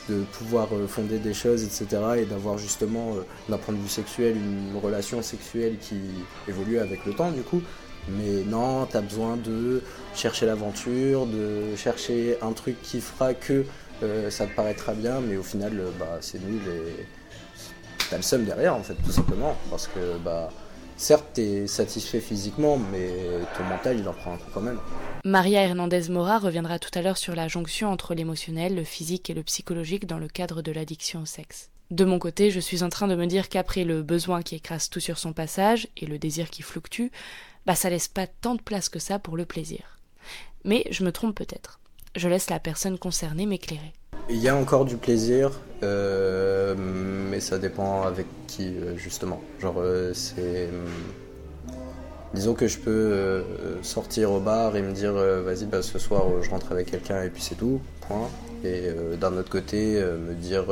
de 0.09 0.23
pouvoir 0.31 0.69
fonder 0.87 1.19
des 1.19 1.33
choses 1.33 1.63
etc 1.63 2.01
et 2.19 2.25
d'avoir 2.25 2.57
justement 2.57 3.15
d'un 3.49 3.57
point 3.57 3.73
de 3.73 3.79
vue 3.79 3.89
sexuel 3.89 4.37
une 4.37 4.79
relation 4.81 5.21
sexuelle 5.21 5.77
qui 5.79 5.99
évolue 6.47 6.79
avec 6.79 7.05
le 7.05 7.13
temps 7.13 7.31
du 7.31 7.41
coup. 7.41 7.61
Mais 8.17 8.43
non, 8.43 8.87
tu 8.87 8.97
as 8.97 9.01
besoin 9.01 9.37
de 9.37 9.83
chercher 10.15 10.47
l'aventure, 10.47 11.27
de 11.27 11.75
chercher 11.75 12.37
un 12.41 12.53
truc 12.53 12.81
qui 12.81 13.01
fera 13.01 13.35
que 13.35 13.65
ça 14.31 14.47
te 14.47 14.55
paraîtra 14.55 14.93
bien, 14.93 15.19
mais 15.19 15.37
au 15.37 15.43
final, 15.43 15.79
bah, 15.99 16.17
c'est 16.21 16.41
nul 16.43 16.61
et 16.67 17.05
t'as 18.09 18.17
le 18.17 18.23
seum 18.23 18.45
derrière, 18.45 18.75
en 18.75 18.83
fait, 18.83 18.95
tout 18.95 19.11
simplement. 19.11 19.55
Parce 19.69 19.87
que, 19.87 20.17
bah, 20.17 20.49
certes, 20.97 21.25
t'es 21.33 21.67
satisfait 21.67 22.19
physiquement, 22.19 22.77
mais 22.77 23.11
ton 23.57 23.63
mental, 23.63 23.99
il 23.99 24.07
en 24.07 24.13
prend 24.13 24.33
un 24.33 24.37
coup 24.37 24.49
quand 24.53 24.61
même. 24.61 24.79
Maria 25.25 25.63
Hernandez 25.63 26.09
Mora 26.09 26.39
reviendra 26.39 26.79
tout 26.79 26.91
à 26.97 27.01
l'heure 27.01 27.17
sur 27.17 27.35
la 27.35 27.47
jonction 27.47 27.89
entre 27.91 28.13
l'émotionnel, 28.13 28.75
le 28.75 28.83
physique 28.83 29.29
et 29.29 29.33
le 29.33 29.43
psychologique 29.43 30.05
dans 30.05 30.19
le 30.19 30.27
cadre 30.27 30.61
de 30.61 30.71
l'addiction 30.71 31.21
au 31.21 31.25
sexe. 31.25 31.69
De 31.91 32.05
mon 32.05 32.19
côté, 32.19 32.51
je 32.51 32.59
suis 32.59 32.83
en 32.83 32.89
train 32.89 33.07
de 33.07 33.15
me 33.15 33.25
dire 33.25 33.49
qu'après 33.49 33.83
le 33.83 34.03
besoin 34.03 34.43
qui 34.43 34.55
écrase 34.55 34.89
tout 34.89 34.99
sur 34.99 35.17
son 35.17 35.33
passage 35.33 35.87
et 35.97 36.05
le 36.05 36.19
désir 36.19 36.51
qui 36.51 36.61
fluctue, 36.61 37.07
bah 37.65 37.73
ça 37.73 37.89
laisse 37.89 38.07
pas 38.07 38.27
tant 38.27 38.53
de 38.53 38.61
place 38.61 38.89
que 38.89 38.99
ça 38.99 39.17
pour 39.17 39.35
le 39.35 39.45
plaisir. 39.45 39.99
Mais 40.63 40.85
je 40.91 41.03
me 41.03 41.11
trompe 41.11 41.35
peut-être. 41.35 41.79
Je 42.15 42.29
laisse 42.29 42.49
la 42.49 42.59
personne 42.59 42.99
concernée 42.99 43.47
m'éclairer. 43.47 43.93
Il 44.31 44.37
y 44.37 44.47
a 44.47 44.55
encore 44.55 44.85
du 44.85 44.95
plaisir, 44.95 45.59
euh, 45.81 46.75
mais 46.77 47.39
ça 47.39 47.57
dépend 47.57 48.03
avec 48.03 48.27
qui, 48.45 48.67
euh, 48.67 48.95
justement. 48.95 49.41
Genre, 49.59 49.77
euh, 49.79 50.13
c'est. 50.13 50.69
Disons 52.35 52.53
que 52.53 52.67
je 52.67 52.77
peux 52.77 53.43
sortir 53.81 54.31
au 54.31 54.39
bar 54.39 54.75
et 54.75 54.83
me 54.83 54.91
dire 54.91 55.13
vas-y, 55.13 55.65
bah, 55.65 55.81
ce 55.81 55.97
soir 55.97 56.27
je 56.43 56.49
rentre 56.51 56.71
avec 56.71 56.91
quelqu'un 56.91 57.23
et 57.23 57.29
puis 57.29 57.41
c'est 57.41 57.55
tout, 57.55 57.81
point. 58.01 58.29
Et 58.63 58.83
d'un 59.19 59.35
autre 59.35 59.49
côté, 59.49 59.99
me 59.99 60.35
dire 60.35 60.65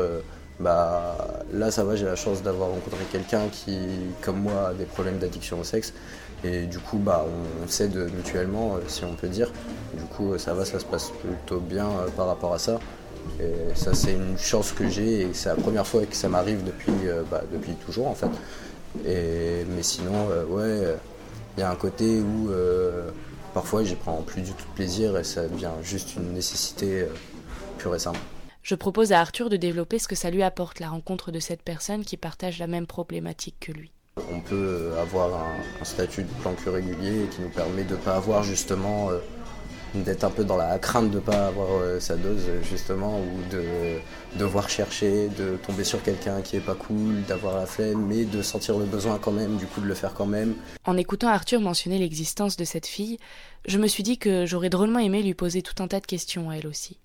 bah 0.59 1.17
là 1.51 1.71
ça 1.71 1.83
va, 1.83 1.95
j'ai 1.95 2.05
la 2.05 2.15
chance 2.15 2.43
d'avoir 2.43 2.69
rencontré 2.69 3.03
quelqu'un 3.11 3.47
qui, 3.51 3.75
comme 4.21 4.39
moi, 4.39 4.67
a 4.67 4.73
des 4.75 4.85
problèmes 4.85 5.17
d'addiction 5.17 5.59
au 5.59 5.63
sexe. 5.63 5.95
Et 6.43 6.67
du 6.67 6.77
coup, 6.77 6.99
bah, 6.99 7.25
on, 7.63 7.67
s'aide 7.67 7.97
mutuellement, 8.15 8.75
si 8.87 9.03
on 9.03 9.15
peut 9.15 9.27
dire. 9.27 9.51
Du 9.95 10.03
coup, 10.03 10.37
ça 10.37 10.53
va, 10.53 10.63
ça 10.63 10.77
se 10.77 10.85
passe 10.85 11.09
plutôt 11.09 11.59
bien 11.59 11.89
par 12.15 12.27
rapport 12.27 12.53
à 12.53 12.59
ça. 12.59 12.79
Et 13.39 13.75
ça, 13.75 13.93
c'est 13.93 14.13
une 14.13 14.37
chance 14.37 14.71
que 14.71 14.89
j'ai 14.89 15.21
et 15.21 15.33
c'est 15.33 15.49
la 15.49 15.55
première 15.55 15.85
fois 15.85 16.05
que 16.05 16.15
ça 16.15 16.29
m'arrive 16.29 16.63
depuis, 16.63 16.91
euh, 17.05 17.23
bah, 17.29 17.43
depuis 17.51 17.73
toujours 17.73 18.07
en 18.07 18.15
fait. 18.15 18.29
Et, 19.05 19.65
mais 19.75 19.83
sinon, 19.83 20.29
euh, 20.31 20.45
ouais, 20.45 20.95
il 21.57 21.61
y 21.61 21.63
a 21.63 21.69
un 21.69 21.75
côté 21.75 22.19
où 22.19 22.49
euh, 22.49 23.09
parfois 23.53 23.83
j'y 23.83 23.95
prends 23.95 24.21
plus 24.21 24.41
du 24.41 24.51
tout 24.51 24.65
de 24.65 24.75
plaisir 24.75 25.17
et 25.17 25.23
ça 25.23 25.47
devient 25.47 25.71
juste 25.83 26.15
une 26.15 26.33
nécessité 26.33 27.05
pure 27.77 27.95
et 27.95 27.99
simple. 27.99 28.19
Je 28.63 28.75
propose 28.75 29.13
à 29.13 29.21
Arthur 29.21 29.49
de 29.49 29.55
développer 29.55 29.99
ce 29.99 30.07
que 30.07 30.15
ça 30.15 30.29
lui 30.29 30.43
apporte 30.43 30.79
la 30.79 30.89
rencontre 30.89 31.31
de 31.31 31.39
cette 31.39 31.61
personne 31.61 32.03
qui 32.03 32.17
partage 32.17 32.59
la 32.59 32.67
même 32.67 32.87
problématique 32.87 33.55
que 33.59 33.71
lui. 33.71 33.91
On 34.31 34.41
peut 34.41 34.91
avoir 34.99 35.29
un, 35.35 35.85
statut 35.85 36.23
de 36.23 36.41
plan 36.41 36.53
cul 36.53 36.69
régulier 36.69 37.27
qui 37.31 37.41
nous 37.41 37.49
permet 37.49 37.83
de 37.83 37.93
ne 37.93 37.99
pas 37.99 38.15
avoir 38.15 38.43
justement 38.43 39.09
d'être 39.95 40.23
un 40.23 40.29
peu 40.29 40.43
dans 40.43 40.57
la 40.57 40.77
crainte 40.79 41.09
de 41.11 41.15
ne 41.15 41.21
pas 41.21 41.47
avoir 41.47 41.67
euh, 41.71 41.99
sa 41.99 42.15
dose 42.15 42.45
justement 42.63 43.19
ou 43.19 43.51
de 43.51 43.63
devoir 44.37 44.69
chercher, 44.69 45.29
de 45.29 45.57
tomber 45.65 45.83
sur 45.83 46.01
quelqu'un 46.03 46.41
qui 46.41 46.57
est 46.57 46.61
pas 46.61 46.75
cool, 46.75 47.23
d'avoir 47.27 47.55
la 47.55 47.65
flemme, 47.65 48.05
mais 48.07 48.25
de 48.25 48.41
sentir 48.41 48.77
le 48.77 48.85
besoin 48.85 49.17
quand 49.17 49.31
même, 49.31 49.57
du 49.57 49.65
coup 49.65 49.81
de 49.81 49.87
le 49.87 49.95
faire 49.95 50.13
quand 50.13 50.25
même. 50.25 50.55
En 50.85 50.97
écoutant 50.97 51.29
Arthur 51.29 51.61
mentionner 51.61 51.97
l'existence 51.97 52.57
de 52.57 52.63
cette 52.63 52.87
fille, 52.87 53.17
je 53.65 53.77
me 53.77 53.87
suis 53.87 54.03
dit 54.03 54.17
que 54.17 54.45
j'aurais 54.45 54.69
drôlement 54.69 54.99
aimé 54.99 55.21
lui 55.21 55.33
poser 55.33 55.61
tout 55.61 55.81
un 55.81 55.87
tas 55.87 55.99
de 55.99 56.05
questions 56.05 56.49
à 56.49 56.55
elle 56.55 56.67
aussi. 56.67 56.97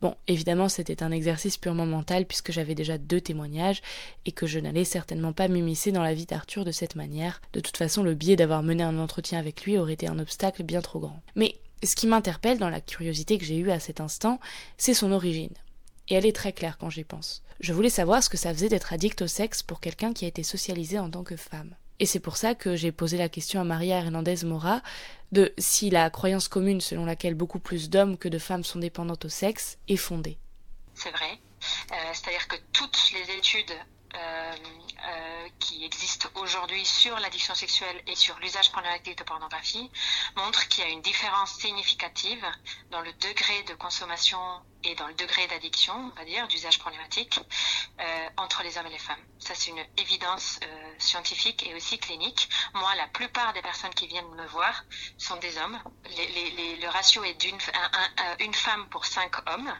Bon, 0.00 0.16
évidemment, 0.26 0.68
c'était 0.68 1.02
un 1.02 1.12
exercice 1.12 1.56
purement 1.56 1.86
mental 1.86 2.26
puisque 2.26 2.52
j'avais 2.52 2.74
déjà 2.74 2.98
deux 2.98 3.20
témoignages 3.20 3.82
et 4.26 4.32
que 4.32 4.46
je 4.46 4.58
n'allais 4.58 4.84
certainement 4.84 5.32
pas 5.32 5.48
m'immiscer 5.48 5.92
dans 5.92 6.02
la 6.02 6.14
vie 6.14 6.26
d'Arthur 6.26 6.64
de 6.64 6.72
cette 6.72 6.96
manière. 6.96 7.40
De 7.52 7.60
toute 7.60 7.76
façon, 7.76 8.02
le 8.02 8.14
biais 8.14 8.36
d'avoir 8.36 8.62
mené 8.62 8.82
un 8.82 8.98
entretien 8.98 9.38
avec 9.38 9.64
lui 9.64 9.78
aurait 9.78 9.92
été 9.94 10.08
un 10.08 10.18
obstacle 10.18 10.62
bien 10.62 10.80
trop 10.80 11.00
grand. 11.00 11.22
Mais 11.36 11.56
ce 11.82 11.96
qui 11.96 12.06
m'interpelle 12.06 12.58
dans 12.58 12.70
la 12.70 12.80
curiosité 12.80 13.38
que 13.38 13.44
j'ai 13.44 13.56
eue 13.56 13.70
à 13.70 13.80
cet 13.80 14.00
instant, 14.00 14.40
c'est 14.76 14.94
son 14.94 15.12
origine. 15.12 15.54
Et 16.08 16.14
elle 16.14 16.26
est 16.26 16.36
très 16.36 16.52
claire 16.52 16.78
quand 16.78 16.90
j'y 16.90 17.04
pense. 17.04 17.42
Je 17.60 17.72
voulais 17.72 17.90
savoir 17.90 18.22
ce 18.22 18.28
que 18.28 18.36
ça 18.36 18.52
faisait 18.52 18.68
d'être 18.68 18.92
addict 18.92 19.22
au 19.22 19.26
sexe 19.26 19.62
pour 19.62 19.80
quelqu'un 19.80 20.12
qui 20.12 20.24
a 20.24 20.28
été 20.28 20.42
socialisé 20.42 20.98
en 20.98 21.10
tant 21.10 21.22
que 21.22 21.36
femme. 21.36 21.74
Et 22.00 22.06
c'est 22.06 22.20
pour 22.20 22.38
ça 22.38 22.54
que 22.54 22.76
j'ai 22.76 22.92
posé 22.92 23.18
la 23.18 23.28
question 23.28 23.60
à 23.60 23.64
Maria 23.64 23.98
Hernandez 23.98 24.44
Mora 24.44 24.82
de 25.32 25.52
si 25.58 25.90
la 25.90 26.08
croyance 26.08 26.48
commune 26.48 26.80
selon 26.80 27.04
laquelle 27.04 27.34
beaucoup 27.34 27.58
plus 27.58 27.90
d'hommes 27.90 28.16
que 28.16 28.28
de 28.28 28.38
femmes 28.38 28.64
sont 28.64 28.78
dépendantes 28.78 29.26
au 29.26 29.28
sexe 29.28 29.76
est 29.86 29.96
fondée. 29.96 30.38
C'est 30.94 31.10
vrai. 31.10 31.38
Euh, 31.92 31.94
c'est-à-dire 32.14 32.48
que 32.48 32.56
toutes 32.72 33.12
les 33.12 33.36
études 33.36 33.72
qui 35.58 35.84
existent 35.84 36.28
aujourd'hui 36.36 36.84
sur 36.84 37.18
l'addiction 37.20 37.54
sexuelle 37.54 38.02
et 38.06 38.14
sur 38.14 38.38
l'usage 38.38 38.72
pornographique 38.72 39.18
de 39.18 39.24
pornographie 39.24 39.90
montrent 40.36 40.66
qu'il 40.68 40.84
y 40.84 40.86
a 40.86 40.90
une 40.90 41.02
différence 41.02 41.52
significative 41.52 42.44
dans 42.90 43.00
le 43.00 43.12
degré 43.14 43.62
de 43.64 43.74
consommation 43.74 44.38
et 44.84 44.94
dans 44.94 45.06
le 45.06 45.14
degré 45.14 45.46
d'addiction, 45.46 45.94
on 45.94 46.18
va 46.18 46.24
dire, 46.24 46.46
d'usage 46.48 46.78
problématique 46.78 47.40
euh, 48.00 48.28
entre 48.36 48.62
les 48.62 48.78
hommes 48.78 48.86
et 48.86 48.90
les 48.90 48.98
femmes. 48.98 49.20
Ça, 49.38 49.54
c'est 49.54 49.70
une 49.70 49.84
évidence 49.96 50.58
euh, 50.62 50.92
scientifique 50.98 51.66
et 51.66 51.74
aussi 51.74 51.98
clinique. 51.98 52.48
Moi, 52.74 52.94
la 52.96 53.08
plupart 53.08 53.52
des 53.52 53.62
personnes 53.62 53.94
qui 53.94 54.06
viennent 54.06 54.30
me 54.34 54.46
voir 54.46 54.84
sont 55.18 55.36
des 55.36 55.58
hommes. 55.58 55.78
Les, 56.16 56.28
les, 56.28 56.50
les, 56.50 56.76
le 56.76 56.88
ratio 56.88 57.24
est 57.24 57.34
d'une 57.34 57.58
une 58.38 58.54
femme 58.54 58.88
pour 58.88 59.04
cinq 59.04 59.36
hommes. 59.48 59.72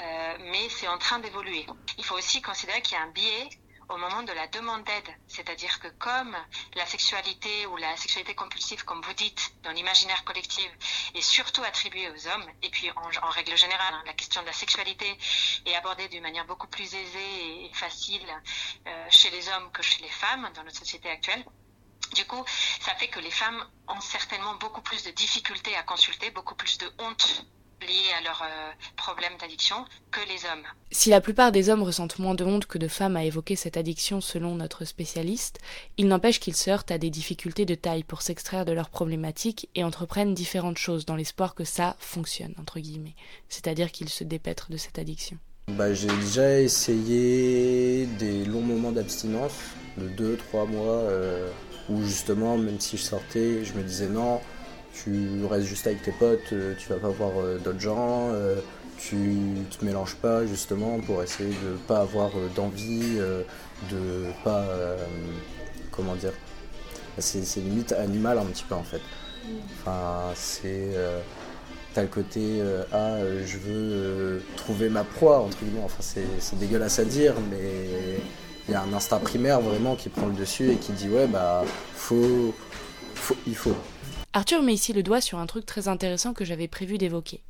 Euh, 0.00 0.36
mais 0.40 0.68
c'est 0.68 0.88
en 0.88 0.98
train 0.98 1.18
d'évoluer. 1.18 1.66
Il 1.98 2.04
faut 2.04 2.16
aussi 2.16 2.40
considérer 2.40 2.80
qu'il 2.82 2.96
y 2.96 3.00
a 3.00 3.02
un 3.02 3.10
biais 3.10 3.48
au 3.88 3.96
moment 3.96 4.22
de 4.22 4.32
la 4.32 4.46
demande 4.48 4.84
d'aide, 4.84 5.16
c'est-à-dire 5.28 5.78
que 5.80 5.88
comme 5.98 6.36
la 6.74 6.86
sexualité 6.86 7.66
ou 7.66 7.76
la 7.76 7.96
sexualité 7.96 8.34
compulsive, 8.34 8.84
comme 8.84 9.00
vous 9.02 9.12
dites, 9.14 9.54
dans 9.62 9.72
l'imaginaire 9.72 10.24
collectif, 10.24 10.70
est 11.14 11.20
surtout 11.20 11.62
attribuée 11.62 12.08
aux 12.10 12.28
hommes, 12.28 12.46
et 12.62 12.70
puis 12.70 12.90
en, 12.90 13.30
règle 13.30 13.56
générale, 13.56 13.94
hein, 13.94 14.02
la 14.06 14.14
question 14.14 14.42
de 14.42 14.46
la 14.46 14.52
sexualité 14.52 15.18
est 15.66 15.74
abordée 15.74 16.08
d'une 16.08 16.22
manière 16.22 16.46
beaucoup 16.46 16.68
plus 16.68 16.94
aisée 16.94 17.64
et 17.64 17.70
facile 17.74 18.26
euh, 18.86 19.06
chez 19.10 19.30
les 19.30 19.48
hommes 19.48 19.70
que 19.72 19.82
chez 19.82 20.02
les 20.02 20.10
femmes 20.10 20.50
dans 20.54 20.64
notre 20.64 20.78
société 20.78 21.10
actuelle. 21.10 21.44
Du 22.14 22.26
coup, 22.26 22.44
ça 22.80 22.94
fait 22.94 23.08
que 23.08 23.20
les 23.20 23.30
femmes 23.30 23.64
ont 23.88 24.00
certainement 24.00 24.54
beaucoup 24.56 24.82
plus 24.82 25.02
de 25.04 25.10
difficultés 25.10 25.74
à 25.76 25.82
consulter, 25.82 26.30
beaucoup 26.30 26.54
plus 26.54 26.76
de 26.78 26.92
honte 26.98 27.46
liés 27.86 28.12
à 28.18 28.22
leurs 28.22 28.42
euh, 28.42 28.70
problèmes 28.96 29.36
d'addiction 29.40 29.84
que 30.10 30.20
les 30.28 30.44
hommes. 30.44 30.64
Si 30.90 31.10
la 31.10 31.20
plupart 31.20 31.52
des 31.52 31.68
hommes 31.68 31.82
ressentent 31.82 32.18
moins 32.18 32.34
de 32.34 32.44
honte 32.44 32.66
que 32.66 32.78
de 32.78 32.88
femmes 32.88 33.16
à 33.16 33.24
évoquer 33.24 33.56
cette 33.56 33.76
addiction 33.76 34.20
selon 34.20 34.54
notre 34.54 34.84
spécialiste, 34.84 35.58
il 35.96 36.08
n'empêche 36.08 36.40
qu'ils 36.40 36.56
se 36.56 36.70
heurtent 36.70 36.90
à 36.90 36.98
des 36.98 37.10
difficultés 37.10 37.64
de 37.64 37.74
taille 37.74 38.04
pour 38.04 38.22
s'extraire 38.22 38.64
de 38.64 38.72
leurs 38.72 38.90
problématiques 38.90 39.68
et 39.74 39.84
entreprennent 39.84 40.34
différentes 40.34 40.78
choses 40.78 41.06
dans 41.06 41.16
l'espoir 41.16 41.54
que 41.54 41.64
ça 41.64 41.96
fonctionne, 41.98 42.54
entre 42.58 42.80
guillemets, 42.80 43.16
c'est-à-dire 43.48 43.90
qu'ils 43.92 44.08
se 44.08 44.24
dépêtrent 44.24 44.70
de 44.70 44.76
cette 44.76 44.98
addiction. 44.98 45.38
Bah, 45.68 45.94
j'ai 45.94 46.08
déjà 46.08 46.60
essayé 46.60 48.06
des 48.18 48.44
longs 48.44 48.62
moments 48.62 48.92
d'abstinence 48.92 49.54
de 49.96 50.36
2-3 50.52 50.68
mois 50.68 50.94
euh, 50.94 51.48
où 51.88 52.02
justement 52.02 52.58
même 52.58 52.80
si 52.80 52.96
je 52.96 53.02
sortais 53.02 53.64
je 53.64 53.72
me 53.74 53.82
disais 53.82 54.08
non 54.08 54.40
tu 54.92 55.44
restes 55.48 55.66
juste 55.66 55.86
avec 55.86 56.02
tes 56.02 56.12
potes, 56.12 56.52
euh, 56.52 56.74
tu 56.78 56.88
vas 56.88 56.96
pas 56.96 57.08
voir 57.08 57.30
euh, 57.36 57.58
d'autres 57.58 57.80
gens, 57.80 58.28
euh, 58.32 58.56
tu 58.98 59.56
te 59.70 59.84
mélanges 59.84 60.16
pas 60.16 60.46
justement 60.46 61.00
pour 61.00 61.22
essayer 61.22 61.50
de 61.50 61.76
pas 61.88 62.00
avoir 62.00 62.30
d'envie, 62.54 63.18
de 63.90 64.26
pas. 64.44 64.64
comment 65.90 66.14
dire 66.14 66.32
C'est 67.18 67.40
limite 67.56 67.92
animal 67.92 68.38
un 68.38 68.44
petit 68.44 68.62
peu 68.62 68.76
en 68.76 68.84
fait. 68.84 69.00
Enfin, 69.80 70.30
c'est. 70.36 70.90
T'as 71.94 72.02
le 72.02 72.08
côté 72.08 72.62
ah 72.92 73.18
je 73.44 73.58
veux 73.58 74.42
trouver 74.56 74.88
ma 74.88 75.04
proie 75.04 75.40
entre 75.40 75.58
guillemets 75.58 75.82
enfin 75.84 76.00
c'est 76.00 76.58
dégueulasse 76.58 76.98
à 77.00 77.04
dire 77.04 77.34
mais 77.50 78.18
il 78.66 78.72
y 78.72 78.74
a 78.74 78.82
un 78.82 78.92
instinct 78.94 79.18
primaire 79.18 79.60
vraiment 79.60 79.94
qui 79.94 80.08
prend 80.08 80.28
le 80.28 80.32
dessus 80.32 80.70
et 80.70 80.76
qui 80.76 80.92
dit 80.92 81.10
ouais 81.10 81.26
bah 81.26 81.64
faut, 81.94 82.54
faut 83.14 83.36
il 83.46 83.56
faut 83.56 83.74
Arthur 84.34 84.62
met 84.62 84.72
ici 84.72 84.94
le 84.94 85.02
doigt 85.02 85.20
sur 85.20 85.38
un 85.38 85.44
truc 85.44 85.66
très 85.66 85.88
intéressant 85.88 86.32
que 86.32 86.46
j'avais 86.46 86.66
prévu 86.66 86.96
d'évoquer, 86.96 87.42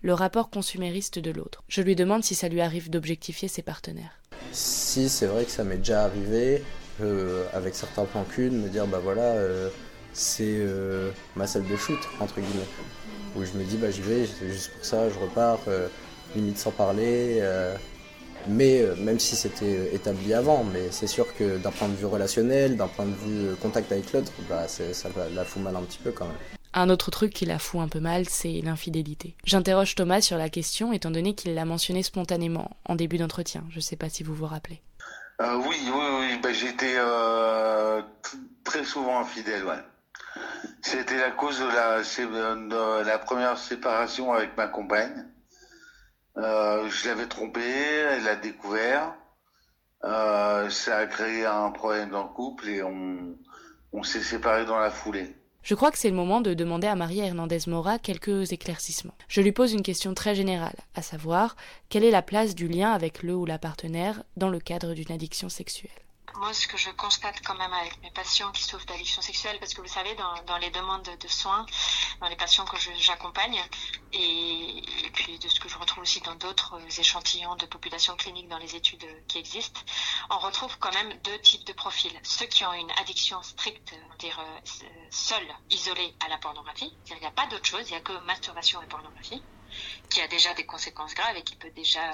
le 0.00 0.14
rapport 0.14 0.48
consumériste 0.48 1.18
de 1.18 1.30
l'autre. 1.30 1.62
Je 1.68 1.82
lui 1.82 1.94
demande 1.94 2.24
si 2.24 2.34
ça 2.34 2.48
lui 2.48 2.62
arrive 2.62 2.88
d'objectifier 2.88 3.46
ses 3.46 3.60
partenaires. 3.60 4.18
Si, 4.50 5.10
c'est 5.10 5.26
vrai 5.26 5.44
que 5.44 5.50
ça 5.50 5.64
m'est 5.64 5.76
déjà 5.76 6.04
arrivé, 6.04 6.62
euh, 7.02 7.44
avec 7.52 7.74
certains 7.74 8.06
plans 8.06 8.24
de 8.38 8.48
me 8.48 8.68
dire 8.70 8.86
bah 8.86 9.00
voilà, 9.02 9.34
euh, 9.34 9.68
c'est 10.14 10.44
euh, 10.46 11.10
ma 11.36 11.46
salle 11.46 11.66
de 11.68 11.76
shoot, 11.76 12.00
entre 12.20 12.40
guillemets. 12.40 12.68
Où 13.36 13.44
je 13.44 13.52
me 13.52 13.64
dis 13.64 13.76
bah 13.76 13.90
j'y 13.90 14.00
vais, 14.00 14.26
juste 14.48 14.72
pour 14.72 14.84
ça, 14.84 15.10
je 15.10 15.18
repars, 15.18 15.60
limite 16.34 16.56
sans 16.56 16.70
parler. 16.70 17.42
Mais 18.48 18.80
euh, 18.80 18.94
même 18.96 19.18
si 19.18 19.36
c'était 19.36 19.76
euh, 19.76 19.94
établi 19.94 20.34
avant, 20.34 20.64
mais 20.64 20.90
c'est 20.90 21.06
sûr 21.06 21.34
que 21.36 21.58
d'un 21.58 21.70
point 21.70 21.88
de 21.88 21.94
vue 21.94 22.06
relationnel, 22.06 22.76
d'un 22.76 22.88
point 22.88 23.06
de 23.06 23.14
vue 23.14 23.48
euh, 23.48 23.54
contact 23.56 23.92
avec 23.92 24.12
l'autre, 24.12 24.32
bah, 24.48 24.66
ça 24.68 25.08
la 25.34 25.44
fout 25.44 25.62
mal 25.62 25.76
un 25.76 25.82
petit 25.82 25.98
peu 25.98 26.12
quand 26.12 26.26
même. 26.26 26.36
Un 26.72 26.88
autre 26.88 27.10
truc 27.10 27.32
qui 27.32 27.46
la 27.46 27.58
fout 27.58 27.80
un 27.80 27.88
peu 27.88 28.00
mal, 28.00 28.28
c'est 28.28 28.60
l'infidélité. 28.62 29.34
J'interroge 29.44 29.94
Thomas 29.94 30.20
sur 30.20 30.38
la 30.38 30.48
question, 30.48 30.92
étant 30.92 31.10
donné 31.10 31.34
qu'il 31.34 31.54
l'a 31.54 31.64
mentionné 31.64 32.02
spontanément 32.02 32.70
en 32.84 32.94
début 32.94 33.18
d'entretien. 33.18 33.64
Je 33.70 33.76
ne 33.76 33.80
sais 33.80 33.96
pas 33.96 34.08
si 34.08 34.22
vous 34.22 34.34
vous 34.34 34.46
rappelez. 34.46 34.80
oui, 35.40 35.76
oui, 35.86 36.06
oui. 36.20 36.38
Bah, 36.42 36.52
J'étais 36.52 36.96
très 38.62 38.84
souvent 38.84 39.20
infidèle, 39.20 39.64
ouais. 39.64 39.82
C'était 40.82 41.18
la 41.18 41.30
cause 41.30 41.58
de 41.58 41.66
la, 41.66 41.98
de 42.00 43.04
la 43.04 43.18
première 43.18 43.58
séparation 43.58 44.32
avec 44.32 44.56
ma 44.56 44.68
compagne. 44.68 45.26
Euh, 46.36 46.88
je 46.88 47.08
l'avais 47.08 47.26
trompée, 47.26 47.60
elle 47.60 48.24
l'a 48.24 48.36
découvert. 48.36 49.14
Euh, 50.04 50.70
ça 50.70 50.98
a 50.98 51.06
créé 51.06 51.44
un 51.44 51.70
problème 51.70 52.10
dans 52.10 52.22
le 52.22 52.28
couple 52.30 52.68
et 52.68 52.82
on, 52.82 53.36
on 53.92 54.02
s'est 54.02 54.22
séparés 54.22 54.64
dans 54.64 54.78
la 54.78 54.90
foulée. 54.90 55.36
Je 55.62 55.74
crois 55.74 55.90
que 55.90 55.98
c'est 55.98 56.08
le 56.08 56.16
moment 56.16 56.40
de 56.40 56.54
demander 56.54 56.86
à 56.86 56.96
Maria 56.96 57.26
Hernandez 57.26 57.58
Mora 57.66 57.98
quelques 57.98 58.50
éclaircissements. 58.52 59.14
Je 59.28 59.42
lui 59.42 59.52
pose 59.52 59.74
une 59.74 59.82
question 59.82 60.14
très 60.14 60.34
générale, 60.34 60.76
à 60.94 61.02
savoir 61.02 61.54
quelle 61.90 62.04
est 62.04 62.10
la 62.10 62.22
place 62.22 62.54
du 62.54 62.66
lien 62.66 62.92
avec 62.92 63.22
le 63.22 63.34
ou 63.34 63.44
la 63.44 63.58
partenaire 63.58 64.22
dans 64.38 64.48
le 64.48 64.58
cadre 64.58 64.94
d'une 64.94 65.12
addiction 65.12 65.50
sexuelle? 65.50 65.90
Moi, 66.36 66.52
ce 66.54 66.66
que 66.66 66.76
je 66.76 66.90
constate 66.90 67.40
quand 67.44 67.54
même 67.54 67.72
avec 67.72 68.00
mes 68.02 68.10
patients 68.10 68.50
qui 68.52 68.62
souffrent 68.62 68.86
d'addiction 68.86 69.20
sexuelle, 69.22 69.58
parce 69.58 69.74
que 69.74 69.80
vous 69.80 69.88
savez, 69.88 70.14
dans, 70.14 70.56
les 70.58 70.70
demandes 70.70 71.02
de 71.02 71.28
soins, 71.28 71.66
dans 72.20 72.28
les 72.28 72.36
patients 72.36 72.64
que 72.64 72.76
j'accompagne, 72.98 73.62
et, 74.12 74.82
puis 75.12 75.38
de 75.38 75.48
ce 75.48 75.60
que 75.60 75.68
je 75.68 75.76
retrouve 75.78 76.02
aussi 76.02 76.20
dans 76.20 76.34
d'autres 76.36 76.78
échantillons 76.98 77.56
de 77.56 77.66
population 77.66 78.16
clinique 78.16 78.48
dans 78.48 78.58
les 78.58 78.76
études 78.76 79.06
qui 79.26 79.38
existent, 79.38 79.80
on 80.30 80.38
retrouve 80.38 80.76
quand 80.78 80.92
même 80.94 81.12
deux 81.24 81.38
types 81.40 81.64
de 81.64 81.72
profils. 81.72 82.18
Ceux 82.22 82.46
qui 82.46 82.64
ont 82.64 82.72
une 82.72 82.90
addiction 82.92 83.42
stricte, 83.42 83.94
dire 84.18 84.38
euh, 84.38 84.84
seule, 85.10 85.48
isolée 85.70 86.14
à 86.24 86.28
la 86.28 86.38
pornographie, 86.38 86.92
il 87.08 87.16
n'y 87.16 87.26
a 87.26 87.30
pas 87.30 87.46
d'autre 87.48 87.66
chose, 87.66 87.88
il 87.88 87.92
n'y 87.92 87.98
a 87.98 88.00
que 88.00 88.12
masturbation 88.24 88.80
et 88.82 88.86
pornographie 88.86 89.42
qui 90.08 90.20
a 90.20 90.28
déjà 90.28 90.52
des 90.54 90.66
conséquences 90.66 91.14
graves 91.14 91.36
et 91.36 91.42
qui 91.42 91.56
peut 91.56 91.70
déjà 91.70 92.10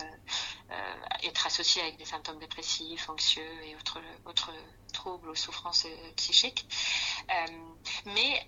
euh, 0.70 0.74
être 1.22 1.46
associé 1.46 1.80
avec 1.82 1.96
des 1.96 2.04
symptômes 2.04 2.40
dépressifs, 2.40 3.08
anxieux 3.08 3.64
et 3.64 3.76
autres, 3.76 4.00
troubles 4.92 5.28
ou 5.28 5.34
souffrances 5.36 5.84
euh, 5.86 6.12
psychiques. 6.16 6.66
Euh, 7.30 7.46
mais 8.06 8.46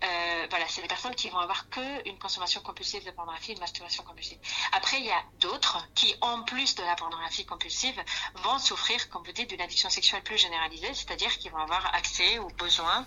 voilà, 0.50 0.66
c'est 0.68 0.82
des 0.82 0.88
personnes 0.88 1.14
qui 1.14 1.28
vont 1.28 1.38
avoir 1.38 1.68
que 1.68 2.08
une 2.08 2.18
consommation 2.18 2.60
compulsive 2.62 3.04
de 3.04 3.10
pornographie, 3.10 3.52
une 3.52 3.60
masturbation 3.60 4.02
compulsive. 4.02 4.38
Après, 4.72 4.98
il 4.98 5.06
y 5.06 5.10
a 5.10 5.22
d'autres 5.40 5.86
qui, 5.94 6.14
en 6.20 6.42
plus 6.42 6.74
de 6.74 6.82
la 6.82 6.94
pornographie 6.96 7.44
compulsive, 7.44 8.02
vont 8.36 8.58
souffrir, 8.58 9.08
comme 9.10 9.24
vous 9.24 9.32
dites, 9.32 9.50
d'une 9.50 9.60
addiction 9.60 9.90
sexuelle 9.90 10.22
plus 10.22 10.38
généralisée, 10.38 10.94
c'est-à-dire 10.94 11.36
qu'ils 11.38 11.50
vont 11.50 11.58
avoir 11.58 11.94
accès 11.94 12.38
ou 12.38 12.48
besoin 12.50 13.06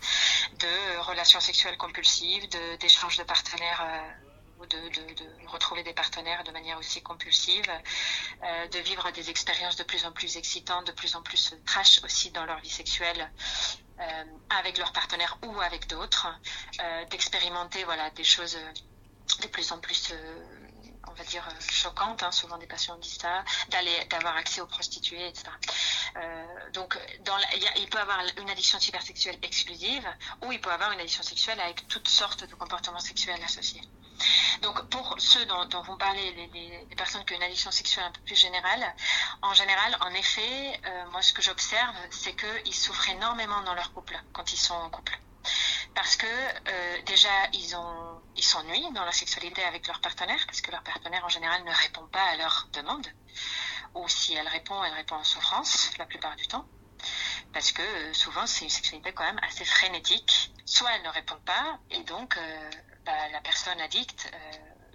de 0.60 1.00
relations 1.00 1.40
sexuelles 1.42 1.78
compulsives, 1.78 2.48
d'échanges 2.80 3.18
de, 3.18 3.24
partenaires. 3.24 3.82
De, 4.68 4.78
de, 4.90 5.14
de, 5.14 5.48
retrouver 5.48 5.84
des 5.84 5.94
partenaires 5.94 6.44
de 6.44 6.52
manière 6.52 6.78
aussi 6.78 7.02
compulsive, 7.02 7.70
euh, 8.44 8.68
de 8.68 8.80
vivre 8.80 9.10
des 9.12 9.30
expériences 9.30 9.76
de 9.76 9.84
plus 9.84 10.06
en 10.06 10.12
plus 10.12 10.38
excitantes, 10.38 10.88
de 10.88 10.92
plus 10.92 11.16
en 11.16 11.22
plus 11.22 11.54
trash 11.66 12.02
aussi 12.04 12.32
dans 12.32 12.46
leur 12.46 12.60
vie 12.60 12.70
sexuelle 12.70 13.32
euh, 14.00 14.24
avec 14.50 14.78
leurs 14.78 14.94
partenaires 14.94 15.38
ou 15.44 15.60
avec 15.62 15.88
d'autres, 15.88 16.28
euh, 16.80 17.06
d'expérimenter 17.06 17.84
voilà 17.84 18.10
des 18.12 18.24
choses 18.24 18.58
de 19.42 19.48
plus 19.48 19.72
en 19.72 19.80
plus 19.80 20.14
on 21.08 21.14
va 21.14 21.24
dire 21.24 21.48
choquantes, 21.70 22.24
hein, 22.24 22.32
souvent 22.32 22.58
des 22.58 22.68
patients 22.68 22.98
disent 22.98 23.18
ça, 23.18 23.44
d'aller, 23.70 24.06
d'avoir 24.10 24.36
accès 24.38 24.62
aux 24.62 24.68
prostituées, 24.68 25.28
etc. 25.28 25.50
Euh, 26.18 26.70
donc, 26.74 26.98
dans 27.22 27.38
il, 27.78 27.90
peut 27.90 28.00
avoir 28.00 28.20
une 28.38 28.50
addiction 28.50 28.80
cybersexuelle 28.80 29.38
exclusive 29.42 30.08
ou 30.44 30.52
il 30.52 30.60
peut 30.62 30.72
avoir 30.72 30.92
une 30.92 31.00
addiction 31.00 31.24
sexuelle 31.24 31.60
avec 31.60 31.88
toutes 31.88 32.08
sortes 32.08 32.46
de 32.46 32.56
comportements 32.56 33.00
sexuels 33.00 33.42
associés. 33.44 33.82
Donc 34.62 34.88
pour 34.90 35.16
ceux 35.20 35.46
dont, 35.46 35.82
vous 35.84 35.98
parlez, 35.98 36.32
les, 36.34 36.48
les, 36.48 36.86
les, 36.88 36.96
personnes 36.96 37.26
qui 37.26 37.34
ont 37.34 37.38
une 37.38 37.44
addiction 37.44 37.72
sexuelle 37.72 38.06
un 38.06 38.12
peu 38.12 38.22
plus 38.22 38.36
générale, 38.36 38.96
en 39.42 39.54
général, 39.54 39.98
en 40.02 40.14
effet, 40.14 40.80
euh, 40.86 41.10
moi 41.12 41.22
ce 41.22 41.34
que 41.34 41.42
j'observe, 41.42 41.96
c'est 42.12 42.36
qu'ils 42.36 42.76
souffrent 42.76 43.10
énormément 43.10 43.62
dans 43.64 43.74
leur 43.74 43.92
couple, 43.94 44.22
quand 44.34 44.54
ils 44.54 44.58
sont 44.60 44.76
en 44.76 44.90
couple. 44.90 45.18
Parce 45.96 46.16
que 46.16 46.26
euh, 46.26 47.02
déjà, 47.06 47.30
ils 47.54 47.76
ont, 47.76 48.22
ils 48.36 48.44
s'ennuient 48.44 48.92
dans 48.94 49.06
la 49.06 49.12
sexualité 49.12 49.64
avec 49.64 49.88
leur 49.88 50.00
partenaire, 50.00 50.40
parce 50.46 50.62
que 50.62 50.72
leur 50.72 50.84
partenaire 50.84 51.24
en 51.26 51.30
général 51.30 51.64
ne 51.64 51.72
répond 51.72 52.08
pas 52.08 52.24
à 52.24 52.36
leurs 52.38 52.68
demandes. 52.74 53.08
Ou 53.96 54.08
si 54.08 54.34
elle 54.34 54.48
répond, 54.48 54.82
elle 54.84 54.94
répond 54.94 55.16
en 55.16 55.24
souffrance 55.24 55.92
la 55.98 56.06
plupart 56.06 56.36
du 56.36 56.48
temps 56.48 56.66
parce 57.54 57.72
que 57.72 57.82
euh, 57.82 58.14
souvent 58.14 58.46
c'est 58.46 58.64
une 58.64 58.70
sexualité 58.70 59.12
quand 59.12 59.24
même 59.24 59.40
assez 59.42 59.66
frénétique. 59.66 60.54
Soit 60.66 60.92
elle 60.96 61.04
ne 61.04 61.10
répond 61.10 61.40
pas 61.46 61.80
et 61.90 62.02
donc 62.04 62.38
euh, 62.38 62.70
bah, 63.06 63.30
la 63.32 63.42
personne 63.42 63.82
addicte 63.82 64.32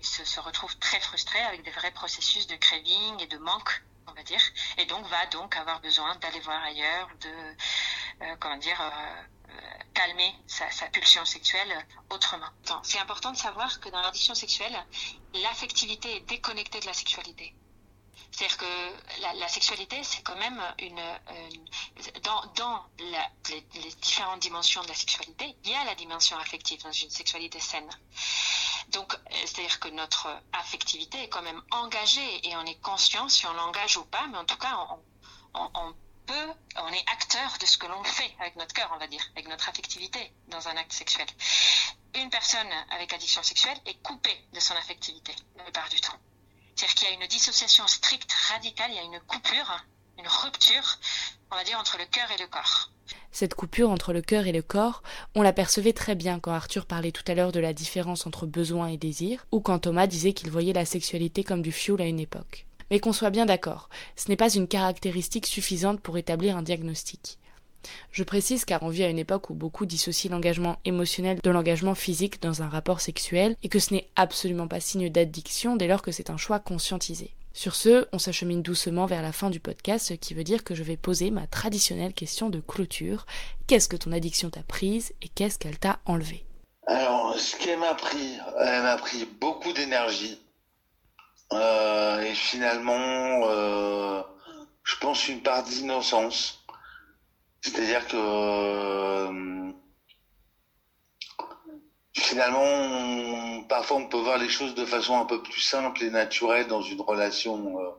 se, 0.00 0.24
se, 0.24 0.40
retrouve 0.40 0.74
très 0.78 1.00
frustrée 1.00 1.40
avec 1.40 1.62
des 1.62 1.70
vrais 1.72 1.90
processus 1.90 2.46
de 2.46 2.56
craving 2.56 3.20
et 3.20 3.26
de 3.26 3.38
manque, 3.38 3.82
on 4.06 4.12
va 4.12 4.22
dire, 4.22 4.40
et 4.78 4.86
donc 4.86 5.04
va 5.06 5.26
donc 5.26 5.56
avoir 5.56 5.80
besoin 5.80 6.14
d'aller 6.16 6.40
voir 6.40 6.62
ailleurs, 6.62 7.08
de 7.20 8.36
comment 8.38 8.56
dire 8.56 8.80
calmer 9.94 10.34
sa, 10.46 10.66
pulsion 10.88 11.24
sexuelle 11.24 11.86
autrement. 12.10 12.48
C'est 12.82 12.98
important 12.98 13.32
de 13.32 13.36
savoir 13.36 13.80
que 13.80 13.88
dans 13.88 14.00
l'addiction 14.00 14.34
sexuelle, 14.34 14.76
l'affectivité 15.34 16.16
est 16.16 16.20
déconnectée 16.20 16.80
de 16.80 16.86
la 16.86 16.92
sexualité. 16.92 17.54
C'est-à-dire 18.30 18.58
que 18.58 19.38
la, 19.38 19.48
sexualité, 19.48 20.02
c'est 20.02 20.22
quand 20.22 20.36
même 20.36 20.60
une, 20.78 20.98
une 20.98 22.20
dans, 22.22 22.44
dans 22.54 22.84
les, 22.98 23.60
différentes 24.02 24.40
dimensions 24.40 24.82
de 24.82 24.88
la 24.88 24.94
sexualité, 24.94 25.56
il 25.64 25.70
y 25.70 25.74
a 25.74 25.84
la 25.84 25.94
dimension 25.94 26.36
affective 26.38 26.82
dans 26.82 26.92
une 26.92 27.10
sexualité 27.10 27.60
saine. 27.60 27.88
Donc, 28.88 29.16
c'est-à-dire 29.30 29.80
que 29.80 29.88
notre 29.88 30.28
affectivité 30.52 31.22
est 31.24 31.28
quand 31.28 31.42
même 31.42 31.62
engagée 31.70 32.48
et 32.48 32.56
on 32.56 32.64
est 32.66 32.80
conscient 32.82 33.28
si 33.28 33.46
on 33.46 33.52
l'engage 33.54 33.96
ou 33.96 34.04
pas, 34.04 34.26
mais 34.26 34.38
en 34.38 34.44
tout 34.44 34.58
cas, 34.58 34.76
on, 34.90 35.02
on, 35.54 35.70
on 35.74 35.94
on 36.78 36.92
est 36.92 37.04
acteur 37.12 37.56
de 37.60 37.66
ce 37.66 37.78
que 37.78 37.86
l'on 37.86 38.02
fait 38.04 38.30
avec 38.40 38.56
notre 38.56 38.74
cœur, 38.74 38.90
on 38.94 38.98
va 38.98 39.06
dire, 39.06 39.22
avec 39.34 39.48
notre 39.48 39.68
affectivité 39.68 40.32
dans 40.48 40.68
un 40.68 40.76
acte 40.76 40.92
sexuel. 40.92 41.26
Une 42.14 42.30
personne 42.30 42.68
avec 42.90 43.12
addiction 43.12 43.42
sexuelle 43.42 43.78
est 43.86 44.00
coupée 44.02 44.36
de 44.52 44.60
son 44.60 44.74
affectivité 44.74 45.32
la 45.56 45.64
plupart 45.64 45.88
du 45.88 46.00
temps. 46.00 46.18
C'est-à-dire 46.74 46.94
qu'il 46.94 47.08
y 47.08 47.10
a 47.10 47.14
une 47.14 47.28
dissociation 47.28 47.86
stricte, 47.86 48.32
radicale, 48.52 48.90
il 48.90 48.96
y 48.96 48.98
a 48.98 49.02
une 49.02 49.20
coupure, 49.20 49.84
une 50.18 50.28
rupture, 50.28 50.98
on 51.50 51.56
va 51.56 51.64
dire, 51.64 51.78
entre 51.78 51.98
le 51.98 52.06
cœur 52.06 52.30
et 52.30 52.38
le 52.38 52.46
corps. 52.46 52.90
Cette 53.32 53.54
coupure 53.54 53.90
entre 53.90 54.12
le 54.12 54.22
cœur 54.22 54.46
et 54.46 54.52
le 54.52 54.62
corps, 54.62 55.02
on 55.34 55.42
l'apercevait 55.42 55.92
très 55.92 56.14
bien 56.14 56.40
quand 56.40 56.52
Arthur 56.52 56.86
parlait 56.86 57.12
tout 57.12 57.24
à 57.26 57.34
l'heure 57.34 57.52
de 57.52 57.60
la 57.60 57.72
différence 57.72 58.26
entre 58.26 58.46
besoin 58.46 58.88
et 58.88 58.96
désir, 58.96 59.46
ou 59.52 59.60
quand 59.60 59.80
Thomas 59.80 60.06
disait 60.06 60.32
qu'il 60.32 60.50
voyait 60.50 60.72
la 60.72 60.86
sexualité 60.86 61.44
comme 61.44 61.62
du 61.62 61.72
fioul 61.72 62.00
à 62.00 62.06
une 62.06 62.20
époque. 62.20 62.65
Mais 62.90 63.00
qu'on 63.00 63.12
soit 63.12 63.30
bien 63.30 63.46
d'accord, 63.46 63.88
ce 64.16 64.28
n'est 64.28 64.36
pas 64.36 64.52
une 64.52 64.68
caractéristique 64.68 65.46
suffisante 65.46 66.00
pour 66.00 66.18
établir 66.18 66.56
un 66.56 66.62
diagnostic. 66.62 67.38
Je 68.10 68.24
précise 68.24 68.64
car 68.64 68.82
on 68.82 68.88
vit 68.88 69.04
à 69.04 69.08
une 69.08 69.18
époque 69.18 69.50
où 69.50 69.54
beaucoup 69.54 69.86
dissocient 69.86 70.30
l'engagement 70.30 70.76
émotionnel 70.84 71.38
de 71.42 71.50
l'engagement 71.50 71.94
physique 71.94 72.42
dans 72.42 72.62
un 72.62 72.68
rapport 72.68 73.00
sexuel 73.00 73.56
et 73.62 73.68
que 73.68 73.78
ce 73.78 73.94
n'est 73.94 74.08
absolument 74.16 74.68
pas 74.68 74.80
signe 74.80 75.08
d'addiction 75.08 75.76
dès 75.76 75.86
lors 75.88 76.02
que 76.02 76.12
c'est 76.12 76.30
un 76.30 76.36
choix 76.36 76.58
conscientisé. 76.58 77.34
Sur 77.52 77.74
ce, 77.74 78.06
on 78.12 78.18
s'achemine 78.18 78.60
doucement 78.60 79.06
vers 79.06 79.22
la 79.22 79.32
fin 79.32 79.48
du 79.48 79.60
podcast, 79.60 80.08
ce 80.08 80.14
qui 80.14 80.34
veut 80.34 80.44
dire 80.44 80.62
que 80.62 80.74
je 80.74 80.82
vais 80.82 80.98
poser 80.98 81.30
ma 81.30 81.46
traditionnelle 81.46 82.12
question 82.12 82.50
de 82.50 82.60
clôture. 82.60 83.24
Qu'est-ce 83.66 83.88
que 83.88 83.96
ton 83.96 84.12
addiction 84.12 84.50
t'a 84.50 84.62
prise 84.62 85.14
et 85.22 85.28
qu'est-ce 85.28 85.58
qu'elle 85.58 85.78
t'a 85.78 85.98
enlevé 86.04 86.44
Alors, 86.86 87.34
ce 87.38 87.56
qu'elle 87.56 87.78
m'a 87.78 87.94
pris, 87.94 88.36
elle 88.60 88.82
m'a 88.82 88.98
pris 88.98 89.26
beaucoup 89.40 89.72
d'énergie. 89.72 90.38
Euh, 91.52 92.20
et 92.22 92.34
finalement, 92.34 93.48
euh, 93.48 94.22
je 94.82 94.96
pense 94.96 95.28
une 95.28 95.42
part 95.42 95.62
d'innocence. 95.62 96.64
C'est-à-dire 97.60 98.06
que 98.08 98.16
euh, 98.16 99.72
finalement, 102.14 103.62
parfois 103.64 103.98
on 103.98 104.08
peut 104.08 104.18
voir 104.18 104.38
les 104.38 104.48
choses 104.48 104.74
de 104.74 104.84
façon 104.84 105.18
un 105.18 105.24
peu 105.24 105.42
plus 105.42 105.60
simple 105.60 106.02
et 106.04 106.10
naturelle 106.10 106.66
dans 106.68 106.82
une 106.82 107.00
relation 107.00 107.78
euh, 107.80 107.90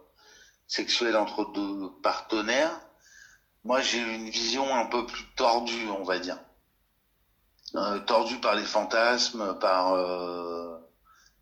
sexuelle 0.67 1.17
entre 1.17 1.51
deux 1.53 1.89
partenaires. 2.03 2.79
Moi, 3.63 3.81
j'ai 3.81 3.99
une 3.99 4.29
vision 4.29 4.73
un 4.73 4.85
peu 4.85 5.05
plus 5.05 5.25
tordue, 5.35 5.89
on 5.89 6.03
va 6.03 6.19
dire. 6.19 6.39
Euh, 7.75 7.99
tordue 7.99 8.39
par 8.39 8.55
les 8.55 8.63
fantasmes, 8.63 9.57
par, 9.59 9.93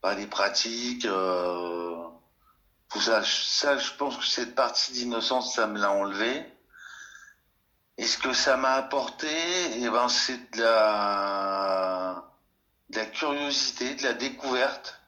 euh, 0.05 0.09
par 0.09 0.15
les 0.15 0.27
pratiques. 0.27 1.07
tout 2.89 3.01
ça, 3.01 3.21
ça, 3.23 3.77
je 3.77 3.91
pense 3.97 4.17
que 4.17 4.25
cette 4.25 4.55
partie 4.55 4.93
d'innocence, 4.93 5.55
ça 5.55 5.67
me 5.67 5.79
l'a 5.79 5.91
enlevé. 5.91 6.45
Et 7.97 8.05
ce 8.05 8.17
que 8.17 8.33
ça 8.33 8.57
m'a 8.57 8.73
apporté, 8.73 9.27
eh 9.77 9.89
ben, 9.89 10.09
c'est 10.09 10.51
de 10.55 10.61
la, 10.61 12.25
de 12.89 12.97
la 12.97 13.05
curiosité, 13.05 13.95
de 13.95 14.03
la 14.03 14.13
découverte. 14.13 14.99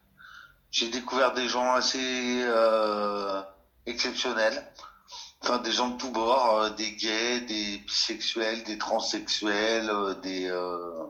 J'ai 0.71 0.89
découvert 0.89 1.33
des 1.33 1.47
gens 1.49 1.73
assez 1.73 2.41
euh, 2.43 3.41
exceptionnels. 3.85 4.71
Enfin, 5.41 5.59
des 5.59 5.71
gens 5.71 5.89
de 5.89 5.97
tous 5.97 6.11
bords, 6.11 6.61
euh, 6.61 6.69
des 6.71 6.93
gays, 6.93 7.41
des 7.41 7.77
bisexuels, 7.79 8.63
des 8.63 8.77
transsexuels, 8.77 9.89
euh, 9.89 10.13
des 10.15 10.49
euh, 10.49 11.03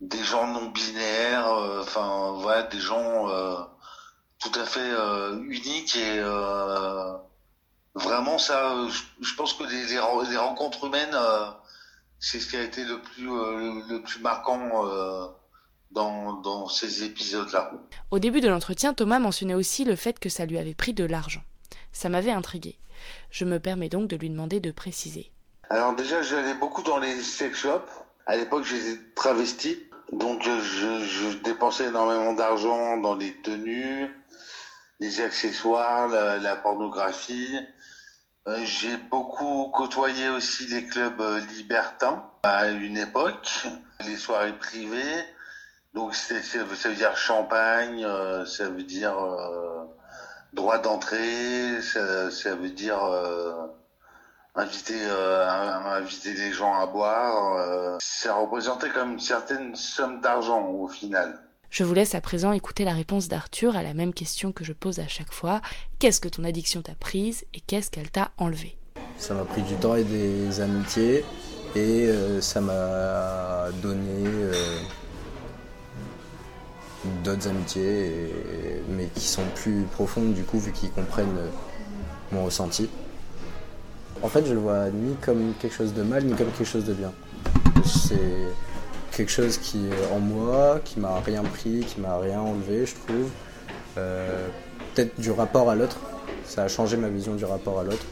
des 0.00 0.22
gens 0.22 0.46
non 0.46 0.66
binaires. 0.66 1.48
Euh, 1.48 1.82
enfin, 1.82 2.34
voilà, 2.38 2.64
des 2.64 2.80
gens 2.80 3.28
euh, 3.28 3.56
tout 4.38 4.52
à 4.58 4.64
fait 4.64 4.92
uniques 5.48 5.96
et 5.96 6.20
vraiment 7.94 8.36
ça 8.36 8.74
je, 9.20 9.34
pense 9.36 9.54
que 9.54 9.64
les, 9.64 9.86
les, 9.86 10.30
les 10.30 10.36
rencontres 10.36 10.84
humaines 10.84 11.14
euh, 11.14 11.46
c'est 12.18 12.40
ce 12.40 12.48
qui 12.48 12.56
a 12.56 12.62
été 12.62 12.84
le 12.84 13.00
plus, 13.00 13.30
euh, 13.30 13.82
le, 13.88 14.02
plus 14.02 14.20
marquant 14.20 14.86
euh, 14.86 15.26
dans, 15.90 16.34
dans 16.34 16.68
ces 16.68 17.04
épisodes-là. 17.04 17.72
Au 18.10 18.18
début 18.18 18.40
de 18.40 18.48
l'entretien, 18.48 18.94
Thomas 18.94 19.18
mentionnait 19.18 19.54
aussi 19.54 19.84
le 19.84 19.96
fait 19.96 20.18
que 20.18 20.28
ça 20.28 20.46
lui 20.46 20.58
avait 20.58 20.74
pris 20.74 20.94
de 20.94 21.04
l'argent. 21.04 21.42
Ça 21.92 22.08
m'avait 22.08 22.30
intrigué. 22.30 22.78
Je 23.30 23.44
me 23.44 23.60
permets 23.60 23.88
donc 23.88 24.08
de 24.08 24.16
lui 24.16 24.30
demander 24.30 24.60
de 24.60 24.70
préciser. 24.70 25.30
Alors 25.68 25.94
déjà, 25.94 26.22
j'allais 26.22 26.54
beaucoup 26.54 26.82
dans 26.82 26.98
les 26.98 27.20
sex 27.22 27.56
shops. 27.58 27.82
À 28.24 28.36
l'époque, 28.36 28.64
j'étais 28.64 29.00
travesti. 29.14 29.78
Donc 30.12 30.42
je, 30.42 31.04
je 31.04 31.38
dépensais 31.38 31.86
énormément 31.86 32.32
d'argent 32.32 32.96
dans 32.98 33.14
les 33.14 33.32
tenues, 33.42 34.08
les 35.00 35.20
accessoires, 35.20 36.08
la, 36.08 36.56
pornographie. 36.56 37.58
Euh, 38.46 38.64
j'ai 38.64 38.96
beaucoup 38.96 39.70
côtoyé 39.74 40.28
aussi 40.28 40.66
les 40.68 40.86
clubs 40.86 41.20
euh, 41.20 41.40
libertins 41.56 42.30
à 42.44 42.68
une 42.68 42.96
époque, 42.96 43.66
les 44.06 44.16
soirées 44.16 44.56
privées. 44.56 45.24
Donc 45.94 46.14
ça 46.14 46.34
veut 46.62 46.94
dire 46.94 47.16
champagne, 47.16 48.04
euh, 48.04 48.44
ça 48.46 48.68
veut 48.68 48.84
dire 48.84 49.16
droit 50.52 50.78
d'entrée, 50.78 51.82
ça, 51.82 52.30
ça, 52.30 52.54
veut 52.54 52.70
dire 52.70 53.00
inviter, 54.56 55.00
inviter 55.04 56.32
les 56.32 56.52
gens 56.52 56.74
à 56.74 56.86
boire. 56.86 57.98
ça 58.00 58.34
représentait 58.34 58.90
comme 58.90 59.12
une 59.12 59.20
certaine 59.20 59.74
somme 59.74 60.20
d'argent 60.20 60.66
au 60.68 60.88
final. 60.88 61.38
Je 61.70 61.84
vous 61.84 61.94
laisse 61.94 62.14
à 62.14 62.20
présent 62.20 62.52
écouter 62.52 62.84
la 62.84 62.94
réponse 62.94 63.28
d'Arthur 63.28 63.76
à 63.76 63.82
la 63.82 63.92
même 63.92 64.14
question 64.14 64.52
que 64.52 64.64
je 64.64 64.72
pose 64.72 64.98
à 64.98 65.08
chaque 65.08 65.32
fois. 65.32 65.60
Qu'est-ce 65.98 66.20
que 66.20 66.28
ton 66.28 66.44
addiction 66.44 66.80
t'a 66.80 66.94
prise 66.94 67.44
et 67.54 67.60
qu'est-ce 67.60 67.90
qu'elle 67.90 68.10
t'a 68.10 68.30
enlevé 68.38 68.78
Ça 69.18 69.34
m'a 69.34 69.44
pris 69.44 69.62
du 69.62 69.74
temps 69.74 69.96
et 69.96 70.04
des 70.04 70.60
amitiés 70.60 71.24
et 71.74 72.06
euh, 72.06 72.40
ça 72.40 72.60
m'a 72.60 73.70
donné 73.82 74.24
euh, 74.24 74.54
d'autres 77.22 77.48
amitiés, 77.48 78.32
mais 78.88 79.08
qui 79.14 79.26
sont 79.26 79.44
plus 79.54 79.82
profondes 79.92 80.32
du 80.32 80.44
coup 80.44 80.58
vu 80.58 80.72
qu'ils 80.72 80.92
comprennent 80.92 81.36
euh, 81.36 81.50
mon 82.32 82.44
ressenti. 82.44 82.88
En 84.26 84.28
fait, 84.28 84.44
je 84.44 84.54
le 84.54 84.58
vois 84.58 84.90
ni 84.90 85.14
comme 85.24 85.54
quelque 85.60 85.76
chose 85.76 85.94
de 85.94 86.02
mal 86.02 86.24
ni 86.24 86.34
comme 86.34 86.48
quelque 86.48 86.64
chose 86.64 86.84
de 86.84 86.94
bien. 86.94 87.12
C'est 87.84 88.48
quelque 89.12 89.30
chose 89.30 89.56
qui 89.56 89.86
est 89.86 90.12
en 90.12 90.18
moi, 90.18 90.80
qui 90.84 90.98
m'a 90.98 91.20
rien 91.20 91.44
pris, 91.44 91.84
qui 91.86 92.00
m'a 92.00 92.18
rien 92.18 92.40
enlevé, 92.40 92.86
je 92.86 92.94
trouve. 92.96 93.30
Euh, 93.96 94.48
peut-être 94.92 95.20
du 95.20 95.30
rapport 95.30 95.70
à 95.70 95.76
l'autre. 95.76 96.00
Ça 96.44 96.64
a 96.64 96.68
changé 96.68 96.96
ma 96.96 97.08
vision 97.08 97.36
du 97.36 97.44
rapport 97.44 97.78
à 97.78 97.84
l'autre. 97.84 98.04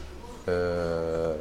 Euh, 0.47 1.35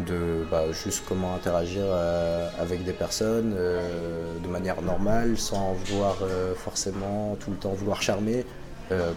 de 0.00 0.46
bah, 0.50 0.72
juste 0.72 1.04
comment 1.06 1.34
interagir 1.34 1.82
euh, 1.84 2.48
avec 2.58 2.82
des 2.82 2.94
personnes 2.94 3.54
de 3.54 4.48
manière 4.48 4.80
normale, 4.80 5.36
sans 5.36 5.74
vouloir 5.84 6.16
forcément 6.56 7.36
tout 7.38 7.50
le 7.50 7.58
temps 7.58 7.74
vouloir 7.74 8.00
charmer. 8.00 8.46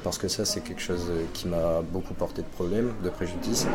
Parce 0.04 0.18
que 0.18 0.28
ça, 0.28 0.46
c'est 0.46 0.62
quelque 0.62 0.82
chose 0.82 1.12
qui 1.34 1.48
m'a 1.48 1.82
beaucoup 1.82 2.14
porté 2.14 2.42
de 2.42 2.48
problèmes, 2.48 2.94
de 3.04 3.10
préjudice. 3.10 3.68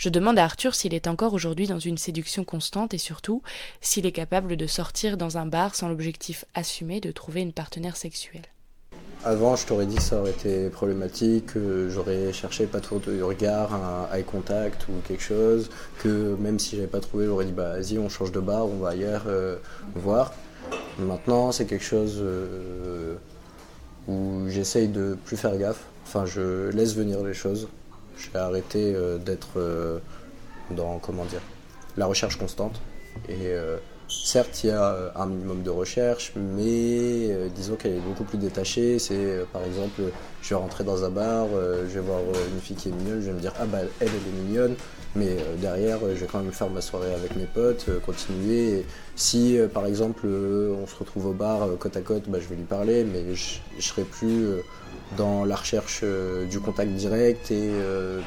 Je 0.00 0.08
demande 0.08 0.38
à 0.38 0.44
Arthur 0.44 0.74
s'il 0.74 0.94
est 0.94 1.06
encore 1.08 1.34
aujourd'hui 1.34 1.66
dans 1.66 1.78
une 1.78 1.98
séduction 1.98 2.42
constante 2.42 2.94
et 2.94 2.98
surtout 2.98 3.42
s'il 3.82 4.06
est 4.06 4.12
capable 4.12 4.56
de 4.56 4.66
sortir 4.66 5.18
dans 5.18 5.36
un 5.36 5.44
bar 5.44 5.74
sans 5.74 5.90
l'objectif 5.90 6.46
assumé 6.54 7.02
de 7.02 7.12
trouver 7.12 7.42
une 7.42 7.52
partenaire 7.52 7.98
sexuelle. 7.98 8.46
Avant, 9.22 9.56
je 9.56 9.66
t'aurais 9.66 9.84
dit 9.84 9.96
que 9.96 10.02
ça 10.02 10.18
aurait 10.18 10.30
été 10.30 10.70
problématique, 10.70 11.52
que 11.52 11.90
j'aurais 11.90 12.32
cherché 12.32 12.64
pas 12.64 12.80
trop 12.80 12.98
de 12.98 13.20
regard, 13.20 13.74
un 13.74 14.08
eye 14.16 14.24
contact 14.24 14.88
ou 14.88 14.92
quelque 15.06 15.22
chose, 15.22 15.68
que 15.98 16.34
même 16.36 16.58
si 16.58 16.76
j'avais 16.76 16.88
pas 16.88 17.00
trouvé, 17.00 17.26
j'aurais 17.26 17.44
dit 17.44 17.52
bah 17.52 17.74
vas-y, 17.76 17.98
on 17.98 18.08
change 18.08 18.32
de 18.32 18.40
bar, 18.40 18.64
on 18.64 18.78
va 18.78 18.88
ailleurs 18.88 19.24
euh, 19.26 19.56
voir. 19.94 20.32
Maintenant, 20.98 21.52
c'est 21.52 21.66
quelque 21.66 21.84
chose 21.84 22.20
euh, 22.22 23.16
où 24.08 24.48
j'essaye 24.48 24.88
de 24.88 25.16
plus 25.24 25.36
faire 25.36 25.56
gaffe. 25.56 25.84
Enfin, 26.06 26.26
je 26.26 26.70
laisse 26.70 26.94
venir 26.94 27.22
les 27.22 27.34
choses. 27.34 27.68
J'ai 28.16 28.38
arrêté 28.38 28.92
euh, 28.94 29.18
d'être 29.18 29.58
euh, 29.58 29.98
dans 30.70 30.98
comment 30.98 31.24
dire 31.24 31.40
la 31.96 32.06
recherche 32.06 32.36
constante. 32.36 32.80
Et 33.28 33.48
euh, 33.48 33.76
certes, 34.08 34.64
il 34.64 34.68
y 34.68 34.70
a 34.70 35.12
un 35.16 35.26
minimum 35.26 35.62
de 35.62 35.70
recherche, 35.70 36.32
mais 36.36 37.48
disons 37.54 37.76
qu'elle 37.76 37.94
est 37.94 38.00
beaucoup 38.00 38.24
plus 38.24 38.38
détachée. 38.38 38.98
C'est 38.98 39.44
par 39.52 39.62
exemple, 39.62 40.02
je 40.42 40.48
vais 40.48 40.54
rentrer 40.56 40.84
dans 40.84 41.04
un 41.04 41.10
bar, 41.10 41.46
je 41.52 41.94
vais 41.94 42.00
voir 42.00 42.20
une 42.52 42.60
fille 42.60 42.76
qui 42.76 42.88
est 42.88 42.92
mignonne, 42.92 43.20
je 43.20 43.26
vais 43.26 43.32
me 43.32 43.40
dire 43.40 43.52
ah 43.60 43.66
bah 43.66 43.78
elle, 43.82 43.90
elle 44.00 44.08
est 44.08 44.42
mignonne, 44.44 44.76
mais 45.16 45.36
derrière, 45.58 45.98
je 46.00 46.20
vais 46.20 46.26
quand 46.26 46.40
même 46.40 46.52
faire 46.52 46.70
ma 46.70 46.80
soirée 46.80 47.12
avec 47.14 47.36
mes 47.36 47.46
potes, 47.46 47.86
continuer. 48.06 48.84
si 49.16 49.58
par 49.74 49.86
exemple 49.86 50.26
on 50.26 50.86
se 50.86 50.94
retrouve 50.96 51.26
au 51.26 51.32
bar 51.32 51.68
côte 51.78 51.96
à 51.96 52.00
côte, 52.00 52.28
bah, 52.28 52.38
je 52.40 52.48
vais 52.48 52.56
lui 52.56 52.64
parler, 52.64 53.04
mais 53.04 53.34
je, 53.34 53.58
je 53.78 53.84
serai 53.84 54.04
plus 54.04 54.60
dans 55.16 55.44
la 55.44 55.56
recherche 55.56 56.00
euh, 56.02 56.46
du 56.46 56.60
contact 56.60 56.92
direct 56.92 57.50
et 57.50 57.70
euh, 57.72 58.20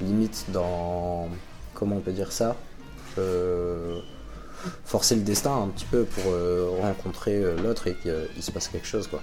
limite 0.00 0.46
dans, 0.48 1.28
comment 1.74 1.96
on 1.96 2.00
peut 2.00 2.12
dire 2.12 2.32
ça, 2.32 2.56
euh, 3.18 4.00
forcer 4.84 5.14
le 5.14 5.22
destin 5.22 5.62
un 5.62 5.68
petit 5.68 5.84
peu 5.84 6.04
pour 6.04 6.32
rencontrer 6.80 7.40
l'autre 7.62 7.86
et 7.86 7.94
qu'il 7.94 8.42
se 8.42 8.50
passe 8.50 8.68
quelque 8.68 8.86
chose. 8.86 9.06
Quoi. 9.06 9.22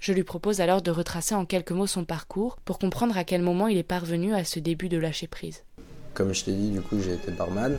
Je 0.00 0.12
lui 0.12 0.24
propose 0.24 0.60
alors 0.60 0.82
de 0.82 0.90
retracer 0.90 1.34
en 1.34 1.44
quelques 1.44 1.70
mots 1.70 1.86
son 1.86 2.04
parcours 2.04 2.56
pour 2.64 2.78
comprendre 2.78 3.16
à 3.16 3.22
quel 3.22 3.42
moment 3.42 3.68
il 3.68 3.78
est 3.78 3.84
parvenu 3.84 4.34
à 4.34 4.44
ce 4.44 4.58
début 4.58 4.88
de 4.88 4.98
lâcher 4.98 5.28
prise. 5.28 5.62
Comme 6.14 6.34
je 6.34 6.44
t'ai 6.44 6.52
dit, 6.52 6.70
du 6.70 6.80
coup, 6.80 7.00
j'ai 7.00 7.14
été 7.14 7.30
barman 7.30 7.78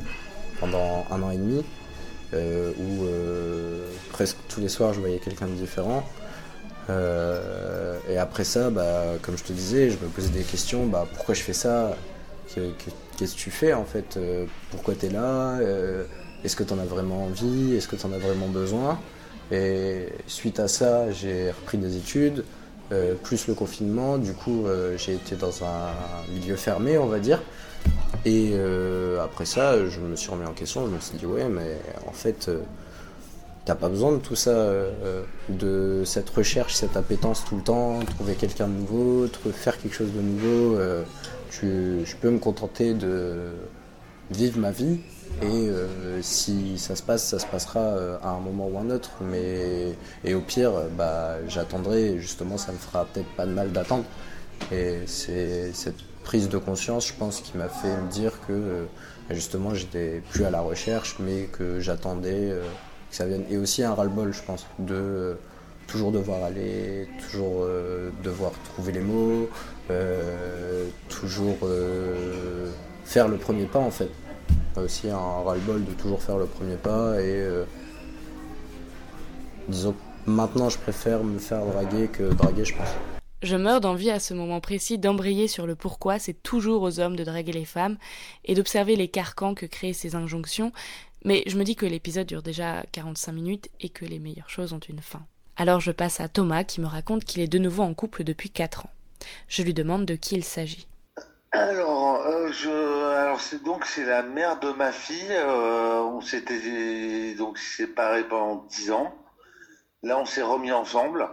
pendant 0.59 1.05
un 1.11 1.21
an 1.21 1.31
et 1.31 1.37
demi, 1.37 1.63
où 2.33 3.05
presque 4.11 4.37
tous 4.47 4.61
les 4.61 4.69
soirs 4.69 4.93
je 4.93 4.99
voyais 4.99 5.19
quelqu'un 5.19 5.47
de 5.47 5.53
différent. 5.53 6.03
Euh, 6.89 7.97
et 8.09 8.17
après 8.17 8.43
ça, 8.43 8.69
bah, 8.69 9.03
comme 9.21 9.37
je 9.37 9.43
te 9.43 9.53
disais, 9.53 9.89
je 9.89 9.97
me 9.97 10.09
posais 10.09 10.29
des 10.29 10.43
questions. 10.43 10.85
Bah, 10.87 11.07
pourquoi 11.13 11.35
je 11.35 11.41
fais 11.41 11.53
ça? 11.53 11.95
Qu'est-ce 13.17 13.35
que 13.35 13.39
tu 13.39 13.51
fais 13.51 13.73
en 13.73 13.85
fait? 13.85 14.17
Euh, 14.17 14.45
Pourquoi 14.71 14.95
tu 14.95 15.05
es 15.05 15.09
là? 15.09 15.59
Euh, 15.59 16.03
Est-ce 16.43 16.55
que 16.55 16.63
tu 16.63 16.73
en 16.73 16.79
as 16.79 16.85
vraiment 16.85 17.25
envie? 17.25 17.75
Est-ce 17.75 17.87
que 17.87 17.95
tu 17.95 18.05
en 18.05 18.11
as 18.11 18.17
vraiment 18.17 18.47
besoin? 18.47 18.99
Et 19.51 20.07
suite 20.27 20.59
à 20.59 20.67
ça, 20.67 21.11
j'ai 21.11 21.51
repris 21.51 21.77
des 21.77 21.97
études, 21.97 22.43
plus 23.23 23.47
le 23.47 23.53
confinement. 23.53 24.17
Du 24.17 24.33
coup, 24.33 24.65
j'ai 24.97 25.13
été 25.13 25.35
dans 25.35 25.63
un 25.63 25.91
milieu 26.33 26.55
fermé, 26.55 26.97
on 26.97 27.07
va 27.07 27.19
dire. 27.19 27.41
Et 28.25 28.53
après 29.21 29.45
ça, 29.45 29.77
je 29.87 29.99
me 29.99 30.15
suis 30.15 30.29
remis 30.29 30.45
en 30.45 30.53
question. 30.53 30.85
Je 30.85 30.91
me 30.91 30.99
suis 30.99 31.17
dit, 31.17 31.25
ouais, 31.25 31.49
mais 31.49 31.77
en 32.07 32.11
fait 32.11 32.49
T'as 33.63 33.75
pas 33.75 33.89
besoin 33.89 34.13
de 34.13 34.17
tout 34.17 34.35
ça, 34.35 34.49
euh, 34.49 35.23
de 35.49 36.01
cette 36.03 36.31
recherche, 36.31 36.73
cette 36.73 36.97
appétence 36.97 37.45
tout 37.45 37.57
le 37.57 37.61
temps, 37.61 37.99
trouver 37.99 38.33
quelqu'un 38.33 38.67
de 38.67 38.73
nouveau, 38.73 39.27
faire 39.53 39.79
quelque 39.79 39.93
chose 39.93 40.11
de 40.13 40.21
nouveau. 40.21 40.77
Euh, 40.77 41.03
je 41.61 42.15
peux 42.15 42.31
me 42.31 42.39
contenter 42.39 42.95
de 42.95 43.51
vivre 44.31 44.57
ma 44.57 44.71
vie 44.71 44.99
et 45.43 45.45
euh, 45.45 46.21
si 46.23 46.79
ça 46.79 46.95
se 46.95 47.03
passe, 47.03 47.23
ça 47.23 47.37
se 47.37 47.45
passera 47.45 47.93
à 48.23 48.29
un 48.29 48.39
moment 48.39 48.67
ou 48.67 48.79
un 48.79 48.89
autre. 48.89 49.11
Mais 49.21 49.95
et 50.23 50.33
au 50.33 50.41
pire, 50.41 50.71
bah 50.97 51.35
j'attendrai. 51.47 52.17
Justement, 52.17 52.57
ça 52.57 52.71
me 52.71 52.77
fera 52.77 53.05
peut-être 53.05 53.29
pas 53.35 53.45
de 53.45 53.51
mal 53.51 53.71
d'attendre. 53.71 54.05
Et 54.71 55.01
c'est 55.05 55.71
prise 56.23 56.49
de 56.49 56.57
conscience, 56.57 57.07
je 57.07 57.13
pense, 57.13 57.41
qui 57.41 57.57
m'a 57.57 57.69
fait 57.69 57.95
me 57.95 58.09
dire 58.09 58.33
que 58.47 58.85
justement, 59.29 59.73
j'étais 59.73 60.21
plus 60.31 60.45
à 60.45 60.49
la 60.49 60.61
recherche, 60.61 61.17
mais 61.19 61.43
que 61.51 61.79
j'attendais 61.79 62.53
ça 63.11 63.25
vienne. 63.25 63.43
Et 63.49 63.57
aussi 63.57 63.83
un 63.83 63.93
ras-le-bol, 63.93 64.33
je 64.33 64.41
pense, 64.41 64.65
de 64.79 64.95
euh, 64.95 65.33
toujours 65.87 66.11
devoir 66.11 66.43
aller, 66.43 67.07
toujours 67.19 67.63
euh, 67.63 68.09
devoir 68.23 68.51
trouver 68.73 68.93
les 68.93 69.01
mots, 69.01 69.49
euh, 69.91 70.87
toujours 71.09 71.57
faire 73.03 73.27
le 73.27 73.37
premier 73.37 73.65
pas 73.65 73.79
en 73.79 73.91
fait. 73.91 74.09
Aussi 74.77 75.09
un 75.09 75.17
ras-le-bol 75.17 75.83
de 75.83 75.91
toujours 75.91 76.21
faire 76.21 76.37
le 76.37 76.45
premier 76.45 76.75
pas 76.75 77.21
et 77.21 77.45
disons 79.67 79.93
maintenant 80.25 80.69
je 80.69 80.77
préfère 80.77 81.23
me 81.23 81.37
faire 81.37 81.65
draguer 81.65 82.07
que 82.07 82.23
draguer 82.33 82.63
je 82.63 82.75
pense. 82.75 83.20
Je 83.41 83.55
meurs 83.55 83.81
d'envie 83.81 84.11
à 84.11 84.19
ce 84.19 84.35
moment 84.35 84.61
précis 84.61 84.99
d'embrayer 84.99 85.47
sur 85.47 85.65
le 85.65 85.75
pourquoi 85.75 86.19
c'est 86.19 86.43
toujours 86.43 86.83
aux 86.83 86.99
hommes 86.99 87.15
de 87.15 87.23
draguer 87.23 87.53
les 87.53 87.65
femmes 87.65 87.97
et 88.45 88.53
d'observer 88.53 88.95
les 88.95 89.07
carcans 89.07 89.55
que 89.55 89.65
créent 89.65 89.93
ces 89.93 90.13
injonctions, 90.13 90.71
mais 91.25 91.43
je 91.47 91.57
me 91.57 91.63
dis 91.63 91.75
que 91.75 91.87
l'épisode 91.87 92.27
dure 92.27 92.43
déjà 92.43 92.83
45 92.91 93.31
minutes 93.31 93.69
et 93.79 93.89
que 93.89 94.05
les 94.05 94.19
meilleures 94.19 94.49
choses 94.51 94.73
ont 94.73 94.79
une 94.79 95.01
fin. 95.01 95.25
Alors 95.55 95.79
je 95.79 95.91
passe 95.91 96.19
à 96.19 96.27
Thomas 96.27 96.63
qui 96.63 96.81
me 96.81 96.85
raconte 96.85 97.25
qu'il 97.25 97.41
est 97.41 97.47
de 97.47 97.57
nouveau 97.57 97.81
en 97.81 97.95
couple 97.95 98.23
depuis 98.23 98.51
4 98.51 98.85
ans. 98.85 98.91
Je 99.47 99.63
lui 99.63 99.73
demande 99.73 100.05
de 100.05 100.15
qui 100.15 100.35
il 100.35 100.43
s'agit. 100.43 100.87
Alors, 101.51 102.23
euh, 102.25 102.51
je, 102.51 102.69
alors 103.15 103.41
c'est 103.41 103.63
donc 103.63 103.85
c'est 103.85 104.05
la 104.05 104.21
mère 104.21 104.59
de 104.59 104.71
ma 104.71 104.91
fille. 104.91 105.31
Euh, 105.31 106.01
on 106.03 106.21
s'était 106.21 107.33
donc 107.35 107.57
séparés 107.57 108.23
pendant 108.23 108.67
10 108.69 108.91
ans. 108.91 109.15
Là, 110.03 110.19
on 110.19 110.25
s'est 110.25 110.43
remis 110.43 110.71
ensemble. 110.71 111.27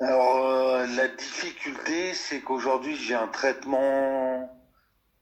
Alors, 0.00 0.46
euh, 0.46 0.86
la 0.96 1.08
difficulté, 1.08 2.14
c'est 2.14 2.40
qu'aujourd'hui, 2.40 2.96
j'ai 2.96 3.14
un 3.14 3.28
traitement 3.28 4.48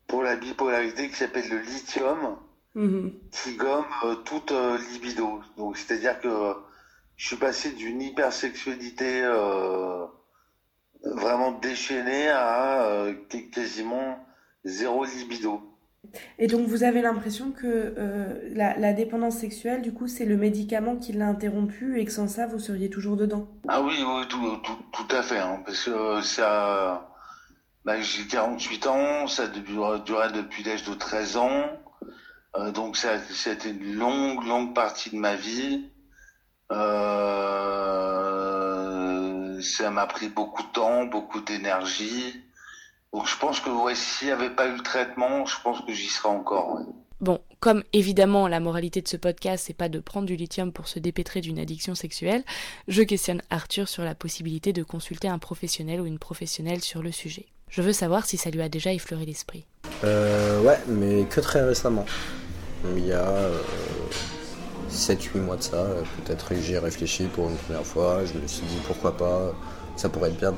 pour 0.06 0.22
la 0.22 0.36
bipolarité 0.36 1.08
qui 1.08 1.16
s'appelle 1.16 1.48
le 1.48 1.58
lithium, 1.60 2.36
Mhm. 2.74 3.12
qui 3.32 3.56
gomme 3.56 3.86
euh, 4.04 4.14
toute 4.16 4.52
euh, 4.52 4.78
libido. 4.92 5.40
Donc 5.56 5.78
c'est-à-dire 5.78 6.20
que 6.20 6.54
je 7.16 7.26
suis 7.26 7.36
passé 7.36 7.72
d'une 7.72 8.02
hypersexualité 8.02 9.22
euh, 9.24 10.06
vraiment 11.02 11.52
déchaînée 11.52 12.28
à 12.28 13.06
qu- 13.30 13.50
quasiment 13.50 14.26
zéro 14.64 15.04
libido. 15.04 15.75
Et 16.38 16.46
donc 16.46 16.66
vous 16.66 16.82
avez 16.82 17.02
l'impression 17.02 17.50
que 17.50 17.94
euh, 17.98 18.48
la, 18.54 18.92
dépendance 18.92 19.38
sexuelle, 19.38 19.82
du 19.82 19.92
coup, 19.92 20.08
c'est 20.08 20.24
le 20.24 20.36
médicament 20.36 20.96
qui 20.96 21.12
l'a 21.12 21.26
interrompu 21.26 22.00
et 22.00 22.04
que 22.04 22.12
sans 22.12 22.28
ça, 22.28 22.46
vous 22.46 22.58
seriez 22.58 22.90
toujours 22.90 23.16
dedans? 23.16 23.48
Ah 23.68 23.82
oui, 23.82 23.94
oui, 23.98 24.26
tout, 24.28 24.56
tout, 24.62 24.78
tout 24.92 25.16
à 25.16 25.22
fait, 25.22 25.38
hein, 25.38 25.62
parce 25.64 25.84
que 25.84 26.20
ça, 26.22 27.10
bah, 27.84 28.00
j'ai 28.00 28.26
48 28.26 28.86
ans, 28.86 29.26
ça 29.26 29.48
duré 29.48 30.32
depuis 30.32 30.62
l'âge 30.64 30.84
de 30.84 30.94
13 30.94 31.36
ans, 31.36 31.64
euh, 32.56 32.70
donc 32.72 32.96
ça, 32.96 33.18
c'était 33.18 33.70
une 33.70 33.94
longue, 33.94 34.44
longue 34.46 34.74
partie 34.74 35.10
de 35.10 35.16
ma 35.16 35.34
vie. 35.36 35.90
Euh, 36.72 37.56
ça 39.60 39.90
m'a 39.90 40.06
pris 40.06 40.28
beaucoup 40.28 40.62
de 40.62 40.68
temps, 40.68 41.04
beaucoup 41.04 41.40
d'énergie. 41.40 42.42
Donc 43.16 43.26
je 43.26 43.38
pense 43.38 43.60
que 43.60 43.70
ouais, 43.70 43.94
s'il 43.94 44.28
n'y 44.28 44.32
avait 44.34 44.50
pas 44.50 44.66
eu 44.66 44.76
le 44.76 44.82
traitement, 44.82 45.46
je 45.46 45.56
pense 45.64 45.80
que 45.80 45.90
j'y 45.90 46.06
serais 46.06 46.28
encore. 46.28 46.74
ouais. 46.74 46.84
Bon, 47.22 47.40
comme 47.60 47.82
évidemment 47.94 48.46
la 48.46 48.60
moralité 48.60 49.00
de 49.00 49.08
ce 49.08 49.16
podcast, 49.16 49.64
c'est 49.66 49.72
pas 49.72 49.88
de 49.88 50.00
prendre 50.00 50.26
du 50.26 50.36
lithium 50.36 50.70
pour 50.70 50.86
se 50.86 50.98
dépêtrer 50.98 51.40
d'une 51.40 51.58
addiction 51.58 51.94
sexuelle, 51.94 52.44
je 52.88 53.02
questionne 53.02 53.40
Arthur 53.48 53.88
sur 53.88 54.04
la 54.04 54.14
possibilité 54.14 54.74
de 54.74 54.82
consulter 54.82 55.28
un 55.28 55.38
professionnel 55.38 56.02
ou 56.02 56.04
une 56.04 56.18
professionnelle 56.18 56.82
sur 56.82 57.02
le 57.02 57.10
sujet. 57.10 57.46
Je 57.70 57.80
veux 57.80 57.94
savoir 57.94 58.26
si 58.26 58.36
ça 58.36 58.50
lui 58.50 58.60
a 58.60 58.68
déjà 58.68 58.92
effleuré 58.92 59.24
l'esprit. 59.24 59.64
Euh, 60.04 60.60
ouais, 60.60 60.78
mais 60.86 61.24
que 61.24 61.40
très 61.40 61.62
récemment. 61.62 62.04
Il 62.98 63.06
y 63.06 63.14
a 63.14 63.48
7-8 64.90 65.38
mois 65.38 65.56
de 65.56 65.62
ça, 65.62 65.76
euh, 65.76 66.02
peut-être 66.22 66.50
que 66.50 66.60
j'y 66.60 66.74
ai 66.74 66.78
réfléchi 66.78 67.24
pour 67.28 67.48
une 67.48 67.56
première 67.56 67.86
fois. 67.86 68.26
Je 68.26 68.38
me 68.38 68.46
suis 68.46 68.66
dit 68.66 68.78
pourquoi 68.86 69.16
pas, 69.16 69.54
ça 69.96 70.10
pourrait 70.10 70.28
être 70.28 70.38
bien 70.38 70.54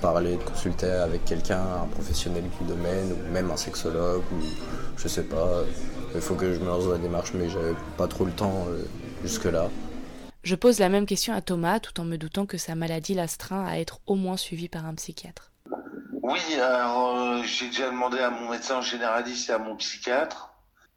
parler, 0.00 0.36
de 0.36 0.42
consulter 0.42 0.90
avec 0.90 1.24
quelqu'un, 1.24 1.62
un 1.82 1.86
professionnel 1.86 2.44
du 2.58 2.66
domaine, 2.66 3.12
ou 3.12 3.32
même 3.32 3.50
un 3.50 3.56
sexologue, 3.56 4.22
ou 4.32 4.42
je 4.96 5.08
sais 5.08 5.24
pas. 5.24 5.62
Il 6.14 6.20
faut 6.20 6.34
que 6.34 6.52
je 6.52 6.58
me 6.58 6.66
lance 6.66 6.84
dans 6.84 6.92
la 6.92 6.98
démarche, 6.98 7.32
mais 7.34 7.48
j'avais 7.48 7.74
pas 7.96 8.08
trop 8.08 8.24
le 8.24 8.32
temps 8.32 8.66
euh, 8.68 8.82
jusque-là. 9.22 9.68
Je 10.42 10.54
pose 10.54 10.78
la 10.78 10.88
même 10.88 11.06
question 11.06 11.34
à 11.34 11.40
Thomas 11.40 11.80
tout 11.80 12.00
en 12.00 12.04
me 12.04 12.16
doutant 12.16 12.46
que 12.46 12.56
sa 12.56 12.74
maladie 12.74 13.14
l'astreint 13.14 13.64
à 13.66 13.78
être 13.78 14.00
au 14.06 14.14
moins 14.14 14.36
suivie 14.36 14.68
par 14.68 14.86
un 14.86 14.94
psychiatre. 14.94 15.52
Oui, 16.22 16.40
alors 16.54 17.16
euh, 17.16 17.42
j'ai 17.44 17.66
déjà 17.66 17.90
demandé 17.90 18.18
à 18.18 18.30
mon 18.30 18.50
médecin 18.50 18.80
généraliste 18.80 19.50
et 19.50 19.52
à 19.52 19.58
mon 19.58 19.76
psychiatre. 19.76 20.50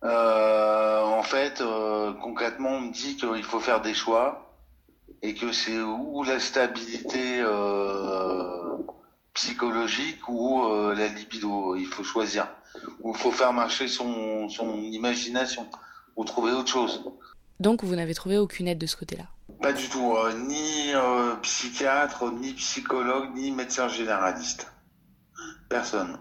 Euh, 0.03 1.01
en 1.01 1.23
fait, 1.23 1.61
euh, 1.61 2.13
concrètement, 2.21 2.71
on 2.71 2.81
me 2.81 2.91
dit 2.91 3.15
qu'il 3.15 3.43
faut 3.43 3.59
faire 3.59 3.81
des 3.81 3.93
choix 3.93 4.53
et 5.21 5.33
que 5.33 5.53
c'est 5.53 5.79
ou 5.79 6.23
la 6.23 6.39
stabilité 6.39 7.39
euh, 7.39 8.72
psychologique 9.34 10.27
ou 10.29 10.63
euh, 10.65 10.95
la 10.95 11.07
libido. 11.07 11.75
Il 11.75 11.88
faut 11.88 12.03
choisir. 12.03 12.47
Ou 13.01 13.13
il 13.13 13.17
faut 13.17 13.31
faire 13.31 13.53
marcher 13.53 13.88
son, 13.88 14.49
son 14.49 14.81
imagination 14.81 15.67
ou 16.15 16.23
trouver 16.23 16.51
autre 16.51 16.69
chose. 16.69 17.03
Donc 17.59 17.84
vous 17.84 17.95
n'avez 17.95 18.13
trouvé 18.13 18.38
aucune 18.38 18.67
aide 18.67 18.79
de 18.79 18.86
ce 18.86 18.95
côté-là? 18.95 19.25
Pas 19.61 19.73
du 19.73 19.88
tout, 19.88 20.13
euh, 20.15 20.34
ni 20.34 20.93
euh, 20.93 21.36
psychiatre, 21.38 22.31
ni 22.31 22.53
psychologue, 22.53 23.29
ni 23.36 23.51
médecin 23.51 23.88
généraliste. 23.88 24.71
Personne. 25.69 26.19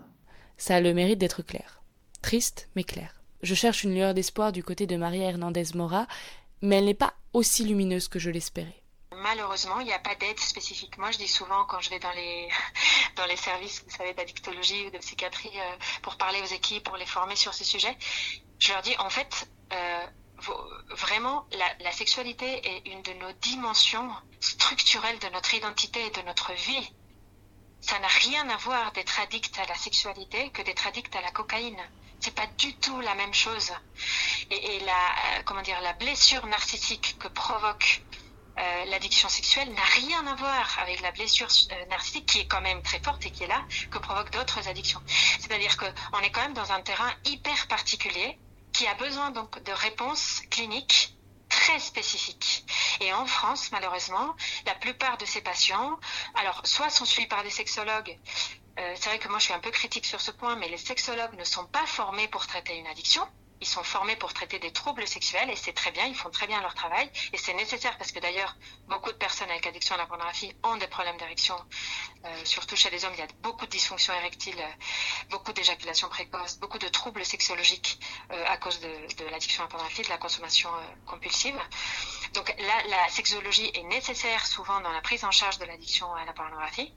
Ça 0.56 0.76
a 0.76 0.80
le 0.80 0.94
mérite 0.94 1.18
d'être 1.18 1.42
clair. 1.42 1.82
Triste, 2.20 2.68
mais 2.76 2.84
clair. 2.84 3.20
Je 3.42 3.54
cherche 3.54 3.82
une 3.82 3.94
lueur 3.94 4.14
d'espoir 4.14 4.52
du 4.52 4.62
côté 4.62 4.86
de 4.86 4.96
Maria 4.96 5.28
Hernandez 5.28 5.64
Mora, 5.74 6.06
mais 6.60 6.76
elle 6.76 6.84
n'est 6.84 6.94
pas 6.94 7.14
aussi 7.32 7.64
lumineuse 7.64 8.08
que 8.08 8.18
je 8.18 8.30
l'espérais. 8.30 8.81
Malheureusement, 9.22 9.78
il 9.78 9.86
n'y 9.86 9.92
a 9.92 10.00
pas 10.00 10.16
d'aide 10.16 10.40
spécifique. 10.40 10.98
Moi, 10.98 11.12
je 11.12 11.18
dis 11.18 11.28
souvent 11.28 11.64
quand 11.64 11.80
je 11.80 11.90
vais 11.90 12.00
dans 12.00 12.10
les 12.10 12.48
dans 13.16 13.26
les 13.26 13.36
services, 13.36 13.84
vous 13.86 13.96
savez, 13.96 14.14
d'addictologie 14.14 14.86
ou 14.86 14.90
de 14.90 14.98
psychiatrie 14.98 15.52
euh, 15.54 15.76
pour 16.02 16.16
parler 16.16 16.40
aux 16.42 16.52
équipes, 16.58 16.84
pour 16.84 16.96
les 16.96 17.06
former 17.06 17.36
sur 17.36 17.54
ces 17.54 17.64
sujets, 17.64 17.96
je 18.58 18.72
leur 18.72 18.82
dis 18.82 18.96
en 18.98 19.10
fait, 19.10 19.48
euh, 19.72 20.06
vraiment, 20.90 21.46
la, 21.52 21.66
la 21.84 21.92
sexualité 21.92 22.48
est 22.68 22.88
une 22.88 23.02
de 23.02 23.12
nos 23.14 23.32
dimensions 23.32 24.10
structurelles 24.40 25.18
de 25.20 25.28
notre 25.28 25.54
identité 25.54 26.04
et 26.04 26.10
de 26.10 26.22
notre 26.22 26.52
vie. 26.52 26.92
Ça 27.80 27.98
n'a 28.00 28.08
rien 28.08 28.48
à 28.48 28.56
voir 28.56 28.92
d'être 28.92 29.20
addict 29.20 29.56
à 29.58 29.66
la 29.66 29.74
sexualité 29.76 30.50
que 30.50 30.62
d'être 30.62 30.86
addict 30.86 31.14
à 31.14 31.20
la 31.20 31.30
cocaïne. 31.30 31.80
C'est 32.20 32.34
pas 32.34 32.46
du 32.58 32.74
tout 32.76 33.00
la 33.00 33.14
même 33.14 33.34
chose. 33.34 33.72
Et, 34.50 34.76
et 34.76 34.80
la 34.80 34.92
euh, 34.92 35.42
comment 35.44 35.62
dire 35.62 35.80
la 35.80 35.92
blessure 35.92 36.46
narcissique 36.46 37.16
que 37.18 37.28
provoque 37.28 38.02
euh, 38.59 38.84
l'addiction 38.86 39.28
sexuelle 39.28 39.72
n'a 39.72 39.84
rien 39.84 40.26
à 40.26 40.34
voir 40.34 40.78
avec 40.80 41.00
la 41.00 41.11
blessure 41.12 41.48
euh, 41.70 41.86
narcissique 41.86 42.26
qui 42.26 42.40
est 42.40 42.46
quand 42.46 42.61
même 42.61 42.82
très 42.82 43.00
forte 43.00 43.24
et 43.24 43.30
qui 43.30 43.44
est 43.44 43.46
là, 43.46 43.62
que 43.90 43.98
provoquent 43.98 44.32
d'autres 44.32 44.68
addictions. 44.68 45.03
C'est-à-dire 45.40 45.76
qu'on 45.76 46.20
est 46.20 46.30
quand 46.30 46.42
même 46.42 46.55
dans 46.55 46.72
un 46.72 46.82
terrain 46.82 47.11
hyper 47.24 47.66
particulier 47.68 48.38
qui 48.72 48.86
a 48.86 48.94
besoin 48.94 49.30
donc 49.30 49.62
de 49.62 49.72
réponses 49.72 50.42
cliniques 50.50 51.16
très 51.48 51.78
spécifiques. 51.78 52.64
Et 53.00 53.12
en 53.12 53.26
France, 53.26 53.70
malheureusement, 53.72 54.34
la 54.66 54.74
plupart 54.74 55.18
de 55.18 55.24
ces 55.24 55.40
patients, 55.42 55.98
alors 56.34 56.61
soit 56.64 56.90
sont 56.90 57.05
suivis 57.05 57.28
par 57.28 57.42
des 57.42 57.50
sexologues, 57.50 58.18
euh, 58.78 58.94
c'est 58.96 59.11
vrai 59.11 59.18
que 59.18 59.28
moi 59.28 59.38
je 59.38 59.44
suis 59.44 59.55
un 59.55 59.61
peu 59.61 59.70
critique 59.70 60.07
sur 60.07 60.20
ce 60.20 60.30
point, 60.30 60.57
mais 60.57 60.68
les 60.68 60.78
sexologues 60.78 61.34
ne 61.38 61.44
sont 61.44 61.66
pas 61.66 61.86
formés 61.86 62.28
pour 62.28 62.46
traiter 62.46 62.76
une 62.76 62.86
addiction. 62.86 63.26
Ils 63.62 63.68
sont 63.68 63.84
formés 63.84 64.16
pour 64.16 64.34
traiter 64.34 64.58
des 64.58 64.72
troubles 64.72 65.06
sexuels 65.06 65.48
et 65.48 65.54
c'est 65.54 65.72
très 65.72 65.92
bien, 65.92 66.04
ils 66.06 66.16
font 66.16 66.30
très 66.30 66.48
bien 66.48 66.60
leur 66.62 66.74
travail 66.74 67.08
et 67.32 67.36
c'est 67.36 67.54
nécessaire 67.54 67.96
parce 67.96 68.10
que 68.10 68.18
d'ailleurs 68.18 68.56
beaucoup 68.88 69.12
de 69.12 69.16
personnes 69.16 69.48
avec 69.50 69.64
addiction 69.68 69.94
à 69.94 69.98
la 69.98 70.06
pornographie 70.06 70.52
ont 70.64 70.74
des 70.78 70.88
problèmes 70.88 71.16
d'érection, 71.16 71.54
euh, 72.24 72.44
surtout 72.44 72.74
chez 72.74 72.90
les 72.90 73.04
hommes, 73.04 73.12
il 73.14 73.20
y 73.20 73.22
a 73.22 73.28
beaucoup 73.40 73.64
de 73.66 73.70
dysfonctions 73.70 74.14
érectiles, 74.14 74.58
euh, 74.58 75.28
beaucoup 75.30 75.52
d'éjaculation 75.52 76.08
précoce, 76.08 76.58
beaucoup 76.58 76.78
de 76.78 76.88
troubles 76.88 77.24
sexologiques 77.24 78.00
euh, 78.32 78.44
à 78.48 78.56
cause 78.56 78.80
de, 78.80 79.24
l'addiction 79.30 79.62
à 79.62 79.66
la 79.66 79.70
pornographie, 79.70 80.02
de 80.02 80.08
la 80.08 80.18
consommation 80.18 80.68
compulsive. 81.06 81.56
Donc 82.34 82.52
là, 82.58 82.82
la 82.88 83.08
sexologie 83.10 83.70
est 83.74 83.84
nécessaire 83.84 84.44
souvent 84.44 84.80
dans 84.80 84.90
la 84.90 85.02
prise 85.02 85.22
en 85.24 85.30
charge 85.30 85.58
de 85.58 85.66
l'addiction 85.66 86.12
à 86.14 86.24
la 86.24 86.32
pornographie, 86.32 86.92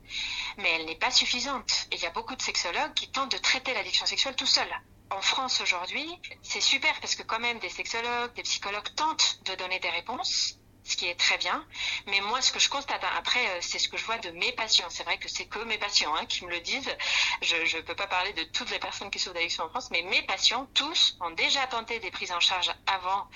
mais 0.57 0.71
elle 0.71 0.85
n'est 0.85 0.95
pas 0.95 1.11
suffisante. 1.11 1.85
Et 1.91 1.97
il 1.97 2.01
y 2.01 2.07
a 2.07 2.09
beaucoup 2.09 2.35
de 2.35 2.41
sexologues 2.41 2.95
qui 2.95 3.11
tentent 3.11 3.33
de 3.33 3.37
traiter 3.37 3.75
l'addiction 3.75 4.07
sexuelle 4.07 4.35
tout 4.35 4.47
seuls. 4.47 4.75
En 5.11 5.21
France 5.21 5.61
aujourd'hui, 5.61 6.07
c'est 6.41 6.61
super 6.61 6.99
parce 6.99 7.15
que 7.15 7.23
quand 7.23 7.39
même 7.39 7.59
des 7.59 7.69
sexologues, 7.69 8.33
des 8.35 8.43
psychologues 8.43 8.93
tentent 8.95 9.39
de 9.45 9.55
donner 9.55 9.79
des 9.79 9.89
réponses, 9.89 10.59
ce 10.85 10.95
qui 10.95 11.07
est 11.07 11.15
très 11.15 11.37
bien. 11.37 11.65
Mais 12.07 12.21
moi, 12.21 12.41
ce 12.41 12.51
que 12.51 12.59
je 12.59 12.69
constate 12.69 13.03
hein, 13.03 13.09
après, 13.17 13.45
euh, 13.49 13.57
c'est 13.59 13.79
ce 13.79 13.89
que 13.89 13.97
je 13.97 14.05
vois 14.05 14.17
de 14.19 14.29
mes 14.31 14.51
patients. 14.53 14.87
C'est 14.89 15.03
vrai 15.03 15.17
que 15.17 15.27
c'est 15.27 15.45
que 15.45 15.59
mes 15.59 15.77
patients 15.77 16.15
hein, 16.15 16.25
qui 16.25 16.45
me 16.45 16.51
le 16.51 16.59
disent. 16.61 16.95
Je 17.41 17.77
ne 17.77 17.81
peux 17.81 17.95
pas 17.95 18.07
parler 18.07 18.33
de 18.33 18.43
toutes 18.43 18.69
les 18.69 18.79
personnes 18.79 19.09
qui 19.09 19.19
souffrent 19.19 19.33
d'addiction 19.35 19.65
en 19.65 19.69
France, 19.69 19.89
mais 19.91 20.03
mes 20.03 20.21
patients, 20.23 20.67
tous, 20.73 21.17
ont 21.19 21.31
déjà 21.31 21.65
tenté 21.67 21.99
des 21.99 22.11
prises 22.11 22.31
en 22.31 22.39
charge 22.39 22.71
avant 22.87 23.27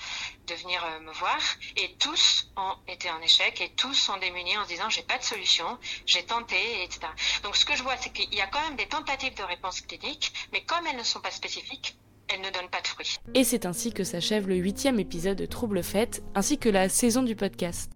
de 0.46 0.54
venir 0.54 0.84
euh, 0.84 1.00
me 1.00 1.12
voir 1.12 1.40
et 1.76 1.96
tous 1.96 2.48
ont 2.56 2.76
été 2.88 3.10
en 3.10 3.20
échec 3.20 3.60
et 3.60 3.70
tous 3.74 3.94
sont 3.94 4.16
démunis 4.18 4.56
en 4.58 4.64
se 4.64 4.68
disant 4.68 4.88
j'ai 4.88 5.02
pas 5.02 5.18
de 5.18 5.22
solution, 5.22 5.78
j'ai 6.06 6.24
tenté, 6.24 6.82
etc. 6.82 7.00
Donc 7.42 7.56
ce 7.56 7.64
que 7.64 7.76
je 7.76 7.82
vois, 7.82 7.96
c'est 7.96 8.10
qu'il 8.10 8.32
y 8.34 8.40
a 8.40 8.46
quand 8.46 8.62
même 8.62 8.76
des 8.76 8.88
tentatives 8.88 9.34
de 9.34 9.42
réponse 9.42 9.80
clinique, 9.80 10.32
mais 10.52 10.64
comme 10.64 10.86
elles 10.86 10.96
ne 10.96 11.04
sont 11.04 11.20
pas 11.20 11.30
spécifiques, 11.30 11.96
elles 12.32 12.40
ne 12.40 12.50
donnent 12.50 12.70
pas 12.70 12.80
de 12.80 12.86
fruits. 12.86 13.16
Et 13.34 13.44
c'est 13.44 13.66
ainsi 13.66 13.92
que 13.92 14.04
s'achève 14.04 14.48
le 14.48 14.56
huitième 14.56 15.00
épisode 15.00 15.36
de 15.36 15.46
Trouble 15.46 15.82
Fête, 15.82 16.22
ainsi 16.34 16.58
que 16.58 16.68
la 16.68 16.88
saison 16.88 17.22
du 17.22 17.36
podcast. 17.36 17.90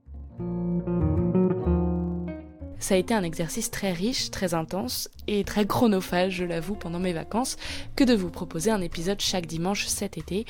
Ça 2.79 2.97
a 2.97 2.99
été 2.99 3.15
un 3.15 3.23
exercice 3.23 3.71
très 3.71 3.93
riche, 3.93 4.31
très 4.31 4.53
intense 4.53 5.09
et 5.27 5.45
très 5.45 5.67
chronophage, 5.67 6.33
je 6.33 6.45
l'avoue, 6.45 6.75
pendant 6.75 6.99
mes 6.99 7.13
vacances, 7.13 7.57
que 7.97 8.05
de 8.05 8.15
vous 8.15 8.31
proposer 8.31 8.71
un 8.71 8.81
épisode 8.81 9.21
chaque 9.21 9.47
dimanche 9.47 9.87
cet 9.87 10.19
été. 10.19 10.45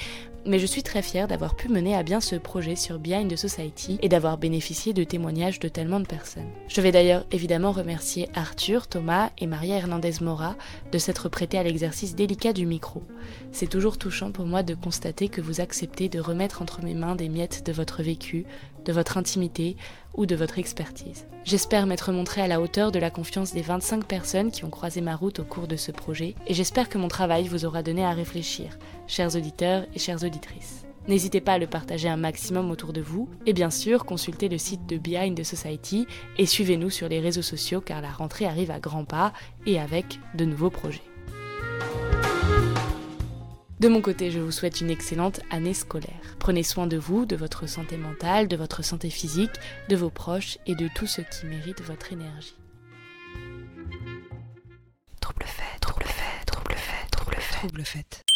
Mais 0.46 0.58
je 0.58 0.66
suis 0.66 0.82
très 0.82 1.00
fière 1.00 1.26
d'avoir 1.26 1.56
pu 1.56 1.70
mener 1.70 1.96
à 1.96 2.02
bien 2.02 2.20
ce 2.20 2.36
projet 2.36 2.76
sur 2.76 2.98
Behind 2.98 3.32
the 3.32 3.36
Society 3.36 3.98
et 4.02 4.10
d'avoir 4.10 4.36
bénéficié 4.36 4.92
de 4.92 5.02
témoignages 5.02 5.58
de 5.58 5.68
tellement 5.68 6.00
de 6.00 6.06
personnes. 6.06 6.50
Je 6.68 6.82
vais 6.82 6.92
d'ailleurs 6.92 7.24
évidemment 7.32 7.72
remercier 7.72 8.28
Arthur, 8.34 8.86
Thomas 8.86 9.30
et 9.38 9.46
Maria 9.46 9.76
Hernandez 9.76 10.16
Mora 10.20 10.54
de 10.92 10.98
s'être 10.98 11.30
prêtés 11.30 11.56
à 11.56 11.62
l'exercice 11.62 12.14
délicat 12.14 12.52
du 12.52 12.66
micro. 12.66 13.02
C'est 13.52 13.70
toujours 13.70 13.96
touchant 13.96 14.32
pour 14.32 14.44
moi 14.44 14.62
de 14.62 14.74
constater 14.74 15.30
que 15.30 15.40
vous 15.40 15.62
acceptez 15.62 16.10
de 16.10 16.20
remettre 16.20 16.60
entre 16.60 16.82
mes 16.82 16.94
mains 16.94 17.16
des 17.16 17.30
miettes 17.30 17.64
de 17.64 17.72
votre 17.72 18.02
vécu, 18.02 18.44
de 18.84 18.92
votre 18.92 19.16
intimité 19.16 19.76
ou 20.14 20.26
de 20.26 20.36
votre 20.36 20.58
expertise. 20.58 21.26
J'espère 21.44 21.86
m'être 21.86 22.12
montré 22.12 22.40
à 22.40 22.48
la 22.48 22.60
hauteur 22.60 22.92
de 22.92 22.98
la 22.98 23.10
confiance 23.10 23.52
des 23.52 23.62
25 23.62 24.04
personnes 24.04 24.50
qui 24.50 24.63
ont 24.64 24.70
croisé 24.70 25.00
ma 25.00 25.14
route 25.14 25.40
au 25.40 25.44
cours 25.44 25.68
de 25.68 25.76
ce 25.76 25.92
projet, 25.92 26.34
et 26.46 26.54
j'espère 26.54 26.88
que 26.88 26.98
mon 26.98 27.08
travail 27.08 27.46
vous 27.46 27.64
aura 27.64 27.82
donné 27.82 28.04
à 28.04 28.10
réfléchir, 28.10 28.78
chers 29.06 29.36
auditeurs 29.36 29.86
et 29.94 29.98
chères 29.98 30.24
auditrices. 30.24 30.84
N'hésitez 31.06 31.42
pas 31.42 31.52
à 31.52 31.58
le 31.58 31.66
partager 31.66 32.08
un 32.08 32.16
maximum 32.16 32.70
autour 32.70 32.94
de 32.94 33.02
vous, 33.02 33.28
et 33.44 33.52
bien 33.52 33.70
sûr, 33.70 34.06
consultez 34.06 34.48
le 34.48 34.56
site 34.56 34.86
de 34.86 34.96
Behind 34.96 35.38
the 35.38 35.44
Society 35.44 36.06
et 36.38 36.46
suivez-nous 36.46 36.88
sur 36.88 37.08
les 37.08 37.20
réseaux 37.20 37.42
sociaux 37.42 37.82
car 37.82 38.00
la 38.00 38.10
rentrée 38.10 38.46
arrive 38.46 38.70
à 38.70 38.80
grands 38.80 39.04
pas 39.04 39.34
et 39.66 39.78
avec 39.78 40.18
de 40.34 40.46
nouveaux 40.46 40.70
projets. 40.70 41.02
De 43.80 43.88
mon 43.88 44.00
côté, 44.00 44.30
je 44.30 44.40
vous 44.40 44.52
souhaite 44.52 44.80
une 44.80 44.88
excellente 44.88 45.40
année 45.50 45.74
scolaire. 45.74 46.36
Prenez 46.38 46.62
soin 46.62 46.86
de 46.86 46.96
vous, 46.96 47.26
de 47.26 47.36
votre 47.36 47.68
santé 47.68 47.98
mentale, 47.98 48.48
de 48.48 48.56
votre 48.56 48.82
santé 48.82 49.10
physique, 49.10 49.50
de 49.90 49.96
vos 49.96 50.08
proches 50.08 50.56
et 50.66 50.74
de 50.74 50.88
tout 50.94 51.06
ce 51.06 51.20
qui 51.20 51.44
mérite 51.44 51.82
votre 51.82 52.14
énergie 52.14 52.54
trouble 55.24 55.46
fait, 55.46 55.78
trouble 55.80 56.04
fait, 56.04 56.44
trouble 56.44 56.74
fait, 56.76 57.10
trouble 57.10 57.36
fait, 57.40 57.56
trouble 57.56 57.84
fait. 57.84 58.33